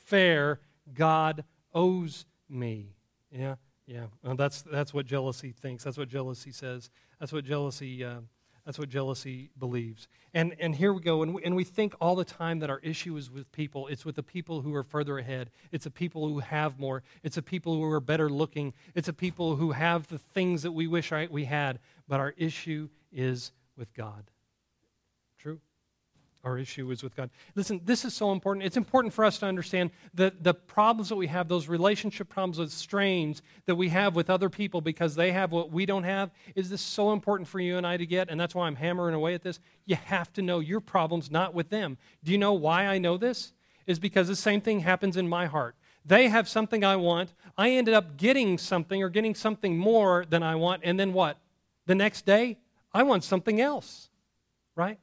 fair. 0.06 0.60
God 0.94 1.44
owes 1.74 2.26
me. 2.48 2.94
Yeah, 3.30 3.56
yeah. 3.86 4.06
Well, 4.22 4.36
that's, 4.36 4.62
that's 4.62 4.94
what 4.94 5.06
jealousy 5.06 5.52
thinks. 5.52 5.84
That's 5.84 5.98
what 5.98 6.08
jealousy 6.08 6.52
says. 6.52 6.90
That's 7.18 7.32
what 7.32 7.44
jealousy. 7.44 8.04
Uh, 8.04 8.20
that's 8.64 8.78
what 8.78 8.88
jealousy 8.88 9.50
believes. 9.58 10.08
And, 10.34 10.54
and 10.60 10.74
here 10.74 10.92
we 10.92 11.00
go. 11.00 11.22
And 11.22 11.34
we, 11.34 11.44
and 11.44 11.56
we 11.56 11.64
think 11.64 11.94
all 12.00 12.14
the 12.14 12.24
time 12.24 12.60
that 12.60 12.70
our 12.70 12.78
issue 12.80 13.16
is 13.16 13.30
with 13.30 13.50
people. 13.52 13.88
It's 13.88 14.04
with 14.04 14.16
the 14.16 14.22
people 14.22 14.60
who 14.62 14.74
are 14.74 14.82
further 14.82 15.18
ahead. 15.18 15.50
It's 15.72 15.84
the 15.84 15.90
people 15.90 16.28
who 16.28 16.40
have 16.40 16.78
more. 16.78 17.02
It's 17.22 17.36
the 17.36 17.42
people 17.42 17.74
who 17.74 17.84
are 17.84 18.00
better 18.00 18.28
looking. 18.30 18.74
It's 18.94 19.06
the 19.06 19.12
people 19.12 19.56
who 19.56 19.72
have 19.72 20.08
the 20.08 20.18
things 20.18 20.62
that 20.62 20.72
we 20.72 20.86
wish 20.86 21.12
we 21.30 21.44
had. 21.44 21.78
But 22.06 22.20
our 22.20 22.34
issue 22.36 22.88
is 23.12 23.52
with 23.76 23.92
God. 23.94 24.30
Our 26.42 26.56
issue 26.56 26.90
is 26.90 27.02
with 27.02 27.14
God. 27.14 27.28
Listen, 27.54 27.82
this 27.84 28.02
is 28.04 28.14
so 28.14 28.32
important. 28.32 28.64
It's 28.64 28.78
important 28.78 29.12
for 29.12 29.26
us 29.26 29.38
to 29.38 29.46
understand 29.46 29.90
that 30.14 30.42
the 30.42 30.54
problems 30.54 31.10
that 31.10 31.16
we 31.16 31.26
have, 31.26 31.48
those 31.48 31.68
relationship 31.68 32.30
problems, 32.30 32.56
those 32.56 32.72
strains 32.72 33.42
that 33.66 33.74
we 33.74 33.90
have 33.90 34.16
with 34.16 34.30
other 34.30 34.48
people 34.48 34.80
because 34.80 35.14
they 35.14 35.32
have 35.32 35.52
what 35.52 35.70
we 35.70 35.84
don't 35.84 36.04
have, 36.04 36.30
is 36.54 36.70
this 36.70 36.80
so 36.80 37.12
important 37.12 37.46
for 37.46 37.60
you 37.60 37.76
and 37.76 37.86
I 37.86 37.98
to 37.98 38.06
get? 38.06 38.30
And 38.30 38.40
that's 38.40 38.54
why 38.54 38.66
I'm 38.66 38.76
hammering 38.76 39.14
away 39.14 39.34
at 39.34 39.42
this. 39.42 39.60
You 39.84 39.96
have 39.96 40.32
to 40.32 40.42
know 40.42 40.60
your 40.60 40.80
problem's 40.80 41.30
not 41.30 41.52
with 41.52 41.68
them. 41.68 41.98
Do 42.24 42.32
you 42.32 42.38
know 42.38 42.54
why 42.54 42.86
I 42.86 42.96
know 42.96 43.18
this? 43.18 43.52
Is 43.86 43.98
because 43.98 44.28
the 44.28 44.36
same 44.36 44.62
thing 44.62 44.80
happens 44.80 45.18
in 45.18 45.28
my 45.28 45.44
heart. 45.44 45.74
They 46.06 46.28
have 46.28 46.48
something 46.48 46.84
I 46.84 46.96
want. 46.96 47.34
I 47.58 47.70
ended 47.72 47.92
up 47.92 48.16
getting 48.16 48.56
something 48.56 49.02
or 49.02 49.10
getting 49.10 49.34
something 49.34 49.76
more 49.76 50.24
than 50.26 50.42
I 50.42 50.54
want. 50.54 50.82
And 50.84 50.98
then 50.98 51.12
what? 51.12 51.36
The 51.84 51.94
next 51.94 52.24
day, 52.24 52.58
I 52.94 53.02
want 53.02 53.24
something 53.24 53.60
else, 53.60 54.08
right? 54.74 54.98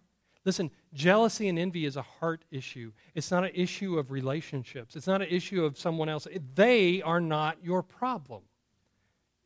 Listen, 0.47 0.71
jealousy 0.93 1.49
and 1.49 1.59
envy 1.59 1.83
is 1.83 1.97
a 1.97 2.01
heart 2.01 2.45
issue. 2.51 2.93
It's 3.13 3.31
not 3.31 3.43
an 3.43 3.51
issue 3.53 3.99
of 3.99 4.11
relationships. 4.11 4.95
It's 4.95 5.05
not 5.05 5.21
an 5.21 5.27
issue 5.29 5.65
of 5.65 5.77
someone 5.77 6.07
else. 6.07 6.25
They 6.55 7.01
are 7.01 7.19
not 7.19 7.57
your 7.61 7.83
problem. 7.83 8.43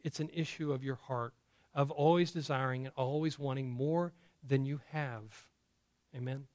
It's 0.04 0.20
an 0.20 0.30
issue 0.32 0.72
of 0.72 0.84
your 0.84 0.98
heart, 0.98 1.34
of 1.74 1.90
always 1.90 2.30
desiring 2.30 2.86
and 2.86 2.94
always 2.96 3.40
wanting 3.40 3.72
more 3.72 4.14
than 4.48 4.64
you 4.64 4.80
have. 4.92 5.48
Amen? 6.16 6.46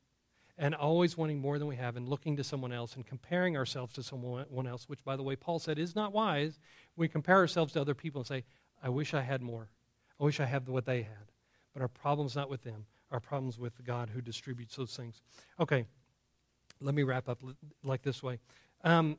And 0.56 0.76
always 0.76 1.16
wanting 1.16 1.40
more 1.40 1.59
than 1.59 1.66
we 1.66 1.74
have 1.74 1.96
and 1.96 2.09
looking 2.09 2.37
to 2.37 2.44
someone 2.44 2.70
else 2.70 2.94
and 2.94 3.04
comparing 3.04 3.56
ourselves 3.56 3.94
to 3.94 4.04
someone 4.04 4.68
else, 4.68 4.88
which, 4.88 5.02
by 5.02 5.16
the 5.16 5.24
way, 5.24 5.35
Paul 5.35 5.59
said 5.59 5.76
is 5.76 5.96
not 5.96 6.12
wise. 6.12 6.61
We 6.94 7.09
compare 7.09 7.35
ourselves 7.35 7.72
to 7.72 7.80
other 7.80 7.96
people 7.96 8.20
and 8.20 8.28
say, 8.28 8.44
I 8.80 8.90
wish 8.90 9.12
I 9.12 9.22
had 9.22 9.42
more. 9.42 9.70
I 10.20 10.22
wish 10.22 10.38
I 10.38 10.44
had 10.44 10.68
what 10.68 10.87
they 10.87 11.02
had. 11.02 11.32
But 11.72 11.82
our 11.82 11.88
problem's 11.88 12.37
not 12.37 12.48
with 12.48 12.62
them 12.62 12.87
our 13.11 13.21
problems 13.21 13.59
with 13.59 13.85
God 13.85 14.11
who 14.11 14.21
distributes 14.21 14.77
those 14.77 14.97
things. 14.97 15.23
Okay, 15.61 15.85
let 16.81 16.95
me 16.95 17.03
wrap 17.03 17.29
up 17.29 17.42
like 17.83 18.03
this 18.03 18.23
way. 18.23 18.38
Um, 18.85 19.19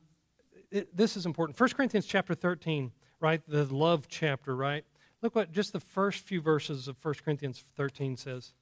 it, 0.71 0.95
this 0.95 1.15
is 1.17 1.25
important. 1.25 1.59
1 1.59 1.69
Corinthians 1.69 2.05
chapter 2.05 2.33
13, 2.33 2.91
right? 3.19 3.41
The 3.47 3.65
love 3.65 4.07
chapter, 4.07 4.55
right? 4.55 4.83
Look 5.21 5.35
what 5.35 5.51
just 5.51 5.73
the 5.73 5.79
first 5.79 6.23
few 6.25 6.41
verses 6.41 6.87
of 6.87 6.97
1 7.01 7.15
Corinthians 7.23 7.63
13 7.75 8.17
says. 8.17 8.53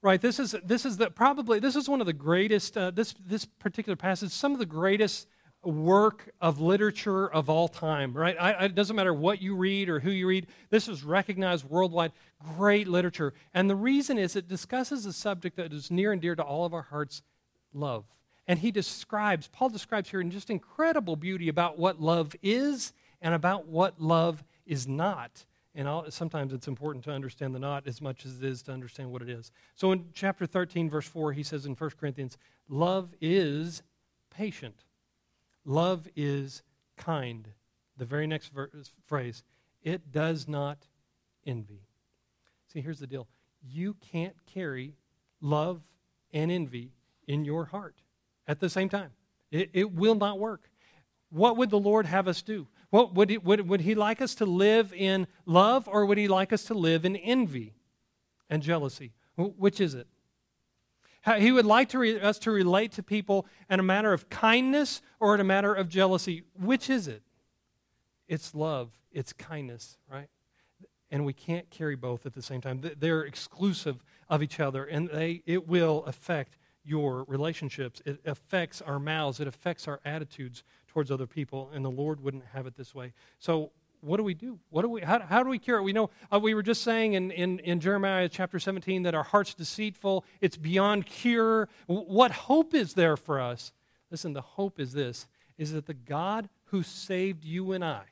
Right, 0.00 0.20
this 0.20 0.40
is 0.40 0.56
this 0.64 0.84
is 0.84 0.96
the 0.96 1.10
probably 1.10 1.60
this 1.60 1.76
is 1.76 1.88
one 1.88 2.00
of 2.00 2.08
the 2.08 2.12
greatest 2.12 2.76
uh, 2.76 2.90
this 2.90 3.14
this 3.24 3.44
particular 3.44 3.94
passage 3.94 4.32
some 4.32 4.52
of 4.52 4.58
the 4.58 4.66
greatest 4.66 5.28
work 5.64 6.30
of 6.40 6.60
literature 6.60 7.30
of 7.30 7.48
all 7.48 7.68
time, 7.68 8.12
right? 8.12 8.36
I, 8.38 8.64
it 8.64 8.74
doesn't 8.74 8.96
matter 8.96 9.14
what 9.14 9.40
you 9.40 9.54
read 9.54 9.88
or 9.88 10.00
who 10.00 10.10
you 10.10 10.26
read, 10.26 10.48
this 10.70 10.88
is 10.88 11.04
recognized 11.04 11.64
worldwide. 11.64 12.12
Great 12.56 12.88
literature. 12.88 13.32
And 13.54 13.70
the 13.70 13.76
reason 13.76 14.18
is 14.18 14.34
it 14.34 14.48
discusses 14.48 15.06
a 15.06 15.12
subject 15.12 15.56
that 15.56 15.72
is 15.72 15.90
near 15.90 16.12
and 16.12 16.20
dear 16.20 16.34
to 16.34 16.42
all 16.42 16.64
of 16.64 16.74
our 16.74 16.82
hearts 16.82 17.22
love. 17.72 18.04
And 18.48 18.58
he 18.58 18.72
describes, 18.72 19.48
Paul 19.48 19.68
describes 19.68 20.10
here 20.10 20.20
in 20.20 20.30
just 20.30 20.50
incredible 20.50 21.14
beauty 21.14 21.48
about 21.48 21.78
what 21.78 22.00
love 22.00 22.34
is 22.42 22.92
and 23.20 23.34
about 23.34 23.68
what 23.68 24.00
love 24.00 24.42
is 24.66 24.88
not. 24.88 25.44
And 25.74 25.88
I'll, 25.88 26.10
sometimes 26.10 26.52
it's 26.52 26.68
important 26.68 27.04
to 27.04 27.12
understand 27.12 27.54
the 27.54 27.60
not 27.60 27.86
as 27.86 28.00
much 28.00 28.26
as 28.26 28.42
it 28.42 28.44
is 28.44 28.62
to 28.64 28.72
understand 28.72 29.10
what 29.10 29.22
it 29.22 29.30
is. 29.30 29.52
So 29.74 29.92
in 29.92 30.06
chapter 30.12 30.44
13, 30.44 30.90
verse 30.90 31.06
4, 31.06 31.32
he 31.32 31.44
says 31.44 31.64
in 31.66 31.74
1 31.74 31.90
Corinthians, 31.98 32.36
love 32.68 33.14
is 33.20 33.82
patient. 34.30 34.84
Love 35.64 36.08
is 36.16 36.62
kind. 36.96 37.48
The 37.96 38.04
very 38.04 38.26
next 38.26 38.52
phrase, 39.04 39.42
it 39.82 40.12
does 40.12 40.48
not 40.48 40.86
envy. 41.46 41.82
See, 42.72 42.80
here's 42.80 42.98
the 42.98 43.06
deal 43.06 43.28
you 43.62 43.94
can't 43.94 44.34
carry 44.46 44.94
love 45.40 45.82
and 46.32 46.50
envy 46.50 46.92
in 47.26 47.44
your 47.44 47.66
heart 47.66 48.02
at 48.46 48.60
the 48.60 48.68
same 48.68 48.88
time. 48.88 49.10
It, 49.50 49.70
it 49.72 49.92
will 49.92 50.14
not 50.14 50.38
work. 50.38 50.70
What 51.30 51.56
would 51.56 51.70
the 51.70 51.78
Lord 51.78 52.06
have 52.06 52.28
us 52.28 52.42
do? 52.42 52.66
What, 52.90 53.14
would, 53.14 53.30
he, 53.30 53.38
would, 53.38 53.68
would 53.68 53.80
He 53.82 53.94
like 53.94 54.20
us 54.20 54.34
to 54.36 54.46
live 54.46 54.92
in 54.92 55.26
love 55.46 55.88
or 55.88 56.04
would 56.06 56.18
He 56.18 56.28
like 56.28 56.52
us 56.52 56.64
to 56.64 56.74
live 56.74 57.04
in 57.04 57.16
envy 57.16 57.74
and 58.50 58.62
jealousy? 58.62 59.12
Which 59.36 59.80
is 59.80 59.94
it? 59.94 60.06
He 61.38 61.52
would 61.52 61.66
like 61.66 61.88
to 61.90 61.98
re- 61.98 62.20
us 62.20 62.38
to 62.40 62.50
relate 62.50 62.92
to 62.92 63.02
people 63.02 63.46
in 63.70 63.78
a 63.78 63.82
matter 63.82 64.12
of 64.12 64.28
kindness 64.28 65.02
or 65.20 65.34
in 65.34 65.40
a 65.40 65.44
matter 65.44 65.72
of 65.72 65.88
jealousy. 65.88 66.42
Which 66.58 66.90
is 66.90 67.06
it? 67.06 67.22
It's 68.26 68.54
love, 68.54 68.90
it's 69.12 69.32
kindness, 69.32 69.98
right? 70.10 70.28
And 71.10 71.24
we 71.24 71.32
can't 71.32 71.68
carry 71.70 71.94
both 71.94 72.26
at 72.26 72.32
the 72.32 72.42
same 72.42 72.60
time. 72.60 72.82
They're 72.98 73.22
exclusive 73.22 74.02
of 74.28 74.42
each 74.42 74.58
other, 74.58 74.84
and 74.84 75.08
they, 75.10 75.42
it 75.46 75.68
will 75.68 76.04
affect 76.06 76.56
your 76.84 77.24
relationships. 77.28 78.02
It 78.04 78.20
affects 78.24 78.82
our 78.82 78.98
mouths, 78.98 79.38
it 79.38 79.46
affects 79.46 79.86
our 79.86 80.00
attitudes 80.04 80.64
towards 80.88 81.10
other 81.10 81.26
people, 81.26 81.70
and 81.72 81.84
the 81.84 81.90
Lord 81.90 82.20
wouldn't 82.20 82.46
have 82.52 82.66
it 82.66 82.76
this 82.76 82.94
way. 82.94 83.12
So 83.38 83.70
what 84.02 84.16
do 84.16 84.24
we 84.24 84.34
do? 84.34 84.58
What 84.70 84.82
do 84.82 84.88
we, 84.88 85.00
how, 85.00 85.20
how 85.20 85.42
do 85.42 85.48
we 85.48 85.58
cure 85.58 85.78
it? 85.78 85.82
We 85.82 85.92
know 85.92 86.10
uh, 86.32 86.40
we 86.40 86.54
were 86.54 86.62
just 86.62 86.82
saying 86.82 87.14
in, 87.14 87.30
in, 87.30 87.60
in 87.60 87.78
Jeremiah 87.78 88.28
chapter 88.28 88.58
17 88.58 89.04
that 89.04 89.14
our 89.14 89.22
heart's 89.22 89.54
deceitful, 89.54 90.24
it's 90.40 90.56
beyond 90.56 91.06
cure. 91.06 91.68
What 91.86 92.32
hope 92.32 92.74
is 92.74 92.94
there 92.94 93.16
for 93.16 93.40
us? 93.40 93.72
Listen, 94.10 94.32
the 94.32 94.42
hope 94.42 94.80
is 94.80 94.92
this 94.92 95.26
is 95.56 95.72
that 95.72 95.86
the 95.86 95.94
God 95.94 96.48
who 96.66 96.82
saved 96.82 97.44
you 97.44 97.72
and 97.72 97.84
I 97.84 98.02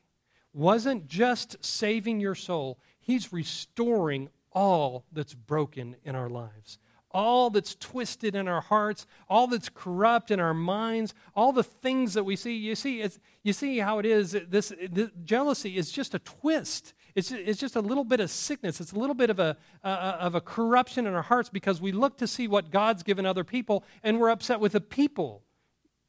wasn't 0.53 1.07
just 1.07 1.63
saving 1.63 2.21
your 2.21 2.35
soul, 2.35 2.79
He's 2.99 3.33
restoring 3.33 4.29
all 4.53 5.05
that's 5.11 5.33
broken 5.33 5.97
in 6.05 6.15
our 6.15 6.29
lives 6.29 6.77
all 7.13 7.49
that's 7.49 7.75
twisted 7.75 8.35
in 8.35 8.47
our 8.47 8.61
hearts, 8.61 9.05
all 9.29 9.47
that's 9.47 9.69
corrupt 9.69 10.31
in 10.31 10.39
our 10.39 10.53
minds, 10.53 11.13
all 11.35 11.51
the 11.51 11.63
things 11.63 12.13
that 12.13 12.23
we 12.23 12.35
see. 12.35 12.55
You 12.55 12.75
see, 12.75 13.05
you 13.43 13.53
see 13.53 13.79
how 13.79 13.99
it 13.99 14.05
is. 14.05 14.37
This, 14.47 14.73
this 14.89 15.09
jealousy 15.23 15.77
is 15.77 15.91
just 15.91 16.13
a 16.13 16.19
twist. 16.19 16.93
It's, 17.15 17.31
it's 17.31 17.59
just 17.59 17.75
a 17.75 17.81
little 17.81 18.03
bit 18.03 18.19
of 18.19 18.29
sickness. 18.29 18.79
It's 18.79 18.93
a 18.93 18.99
little 18.99 19.15
bit 19.15 19.29
of 19.29 19.39
a, 19.39 19.57
of 19.83 20.35
a 20.35 20.41
corruption 20.41 21.05
in 21.05 21.13
our 21.13 21.21
hearts 21.21 21.49
because 21.49 21.81
we 21.81 21.91
look 21.91 22.17
to 22.17 22.27
see 22.27 22.47
what 22.47 22.71
God's 22.71 23.03
given 23.03 23.25
other 23.25 23.43
people 23.43 23.83
and 24.03 24.19
we're 24.19 24.29
upset 24.29 24.59
with 24.59 24.71
the 24.71 24.81
people. 24.81 25.43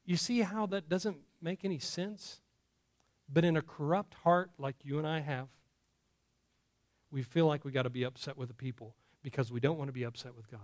You 0.05 0.17
see 0.17 0.41
how 0.41 0.65
that 0.67 0.89
doesn't 0.89 1.17
make 1.41 1.63
any 1.63 1.79
sense? 1.79 2.41
But 3.31 3.45
in 3.45 3.57
a 3.57 3.61
corrupt 3.61 4.15
heart 4.23 4.51
like 4.57 4.75
you 4.83 4.97
and 4.97 5.07
I 5.07 5.21
have, 5.21 5.47
we 7.11 7.21
feel 7.23 7.45
like 7.45 7.63
we 7.63 7.71
got 7.71 7.83
to 7.83 7.89
be 7.89 8.03
upset 8.03 8.37
with 8.37 8.47
the 8.47 8.55
people 8.55 8.95
because 9.21 9.51
we 9.51 9.59
don't 9.59 9.77
want 9.77 9.87
to 9.87 9.93
be 9.93 10.03
upset 10.03 10.35
with 10.35 10.49
God. 10.49 10.59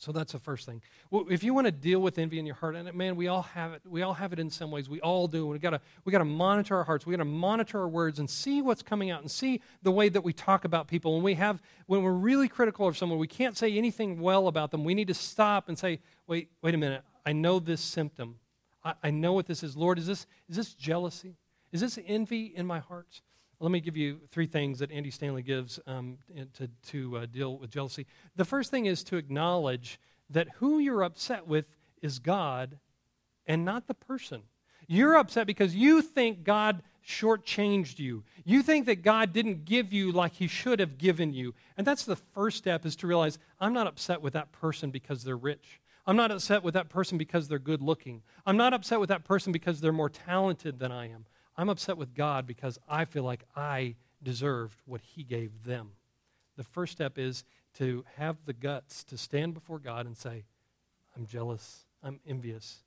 So 0.00 0.12
that's 0.12 0.32
the 0.32 0.38
first 0.38 0.64
thing. 0.64 0.80
Well, 1.10 1.26
if 1.28 1.42
you 1.42 1.52
want 1.52 1.66
to 1.66 1.72
deal 1.72 1.98
with 2.00 2.18
envy 2.18 2.38
in 2.38 2.46
your 2.46 2.54
heart, 2.54 2.76
and 2.76 2.88
uh, 2.88 2.92
man, 2.92 3.16
we 3.16 3.26
all 3.26 3.42
have 3.42 3.72
it. 3.72 3.82
We 3.84 4.02
all 4.02 4.14
have 4.14 4.32
it 4.32 4.38
in 4.38 4.48
some 4.48 4.70
ways. 4.70 4.88
We 4.88 5.00
all 5.00 5.26
do. 5.26 5.46
We 5.48 5.58
got 5.58 5.70
to 5.70 5.80
we 6.04 6.12
got 6.12 6.18
to 6.18 6.24
monitor 6.24 6.76
our 6.76 6.84
hearts. 6.84 7.04
We 7.04 7.12
got 7.12 7.18
to 7.18 7.24
monitor 7.24 7.80
our 7.80 7.88
words 7.88 8.20
and 8.20 8.30
see 8.30 8.62
what's 8.62 8.82
coming 8.82 9.10
out 9.10 9.22
and 9.22 9.30
see 9.30 9.60
the 9.82 9.90
way 9.90 10.08
that 10.08 10.22
we 10.22 10.32
talk 10.32 10.64
about 10.64 10.86
people. 10.86 11.14
When 11.14 11.24
we 11.24 11.34
have 11.34 11.60
when 11.86 12.02
we're 12.02 12.12
really 12.12 12.48
critical 12.48 12.86
of 12.86 12.96
someone, 12.96 13.18
we 13.18 13.26
can't 13.26 13.56
say 13.56 13.76
anything 13.76 14.20
well 14.20 14.46
about 14.46 14.70
them. 14.70 14.84
We 14.84 14.94
need 14.94 15.08
to 15.08 15.14
stop 15.14 15.68
and 15.68 15.76
say, 15.76 15.98
wait, 16.28 16.48
wait 16.62 16.74
a 16.74 16.78
minute. 16.78 17.02
I 17.26 17.32
know 17.32 17.58
this 17.58 17.80
symptom. 17.80 18.36
I, 18.84 18.94
I 19.02 19.10
know 19.10 19.32
what 19.32 19.46
this 19.46 19.64
is. 19.64 19.76
Lord, 19.76 19.98
is 19.98 20.06
this 20.06 20.26
is 20.48 20.56
this 20.56 20.74
jealousy? 20.74 21.34
Is 21.72 21.80
this 21.80 21.98
envy 22.06 22.46
in 22.46 22.66
my 22.66 22.78
heart? 22.78 23.20
Let 23.60 23.72
me 23.72 23.80
give 23.80 23.96
you 23.96 24.20
three 24.30 24.46
things 24.46 24.78
that 24.78 24.92
Andy 24.92 25.10
Stanley 25.10 25.42
gives 25.42 25.80
um, 25.86 26.18
to, 26.54 26.68
to 26.90 27.16
uh, 27.18 27.26
deal 27.26 27.58
with 27.58 27.70
jealousy. 27.70 28.06
The 28.36 28.44
first 28.44 28.70
thing 28.70 28.86
is 28.86 29.02
to 29.04 29.16
acknowledge 29.16 29.98
that 30.30 30.48
who 30.56 30.78
you're 30.78 31.02
upset 31.02 31.46
with 31.46 31.66
is 32.00 32.18
God 32.20 32.78
and 33.46 33.64
not 33.64 33.88
the 33.88 33.94
person. 33.94 34.42
You're 34.86 35.16
upset 35.16 35.46
because 35.46 35.74
you 35.74 36.02
think 36.02 36.44
God 36.44 36.82
shortchanged 37.06 37.98
you. 37.98 38.22
You 38.44 38.62
think 38.62 38.86
that 38.86 39.02
God 39.02 39.32
didn't 39.32 39.64
give 39.64 39.92
you 39.92 40.12
like 40.12 40.34
He 40.34 40.46
should 40.46 40.78
have 40.78 40.98
given 40.98 41.32
you. 41.32 41.54
And 41.76 41.86
that's 41.86 42.04
the 42.04 42.16
first 42.16 42.58
step 42.58 42.86
is 42.86 42.94
to 42.96 43.06
realize 43.06 43.38
I'm 43.60 43.72
not 43.72 43.86
upset 43.86 44.22
with 44.22 44.34
that 44.34 44.52
person 44.52 44.90
because 44.90 45.24
they're 45.24 45.36
rich. 45.36 45.80
I'm 46.06 46.16
not 46.16 46.30
upset 46.30 46.62
with 46.62 46.74
that 46.74 46.88
person 46.88 47.18
because 47.18 47.48
they're 47.48 47.58
good 47.58 47.82
looking. 47.82 48.22
I'm 48.46 48.56
not 48.56 48.72
upset 48.72 49.00
with 49.00 49.10
that 49.10 49.24
person 49.24 49.52
because 49.52 49.80
they're 49.80 49.92
more 49.92 50.08
talented 50.08 50.78
than 50.78 50.92
I 50.92 51.10
am. 51.10 51.26
I'm 51.58 51.68
upset 51.68 51.98
with 51.98 52.14
God 52.14 52.46
because 52.46 52.78
I 52.88 53.04
feel 53.04 53.24
like 53.24 53.42
I 53.56 53.96
deserved 54.22 54.80
what 54.86 55.00
He 55.00 55.24
gave 55.24 55.64
them. 55.64 55.90
The 56.56 56.62
first 56.62 56.92
step 56.92 57.18
is 57.18 57.44
to 57.74 58.04
have 58.16 58.36
the 58.46 58.52
guts 58.52 59.02
to 59.04 59.18
stand 59.18 59.54
before 59.54 59.80
God 59.80 60.06
and 60.06 60.16
say, 60.16 60.44
I'm 61.16 61.26
jealous, 61.26 61.84
I'm 62.02 62.20
envious. 62.26 62.84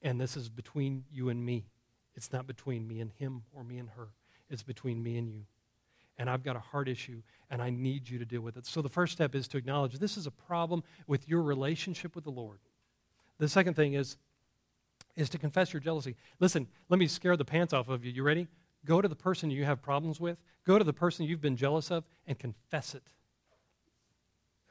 And 0.00 0.18
this 0.18 0.34
is 0.34 0.48
between 0.48 1.04
you 1.12 1.28
and 1.28 1.44
me. 1.44 1.66
It's 2.14 2.32
not 2.32 2.46
between 2.46 2.88
me 2.88 3.00
and 3.00 3.12
him 3.12 3.42
or 3.52 3.64
me 3.64 3.78
and 3.78 3.90
her. 3.90 4.08
It's 4.48 4.62
between 4.62 5.02
me 5.02 5.18
and 5.18 5.28
you. 5.28 5.44
And 6.18 6.28
I've 6.28 6.42
got 6.42 6.56
a 6.56 6.60
heart 6.60 6.88
issue, 6.88 7.22
and 7.50 7.62
I 7.62 7.70
need 7.70 8.08
you 8.08 8.18
to 8.18 8.24
deal 8.24 8.40
with 8.40 8.56
it. 8.56 8.66
So 8.66 8.82
the 8.82 8.88
first 8.88 9.12
step 9.12 9.34
is 9.34 9.46
to 9.48 9.58
acknowledge 9.58 9.98
this 9.98 10.16
is 10.16 10.26
a 10.26 10.30
problem 10.30 10.82
with 11.06 11.28
your 11.28 11.42
relationship 11.42 12.14
with 12.14 12.24
the 12.24 12.30
Lord. 12.30 12.58
The 13.38 13.48
second 13.48 13.74
thing 13.74 13.94
is 13.94 14.16
is 15.20 15.28
to 15.30 15.38
confess 15.38 15.72
your 15.72 15.80
jealousy. 15.80 16.16
Listen, 16.38 16.66
let 16.88 16.98
me 16.98 17.06
scare 17.06 17.36
the 17.36 17.44
pants 17.44 17.72
off 17.72 17.88
of 17.88 18.04
you. 18.04 18.12
You 18.12 18.22
ready? 18.22 18.48
Go 18.84 19.00
to 19.00 19.08
the 19.08 19.16
person 19.16 19.50
you 19.50 19.64
have 19.64 19.82
problems 19.82 20.20
with, 20.20 20.38
go 20.66 20.78
to 20.78 20.84
the 20.84 20.92
person 20.92 21.26
you've 21.26 21.40
been 21.40 21.56
jealous 21.56 21.90
of, 21.90 22.04
and 22.26 22.38
confess 22.38 22.94
it. 22.94 23.02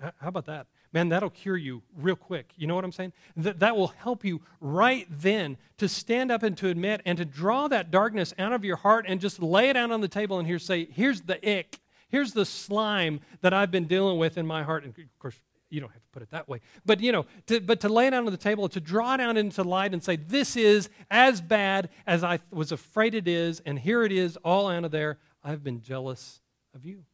How 0.01 0.29
about 0.29 0.45
that? 0.45 0.67
Man, 0.93 1.09
that'll 1.09 1.29
cure 1.29 1.57
you 1.57 1.83
real 1.95 2.15
quick. 2.15 2.53
You 2.55 2.65
know 2.65 2.73
what 2.73 2.85
I'm 2.85 2.91
saying? 2.91 3.13
That, 3.35 3.59
that 3.59 3.75
will 3.75 3.89
help 3.89 4.23
you 4.23 4.41
right 4.59 5.05
then 5.09 5.57
to 5.77 5.87
stand 5.87 6.31
up 6.31 6.41
and 6.41 6.57
to 6.57 6.69
admit 6.69 7.01
and 7.05 7.17
to 7.17 7.25
draw 7.25 7.67
that 7.67 7.91
darkness 7.91 8.33
out 8.39 8.53
of 8.53 8.63
your 8.63 8.77
heart 8.77 9.05
and 9.07 9.19
just 9.19 9.41
lay 9.41 9.69
it 9.69 9.75
out 9.75 9.91
on 9.91 10.01
the 10.01 10.07
table 10.07 10.39
and 10.39 10.47
here 10.47 10.57
say, 10.57 10.85
here's 10.85 11.21
the 11.21 11.37
ick. 11.47 11.79
Here's 12.07 12.33
the 12.33 12.45
slime 12.45 13.19
that 13.41 13.53
I've 13.53 13.69
been 13.69 13.85
dealing 13.85 14.17
with 14.17 14.37
in 14.37 14.47
my 14.47 14.63
heart. 14.63 14.83
And 14.83 14.97
of 14.97 15.19
course, 15.19 15.39
you 15.69 15.79
don't 15.79 15.91
have 15.91 16.01
to 16.01 16.09
put 16.11 16.23
it 16.23 16.31
that 16.31 16.49
way. 16.49 16.61
But, 16.85 16.99
you 16.99 17.11
know, 17.11 17.25
to, 17.47 17.59
but 17.61 17.79
to 17.81 17.89
lay 17.89 18.07
it 18.07 18.13
out 18.13 18.25
on 18.25 18.31
the 18.31 18.37
table, 18.37 18.67
to 18.69 18.79
draw 18.79 19.13
it 19.13 19.19
out 19.19 19.37
into 19.37 19.63
light 19.63 19.93
and 19.93 20.03
say, 20.03 20.15
this 20.15 20.55
is 20.55 20.89
as 21.11 21.41
bad 21.41 21.89
as 22.07 22.23
I 22.23 22.39
was 22.51 22.71
afraid 22.71 23.13
it 23.13 23.27
is, 23.27 23.61
and 23.65 23.77
here 23.77 24.03
it 24.03 24.11
is, 24.11 24.37
all 24.37 24.67
out 24.67 24.83
of 24.83 24.91
there. 24.91 25.19
I've 25.43 25.63
been 25.63 25.81
jealous 25.81 26.41
of 26.73 26.85
you. 26.85 27.05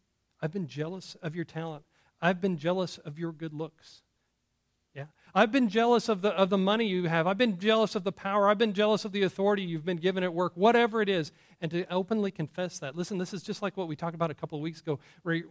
I've 0.42 0.52
been 0.52 0.68
jealous 0.68 1.16
of 1.22 1.36
your 1.36 1.46
talent. 1.46 1.84
I've 2.22 2.40
been 2.42 2.58
jealous 2.58 2.98
of 3.00 3.20
your 3.20 3.32
good 3.32 3.54
looks. 3.54 4.04
I've 5.38 5.52
been 5.52 5.68
jealous 5.68 6.08
of 6.08 6.22
the, 6.22 6.30
of 6.30 6.50
the 6.50 6.58
money 6.58 6.88
you 6.88 7.10
have. 7.10 7.28
I've 7.28 7.38
been 7.38 7.60
jealous 7.60 7.94
of 7.94 8.06
the 8.06 8.14
power. 8.14 8.48
I've 8.48 8.58
been 8.58 8.72
jealous 8.72 9.04
of 9.04 9.12
the 9.12 9.24
authority 9.24 9.64
you've 9.64 9.84
been 9.84 9.98
given 9.98 10.24
at 10.24 10.34
work, 10.34 10.54
whatever 10.56 11.02
it 11.02 11.10
is, 11.10 11.34
and 11.60 11.70
to 11.72 11.86
openly 11.92 12.32
confess 12.32 12.80
that. 12.80 12.96
Listen, 12.96 13.18
this 13.18 13.34
is 13.34 13.44
just 13.44 13.62
like 13.62 13.76
what 13.76 13.90
we 13.90 13.98
talked 13.98 14.16
about 14.16 14.32
a 14.32 14.34
couple 14.34 14.58
of 14.58 14.62
weeks 14.62 14.80
ago 14.80 14.98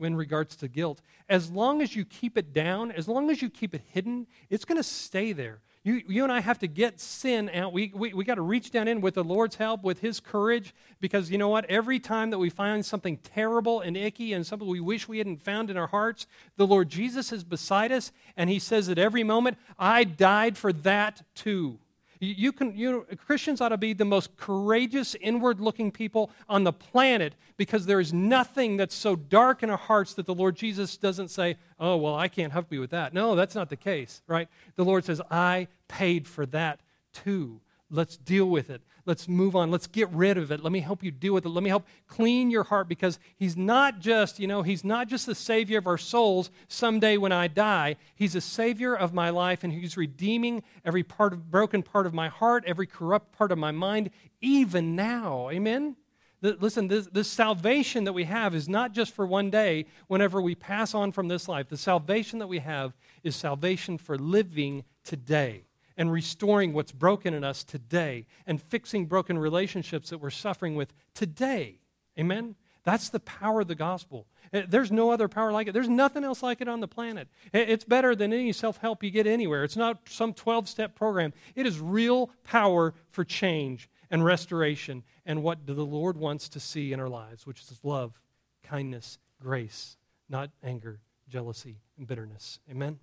in 0.00 0.16
regards 0.16 0.56
to 0.56 0.68
guilt. 0.68 1.02
As 1.28 1.50
long 1.50 1.82
as 1.82 1.94
you 1.94 2.06
keep 2.06 2.38
it 2.38 2.54
down, 2.54 2.92
as 2.92 3.08
long 3.08 3.30
as 3.30 3.42
you 3.42 3.50
keep 3.50 3.74
it 3.74 3.82
hidden, 3.90 4.26
it's 4.48 4.64
going 4.64 4.78
to 4.78 4.82
stay 4.82 5.32
there. 5.32 5.60
You, 5.84 6.00
you 6.08 6.22
and 6.22 6.32
I 6.32 6.40
have 6.40 6.58
to 6.60 6.66
get 6.66 6.98
sin 6.98 7.50
out. 7.52 7.74
We, 7.74 7.92
we, 7.94 8.14
we 8.14 8.24
got 8.24 8.36
to 8.36 8.42
reach 8.42 8.70
down 8.70 8.88
in 8.88 9.02
with 9.02 9.14
the 9.14 9.22
Lord's 9.22 9.56
help, 9.56 9.84
with 9.84 10.00
His 10.00 10.18
courage, 10.18 10.74
because 10.98 11.30
you 11.30 11.36
know 11.36 11.50
what? 11.50 11.66
Every 11.66 12.00
time 12.00 12.30
that 12.30 12.38
we 12.38 12.48
find 12.48 12.84
something 12.84 13.18
terrible 13.18 13.82
and 13.82 13.94
icky 13.94 14.32
and 14.32 14.46
something 14.46 14.66
we 14.66 14.80
wish 14.80 15.06
we 15.06 15.18
hadn't 15.18 15.42
found 15.42 15.68
in 15.68 15.76
our 15.76 15.88
hearts, 15.88 16.26
the 16.56 16.66
Lord 16.66 16.88
Jesus 16.88 17.32
is 17.32 17.44
beside 17.44 17.92
us, 17.92 18.12
and 18.34 18.48
He 18.48 18.58
says 18.58 18.88
at 18.88 18.98
every 18.98 19.22
moment, 19.22 19.58
I 19.78 20.04
died 20.04 20.56
for 20.56 20.72
that 20.72 21.20
too. 21.34 21.78
You 22.20 22.52
can, 22.52 22.76
you, 22.76 23.06
Christians 23.26 23.60
ought 23.60 23.70
to 23.70 23.76
be 23.76 23.92
the 23.92 24.04
most 24.04 24.36
courageous, 24.36 25.14
inward 25.20 25.60
looking 25.60 25.90
people 25.90 26.30
on 26.48 26.64
the 26.64 26.72
planet 26.72 27.34
because 27.56 27.86
there 27.86 28.00
is 28.00 28.12
nothing 28.12 28.76
that's 28.76 28.94
so 28.94 29.16
dark 29.16 29.62
in 29.62 29.70
our 29.70 29.76
hearts 29.76 30.14
that 30.14 30.26
the 30.26 30.34
Lord 30.34 30.56
Jesus 30.56 30.96
doesn't 30.96 31.28
say, 31.28 31.56
Oh, 31.78 31.96
well, 31.96 32.14
I 32.14 32.28
can't 32.28 32.52
help 32.52 32.72
you 32.72 32.80
with 32.80 32.90
that. 32.90 33.12
No, 33.12 33.34
that's 33.34 33.54
not 33.54 33.68
the 33.68 33.76
case, 33.76 34.22
right? 34.26 34.48
The 34.76 34.84
Lord 34.84 35.04
says, 35.04 35.20
I 35.30 35.68
paid 35.88 36.26
for 36.26 36.46
that 36.46 36.80
too. 37.12 37.60
Let's 37.90 38.16
deal 38.16 38.46
with 38.46 38.70
it. 38.70 38.82
Let's 39.06 39.28
move 39.28 39.54
on. 39.54 39.70
Let's 39.70 39.86
get 39.86 40.08
rid 40.10 40.38
of 40.38 40.50
it. 40.50 40.62
Let 40.62 40.72
me 40.72 40.80
help 40.80 41.02
you 41.02 41.10
deal 41.10 41.34
with 41.34 41.44
it. 41.44 41.50
Let 41.50 41.62
me 41.62 41.68
help 41.68 41.86
clean 42.06 42.50
your 42.50 42.64
heart 42.64 42.88
because 42.88 43.18
he's 43.36 43.56
not 43.56 44.00
just, 44.00 44.40
you 44.40 44.46
know, 44.46 44.62
he's 44.62 44.82
not 44.82 45.08
just 45.08 45.26
the 45.26 45.34
savior 45.34 45.78
of 45.78 45.86
our 45.86 45.98
souls 45.98 46.50
someday 46.68 47.18
when 47.18 47.32
I 47.32 47.48
die. 47.48 47.96
He's 48.14 48.34
a 48.34 48.40
savior 48.40 48.94
of 48.94 49.12
my 49.12 49.28
life 49.28 49.62
and 49.62 49.72
he's 49.72 49.98
redeeming 49.98 50.62
every 50.84 51.02
part 51.02 51.34
of 51.34 51.50
broken 51.50 51.82
part 51.82 52.06
of 52.06 52.14
my 52.14 52.28
heart, 52.28 52.64
every 52.66 52.86
corrupt 52.86 53.32
part 53.32 53.52
of 53.52 53.58
my 53.58 53.72
mind 53.72 54.10
even 54.40 54.96
now. 54.96 55.50
Amen. 55.50 55.96
Listen, 56.40 56.88
this, 56.88 57.06
this, 57.06 57.28
salvation 57.28 58.04
that 58.04 58.12
we 58.12 58.24
have 58.24 58.54
is 58.54 58.68
not 58.68 58.92
just 58.92 59.14
for 59.14 59.26
one 59.26 59.48
day 59.48 59.86
whenever 60.08 60.42
we 60.42 60.54
pass 60.54 60.94
on 60.94 61.10
from 61.10 61.28
this 61.28 61.48
life. 61.48 61.68
The 61.70 61.78
salvation 61.78 62.38
that 62.38 62.48
we 62.48 62.58
have 62.58 62.92
is 63.22 63.34
salvation 63.34 63.96
for 63.96 64.18
living 64.18 64.84
today 65.04 65.64
and 65.96 66.10
restoring 66.10 66.72
what's 66.72 66.92
broken 66.92 67.34
in 67.34 67.44
us 67.44 67.64
today 67.64 68.26
and 68.46 68.60
fixing 68.60 69.06
broken 69.06 69.38
relationships 69.38 70.10
that 70.10 70.18
we're 70.18 70.30
suffering 70.30 70.74
with 70.74 70.92
today. 71.14 71.80
Amen? 72.18 72.56
That's 72.84 73.08
the 73.08 73.20
power 73.20 73.62
of 73.62 73.68
the 73.68 73.74
gospel. 73.74 74.26
Eh, 74.52 74.64
there's 74.68 74.92
no 74.92 75.10
other 75.10 75.26
power 75.26 75.52
like 75.52 75.68
it. 75.68 75.72
There's 75.72 75.88
nothing 75.88 76.22
else 76.22 76.42
like 76.42 76.60
it 76.60 76.68
on 76.68 76.80
the 76.80 76.88
planet. 76.88 77.28
It's 77.52 77.84
better 77.84 78.14
than 78.14 78.32
any 78.32 78.52
self 78.52 78.76
help 78.76 79.02
you 79.02 79.10
get 79.10 79.26
anywhere. 79.26 79.64
It's 79.64 79.76
not 79.76 80.00
some 80.08 80.34
12 80.34 80.68
step 80.68 80.94
program. 80.94 81.32
It 81.54 81.66
is 81.66 81.80
real 81.80 82.30
power 82.44 82.94
for 83.10 83.24
change 83.24 83.88
and 84.10 84.24
restoration 84.24 85.02
and 85.24 85.42
what 85.42 85.66
the 85.66 85.74
Lord 85.74 86.18
wants 86.18 86.48
to 86.50 86.60
see 86.60 86.92
in 86.92 87.00
our 87.00 87.08
lives, 87.08 87.46
which 87.46 87.60
is 87.62 87.80
love, 87.82 88.20
kindness, 88.62 89.18
grace, 89.40 89.96
not 90.28 90.50
anger, 90.62 91.00
jealousy, 91.28 91.78
and 91.96 92.06
bitterness. 92.06 92.58
Amen? 92.70 92.98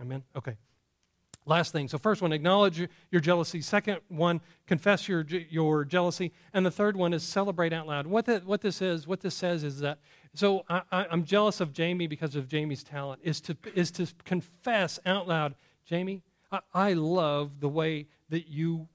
Amen? 0.00 0.22
Okay. 0.34 0.56
Last 1.46 1.72
thing. 1.72 1.88
So, 1.88 1.96
first 1.98 2.20
one, 2.20 2.32
acknowledge 2.32 2.78
your 3.10 3.20
jealousy. 3.20 3.62
Second 3.62 4.00
one, 4.08 4.40
confess 4.66 5.08
your, 5.08 5.24
your 5.48 5.84
jealousy. 5.84 6.32
And 6.52 6.64
the 6.66 6.70
third 6.70 6.96
one 6.96 7.14
is 7.14 7.22
celebrate 7.22 7.72
out 7.72 7.86
loud. 7.86 8.06
What, 8.06 8.26
the, 8.26 8.42
what 8.44 8.60
this 8.60 8.82
is, 8.82 9.06
what 9.06 9.20
this 9.20 9.34
says 9.34 9.64
is 9.64 9.80
that, 9.80 9.98
so 10.34 10.64
I, 10.68 11.06
am 11.10 11.24
jealous 11.24 11.60
of 11.60 11.72
Jamie 11.72 12.06
because 12.06 12.36
of 12.36 12.46
Jamie's 12.46 12.84
talent, 12.84 13.20
is 13.24 13.40
to, 13.42 13.56
is 13.74 13.90
to 13.92 14.06
confess 14.24 15.00
out 15.06 15.26
loud, 15.26 15.54
Jamie, 15.86 16.22
I, 16.52 16.60
I 16.74 16.92
love 16.92 17.60
the 17.60 17.68
way 17.68 18.06
that 18.28 18.48
you 18.48 18.86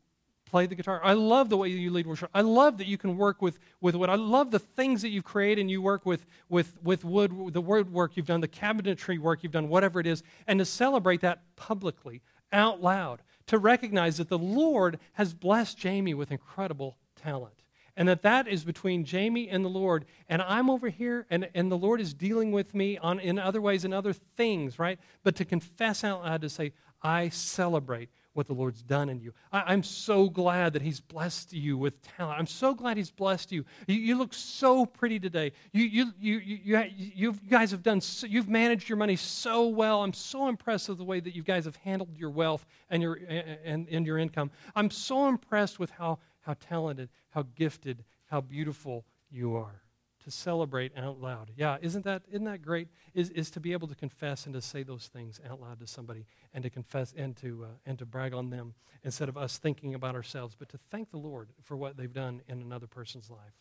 play 0.45 0.67
the 0.67 0.75
guitar. 0.75 1.01
I 1.03 1.13
love 1.13 1.49
the 1.49 1.57
way 1.57 1.69
you 1.69 1.91
lead 1.91 2.07
worship. 2.07 2.29
I 2.33 2.41
love 2.41 2.77
that 2.77 2.87
you 2.87 2.97
can 2.97 3.17
work 3.17 3.41
with, 3.41 3.59
with 3.81 3.95
wood. 3.95 4.09
I 4.09 4.15
love 4.15 4.51
the 4.51 4.59
things 4.59 5.01
that 5.01 5.09
you've 5.09 5.25
created 5.25 5.59
and 5.59 5.71
you 5.71 5.81
work 5.81 6.05
with, 6.05 6.25
with, 6.47 6.77
with 6.83 7.03
wood, 7.03 7.51
the 7.51 7.61
woodwork 7.61 8.15
you've 8.15 8.27
done, 8.27 8.39
the 8.39 8.47
cabinetry 8.47 9.19
work 9.19 9.43
you've 9.43 9.51
done, 9.51 9.67
whatever 9.67 9.99
it 9.99 10.07
is, 10.07 10.23
and 10.47 10.59
to 10.59 10.65
celebrate 10.65 11.21
that 11.21 11.41
publicly 11.55 12.21
out 12.55 12.81
loud 12.81 13.21
to 13.47 13.59
recognize 13.59 14.17
that 14.17 14.29
the 14.29 14.39
Lord 14.39 14.99
has 15.13 15.33
blessed 15.33 15.77
Jamie 15.77 16.15
with 16.15 16.31
incredible 16.31 16.97
talent. 17.15 17.53
And 17.97 18.09
that 18.09 18.23
that 18.23 18.47
is 18.47 18.65
between 18.65 19.05
Jamie 19.05 19.47
and 19.47 19.63
the 19.63 19.69
Lord. 19.69 20.05
And 20.27 20.41
I'm 20.41 20.69
over 20.69 20.89
here, 20.89 21.25
and, 21.29 21.47
and 21.53 21.71
the 21.71 21.77
Lord 21.77 22.01
is 22.01 22.13
dealing 22.13 22.51
with 22.51 22.73
me 22.73 22.97
on, 22.97 23.19
in 23.19 23.39
other 23.39 23.61
ways 23.61 23.85
and 23.85 23.93
other 23.93 24.11
things, 24.11 24.79
right? 24.79 24.99
But 25.23 25.35
to 25.37 25.45
confess 25.45 26.03
out 26.03 26.23
loud, 26.23 26.41
to 26.41 26.49
say, 26.49 26.73
I 27.01 27.29
celebrate 27.29 28.09
what 28.35 28.47
the 28.47 28.53
Lord's 28.53 28.83
done 28.83 29.07
in 29.07 29.19
you. 29.19 29.33
I, 29.51 29.73
am 29.73 29.81
so 29.81 30.29
glad 30.29 30.73
that 30.73 30.81
He's 30.81 30.99
blessed 30.99 31.53
you 31.53 31.77
with 31.77 32.01
talent. 32.01 32.37
I'm 32.37 32.47
so 32.47 32.73
glad 32.73 32.97
He's 32.97 33.09
blessed 33.09 33.51
you. 33.51 33.65
You, 33.87 33.95
you 33.95 34.17
look 34.17 34.33
so 34.33 34.85
pretty 34.85 35.19
today. 35.19 35.53
You, 35.71 35.85
you, 35.85 36.13
you, 36.19 36.37
you, 36.39 36.89
you, 37.15 37.33
guys 37.49 37.71
have 37.71 37.81
done, 37.81 38.01
so, 38.01 38.27
you've 38.27 38.49
managed 38.49 38.89
your 38.89 38.97
money 38.97 39.15
so 39.15 39.67
well. 39.67 40.03
I'm 40.03 40.13
so 40.13 40.49
impressed 40.49 40.89
with 40.89 40.97
the 40.97 41.05
way 41.05 41.21
that 41.21 41.33
you 41.33 41.43
guys 41.43 41.63
have 41.63 41.77
handled 41.77 42.17
your 42.17 42.29
wealth 42.29 42.65
and 42.89 43.01
your, 43.01 43.15
and, 43.15 43.87
and 43.89 44.05
your 44.05 44.17
income. 44.17 44.51
I'm 44.75 44.91
so 44.91 45.27
impressed 45.29 45.79
with 45.79 45.91
how, 45.91 46.19
how 46.41 46.55
talented, 46.59 47.09
how 47.29 47.45
gifted, 47.55 48.03
how 48.29 48.41
beautiful 48.41 49.05
you 49.31 49.55
are 49.55 49.84
to 50.25 50.31
celebrate 50.31 50.91
out 50.97 51.21
loud. 51.21 51.51
Yeah, 51.55 51.77
isn't 51.81 52.03
that, 52.03 52.23
isn't 52.29 52.45
that 52.45 52.61
great? 52.61 52.89
Is, 53.13 53.29
is 53.29 53.49
to 53.51 53.59
be 53.59 53.73
able 53.73 53.87
to 53.87 53.95
confess 53.95 54.45
and 54.45 54.53
to 54.55 54.61
say 54.61 54.83
those 54.83 55.07
things 55.07 55.39
out 55.47 55.61
loud 55.61 55.79
to 55.79 55.87
somebody 55.87 56.25
and 56.53 56.63
to 56.63 56.69
confess 56.69 57.13
and 57.15 57.37
to, 57.37 57.65
uh, 57.65 57.67
and 57.85 57.97
to 57.99 58.05
brag 58.05 58.33
on 58.33 58.49
them 58.49 58.73
instead 59.03 59.29
of 59.29 59.37
us 59.37 59.59
thinking 59.59 59.93
about 59.93 60.15
ourselves, 60.15 60.55
but 60.57 60.67
to 60.69 60.79
thank 60.89 61.11
the 61.11 61.17
Lord 61.17 61.49
for 61.63 61.77
what 61.77 61.95
they've 61.95 62.11
done 62.11 62.41
in 62.47 62.59
another 62.59 62.87
person's 62.87 63.29
life. 63.29 63.53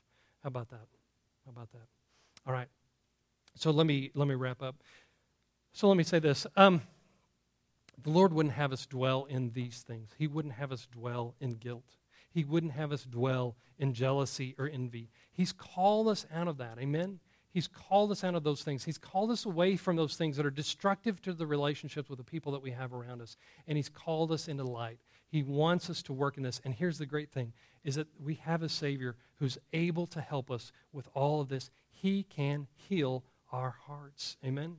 How 0.42 0.48
about 0.48 0.70
that? 0.70 0.88
How 1.44 1.50
about 1.50 1.70
that? 1.72 1.86
All 2.46 2.52
right. 2.52 2.68
So 3.56 3.70
let 3.70 3.86
me, 3.86 4.10
let 4.14 4.26
me 4.26 4.34
wrap 4.34 4.62
up. 4.62 4.76
So 5.72 5.86
let 5.86 5.98
me 5.98 6.04
say 6.04 6.18
this. 6.18 6.46
Um, 6.56 6.80
the 8.02 8.10
Lord 8.10 8.32
wouldn't 8.32 8.54
have 8.54 8.72
us 8.72 8.86
dwell 8.86 9.26
in 9.26 9.50
these 9.50 9.82
things. 9.86 10.10
He 10.18 10.26
wouldn't 10.26 10.54
have 10.54 10.72
us 10.72 10.88
dwell 10.90 11.34
in 11.40 11.50
guilt. 11.50 11.96
He 12.30 12.42
wouldn't 12.42 12.72
have 12.72 12.90
us 12.90 13.04
dwell 13.04 13.54
in 13.78 13.94
jealousy 13.94 14.54
or 14.58 14.68
envy. 14.68 15.10
He's 15.34 15.52
called 15.52 16.08
us 16.08 16.26
out 16.32 16.48
of 16.48 16.58
that. 16.58 16.78
Amen? 16.78 17.18
He's 17.50 17.68
called 17.68 18.10
us 18.10 18.24
out 18.24 18.34
of 18.34 18.42
those 18.42 18.62
things. 18.62 18.84
He's 18.84 18.98
called 18.98 19.30
us 19.30 19.44
away 19.44 19.76
from 19.76 19.94
those 19.94 20.16
things 20.16 20.36
that 20.36 20.46
are 20.46 20.50
destructive 20.50 21.22
to 21.22 21.32
the 21.32 21.46
relationships 21.46 22.08
with 22.08 22.18
the 22.18 22.24
people 22.24 22.50
that 22.52 22.62
we 22.62 22.72
have 22.72 22.92
around 22.92 23.20
us. 23.20 23.36
And 23.68 23.76
He's 23.76 23.88
called 23.88 24.32
us 24.32 24.48
into 24.48 24.64
light. 24.64 24.98
He 25.28 25.42
wants 25.42 25.88
us 25.90 26.02
to 26.04 26.12
work 26.12 26.36
in 26.36 26.42
this. 26.42 26.60
And 26.64 26.74
here's 26.74 26.98
the 26.98 27.06
great 27.06 27.30
thing 27.30 27.52
is 27.84 27.96
that 27.96 28.08
we 28.18 28.34
have 28.34 28.62
a 28.62 28.68
Savior 28.68 29.14
who's 29.36 29.58
able 29.72 30.06
to 30.08 30.20
help 30.20 30.50
us 30.50 30.72
with 30.92 31.08
all 31.14 31.40
of 31.40 31.48
this. 31.48 31.70
He 31.90 32.24
can 32.24 32.66
heal 32.74 33.22
our 33.52 33.76
hearts. 33.86 34.36
Amen? 34.44 34.78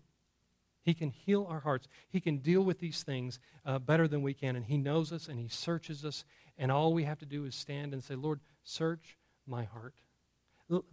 He 0.82 0.94
can 0.94 1.12
heal 1.12 1.48
our 1.50 1.62
hearts. 1.62 1.88
He 2.10 2.20
can 2.20 2.38
deal 2.38 2.62
with 2.62 2.80
these 2.80 3.04
things 3.04 3.40
uh, 3.66 3.80
better 3.80 4.08
than 4.08 4.22
we 4.22 4.34
can. 4.34 4.56
And 4.56 4.66
He 4.66 4.78
knows 4.78 5.14
us 5.14 5.30
and 5.30 5.40
He 5.40 5.48
searches 5.48 6.04
us. 6.04 6.26
And 6.58 6.72
all 6.72 6.94
we 6.94 7.06
have 7.06 7.20
to 7.20 7.26
do 7.26 7.46
is 7.46 7.56
stand 7.56 7.94
and 7.94 8.04
say, 8.04 8.16
Lord, 8.16 8.42
search 8.64 9.18
my 9.48 9.64
heart 9.64 9.94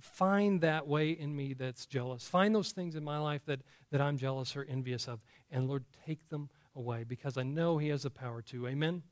find 0.00 0.60
that 0.60 0.86
way 0.86 1.10
in 1.10 1.34
me 1.34 1.54
that's 1.54 1.86
jealous. 1.86 2.26
Find 2.28 2.54
those 2.54 2.72
things 2.72 2.94
in 2.94 3.04
my 3.04 3.18
life 3.18 3.42
that, 3.46 3.60
that 3.90 4.00
I'm 4.00 4.18
jealous 4.18 4.56
or 4.56 4.64
envious 4.68 5.08
of. 5.08 5.20
And 5.50 5.68
Lord, 5.68 5.84
take 6.06 6.28
them 6.28 6.50
away 6.76 7.04
because 7.04 7.36
I 7.36 7.42
know 7.42 7.78
He 7.78 7.88
has 7.88 8.02
the 8.02 8.10
power 8.10 8.42
to. 8.42 8.68
Amen? 8.68 9.02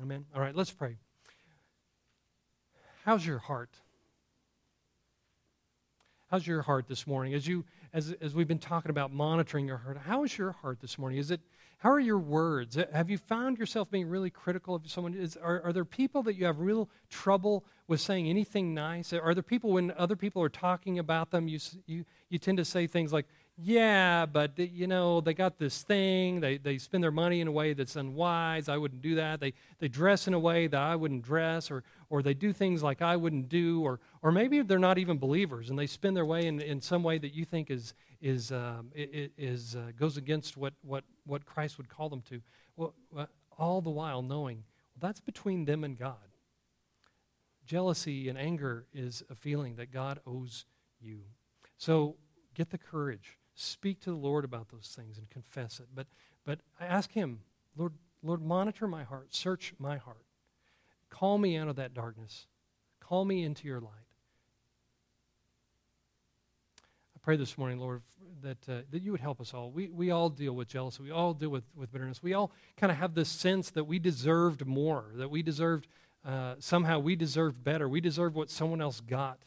Amen. 0.00 0.24
All 0.34 0.40
right, 0.40 0.54
let's 0.54 0.70
pray. 0.70 0.96
How's 3.04 3.26
your 3.26 3.38
heart? 3.38 3.70
How's 6.30 6.46
your 6.46 6.62
heart 6.62 6.86
this 6.86 7.06
morning? 7.06 7.34
As 7.34 7.46
you 7.46 7.64
as 7.92 8.14
as 8.20 8.34
we've 8.34 8.46
been 8.46 8.60
talking 8.60 8.90
about 8.90 9.12
monitoring 9.12 9.66
your 9.66 9.78
heart, 9.78 9.98
how 9.98 10.22
is 10.22 10.38
your 10.38 10.52
heart 10.52 10.80
this 10.80 10.96
morning? 10.96 11.18
Is 11.18 11.30
it 11.32 11.40
how 11.78 11.90
are 11.90 12.00
your 12.00 12.18
words? 12.18 12.78
Have 12.92 13.08
you 13.08 13.16
found 13.16 13.58
yourself 13.58 13.90
being 13.90 14.06
really 14.06 14.28
critical 14.28 14.74
of 14.74 14.88
someone? 14.90 15.14
Is, 15.14 15.38
are, 15.38 15.62
are 15.62 15.72
there 15.72 15.86
people 15.86 16.22
that 16.24 16.34
you 16.36 16.44
have 16.44 16.60
real 16.60 16.90
trouble 17.08 17.64
with 17.90 18.00
saying 18.00 18.28
anything 18.28 18.72
nice? 18.72 19.12
Are 19.12 19.34
there 19.34 19.42
people 19.42 19.72
when 19.72 19.90
other 19.98 20.14
people 20.14 20.40
are 20.44 20.48
talking 20.48 21.00
about 21.00 21.32
them, 21.32 21.48
you, 21.48 21.58
you, 21.86 22.04
you 22.28 22.38
tend 22.38 22.58
to 22.58 22.64
say 22.64 22.86
things 22.86 23.12
like, 23.12 23.26
yeah, 23.58 24.26
but 24.26 24.56
you 24.56 24.86
know, 24.86 25.20
they 25.20 25.34
got 25.34 25.58
this 25.58 25.82
thing. 25.82 26.38
They, 26.38 26.56
they 26.56 26.78
spend 26.78 27.02
their 27.02 27.10
money 27.10 27.40
in 27.40 27.48
a 27.48 27.50
way 27.50 27.72
that's 27.72 27.96
unwise. 27.96 28.68
I 28.68 28.76
wouldn't 28.76 29.02
do 29.02 29.16
that. 29.16 29.40
They, 29.40 29.54
they 29.80 29.88
dress 29.88 30.28
in 30.28 30.34
a 30.34 30.38
way 30.38 30.68
that 30.68 30.80
I 30.80 30.94
wouldn't 30.94 31.22
dress, 31.22 31.68
or, 31.68 31.82
or 32.10 32.22
they 32.22 32.32
do 32.32 32.52
things 32.52 32.80
like 32.80 33.02
I 33.02 33.16
wouldn't 33.16 33.48
do, 33.48 33.82
or, 33.82 33.98
or 34.22 34.30
maybe 34.30 34.62
they're 34.62 34.78
not 34.78 34.98
even 34.98 35.18
believers 35.18 35.68
and 35.68 35.76
they 35.76 35.88
spend 35.88 36.16
their 36.16 36.24
way 36.24 36.46
in, 36.46 36.60
in 36.60 36.80
some 36.80 37.02
way 37.02 37.18
that 37.18 37.34
you 37.34 37.44
think 37.44 37.72
is, 37.72 37.92
is, 38.22 38.52
um, 38.52 38.92
is 38.94 39.74
uh, 39.74 39.90
goes 39.98 40.16
against 40.16 40.56
what, 40.56 40.74
what, 40.82 41.02
what 41.26 41.44
Christ 41.44 41.76
would 41.76 41.88
call 41.88 42.08
them 42.08 42.22
to. 42.30 42.40
Well, 42.76 42.94
all 43.58 43.80
the 43.80 43.90
while 43.90 44.22
knowing 44.22 44.58
well, 44.94 45.08
that's 45.08 45.20
between 45.20 45.64
them 45.64 45.82
and 45.82 45.98
God. 45.98 46.29
Jealousy 47.70 48.28
and 48.28 48.36
anger 48.36 48.84
is 48.92 49.22
a 49.30 49.36
feeling 49.36 49.76
that 49.76 49.92
God 49.92 50.18
owes 50.26 50.64
you. 51.00 51.20
So 51.78 52.16
get 52.52 52.70
the 52.70 52.78
courage. 52.78 53.38
Speak 53.54 54.00
to 54.00 54.10
the 54.10 54.16
Lord 54.16 54.44
about 54.44 54.70
those 54.70 54.92
things 54.96 55.18
and 55.18 55.30
confess 55.30 55.78
it. 55.78 55.86
But, 55.94 56.08
but 56.44 56.58
I 56.80 56.86
ask 56.86 57.12
Him, 57.12 57.42
Lord, 57.76 57.92
Lord, 58.24 58.42
monitor 58.42 58.88
my 58.88 59.04
heart, 59.04 59.32
search 59.32 59.72
my 59.78 59.98
heart. 59.98 60.24
Call 61.10 61.38
me 61.38 61.56
out 61.56 61.68
of 61.68 61.76
that 61.76 61.94
darkness. 61.94 62.48
Call 62.98 63.24
me 63.24 63.44
into 63.44 63.68
your 63.68 63.78
light. 63.78 63.92
I 67.14 67.18
pray 67.22 67.36
this 67.36 67.56
morning, 67.56 67.78
Lord, 67.78 68.02
that, 68.42 68.68
uh, 68.68 68.80
that 68.90 69.00
you 69.00 69.12
would 69.12 69.20
help 69.20 69.40
us 69.40 69.54
all. 69.54 69.70
We, 69.70 69.90
we 69.90 70.10
all 70.10 70.28
deal 70.28 70.54
with 70.54 70.66
jealousy. 70.66 71.04
We 71.04 71.12
all 71.12 71.34
deal 71.34 71.50
with, 71.50 71.62
with 71.76 71.92
bitterness. 71.92 72.20
We 72.20 72.34
all 72.34 72.50
kind 72.76 72.90
of 72.90 72.98
have 72.98 73.14
this 73.14 73.28
sense 73.28 73.70
that 73.70 73.84
we 73.84 74.00
deserved 74.00 74.66
more, 74.66 75.04
that 75.14 75.30
we 75.30 75.44
deserved, 75.44 75.86
uh, 76.24 76.54
somehow 76.58 76.98
we 76.98 77.16
deserve 77.16 77.64
better. 77.64 77.88
We 77.88 78.00
deserve 78.00 78.34
what 78.34 78.50
someone 78.50 78.80
else 78.80 79.00
got. 79.00 79.38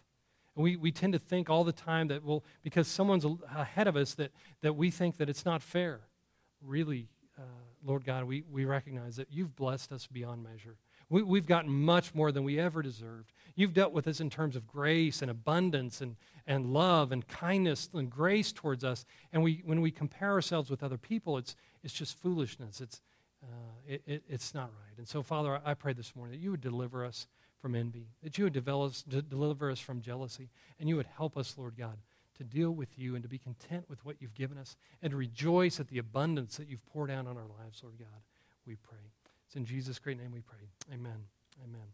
And 0.55 0.63
we, 0.63 0.75
we 0.75 0.91
tend 0.91 1.13
to 1.13 1.19
think 1.19 1.49
all 1.49 1.63
the 1.63 1.71
time 1.71 2.07
that, 2.09 2.23
well, 2.23 2.43
because 2.63 2.87
someone's 2.87 3.25
ahead 3.55 3.87
of 3.87 3.95
us, 3.95 4.13
that, 4.15 4.31
that 4.61 4.75
we 4.75 4.91
think 4.91 5.17
that 5.17 5.29
it's 5.29 5.45
not 5.45 5.61
fair. 5.61 6.01
Really, 6.61 7.09
uh, 7.37 7.43
Lord 7.83 8.05
God, 8.05 8.25
we, 8.25 8.43
we 8.49 8.65
recognize 8.65 9.15
that 9.15 9.27
you've 9.31 9.55
blessed 9.55 9.91
us 9.91 10.07
beyond 10.07 10.43
measure. 10.43 10.77
We, 11.09 11.21
we've 11.23 11.45
gotten 11.45 11.71
much 11.71 12.15
more 12.15 12.31
than 12.31 12.43
we 12.43 12.59
ever 12.59 12.81
deserved. 12.81 13.33
You've 13.55 13.73
dealt 13.73 13.93
with 13.93 14.07
us 14.07 14.19
in 14.19 14.29
terms 14.29 14.55
of 14.55 14.67
grace 14.67 15.21
and 15.21 15.29
abundance 15.29 16.01
and, 16.01 16.15
and 16.47 16.67
love 16.67 17.11
and 17.11 17.27
kindness 17.27 17.89
and 17.93 18.09
grace 18.09 18.51
towards 18.51 18.83
us. 18.83 19.05
And 19.31 19.43
we, 19.43 19.61
when 19.65 19.81
we 19.81 19.91
compare 19.91 20.31
ourselves 20.31 20.69
with 20.69 20.81
other 20.81 20.97
people, 20.97 21.37
it's, 21.37 21.55
it's 21.83 21.93
just 21.93 22.19
foolishness. 22.19 22.81
It's, 22.81 23.01
uh, 23.43 23.47
it, 23.87 24.01
it, 24.05 24.23
it's 24.27 24.53
not 24.53 24.65
right. 24.65 24.97
And 24.97 25.07
so, 25.07 25.21
Father, 25.21 25.61
I 25.65 25.73
pray 25.73 25.93
this 25.93 26.15
morning 26.15 26.31
that 26.33 26.43
you 26.43 26.51
would 26.51 26.61
deliver 26.61 27.05
us 27.05 27.27
from 27.61 27.75
envy, 27.75 28.07
that 28.21 28.37
you 28.37 28.45
would 28.45 28.53
develop, 28.53 28.93
deliver 29.29 29.69
us 29.69 29.79
from 29.79 30.01
jealousy, 30.01 30.49
and 30.79 30.89
you 30.89 30.95
would 30.95 31.07
help 31.17 31.37
us, 31.37 31.55
Lord 31.57 31.75
God, 31.77 31.97
to 32.37 32.43
deal 32.43 32.71
with 32.71 32.97
you 32.97 33.15
and 33.15 33.23
to 33.23 33.29
be 33.29 33.37
content 33.37 33.85
with 33.89 34.03
what 34.05 34.17
you've 34.19 34.33
given 34.33 34.57
us 34.57 34.75
and 35.01 35.11
to 35.11 35.17
rejoice 35.17 35.79
at 35.79 35.87
the 35.87 35.97
abundance 35.97 36.57
that 36.57 36.67
you've 36.67 36.85
poured 36.87 37.11
out 37.11 37.27
on 37.27 37.37
our 37.37 37.47
lives, 37.59 37.81
Lord 37.83 37.97
God. 37.99 38.21
We 38.65 38.75
pray. 38.75 38.97
It's 39.45 39.55
in 39.55 39.65
Jesus' 39.65 39.99
great 39.99 40.17
name 40.17 40.31
we 40.31 40.41
pray. 40.41 40.67
Amen. 40.91 41.25
Amen. 41.63 41.87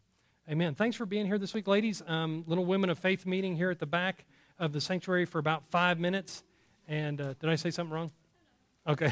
Amen. 0.48 0.74
Thanks 0.74 0.96
for 0.96 1.06
being 1.06 1.26
here 1.26 1.38
this 1.38 1.54
week, 1.54 1.68
ladies. 1.68 2.02
Um, 2.06 2.44
Little 2.46 2.64
Women 2.64 2.90
of 2.90 2.98
Faith 2.98 3.26
meeting 3.26 3.54
here 3.54 3.70
at 3.70 3.78
the 3.78 3.86
back 3.86 4.24
of 4.58 4.72
the 4.72 4.80
sanctuary 4.80 5.24
for 5.24 5.38
about 5.38 5.64
five 5.68 6.00
minutes. 6.00 6.42
And 6.88 7.20
uh, 7.20 7.34
did 7.38 7.50
I 7.50 7.56
say 7.56 7.70
something 7.70 7.94
wrong? 7.94 8.10
Okay. 8.88 9.06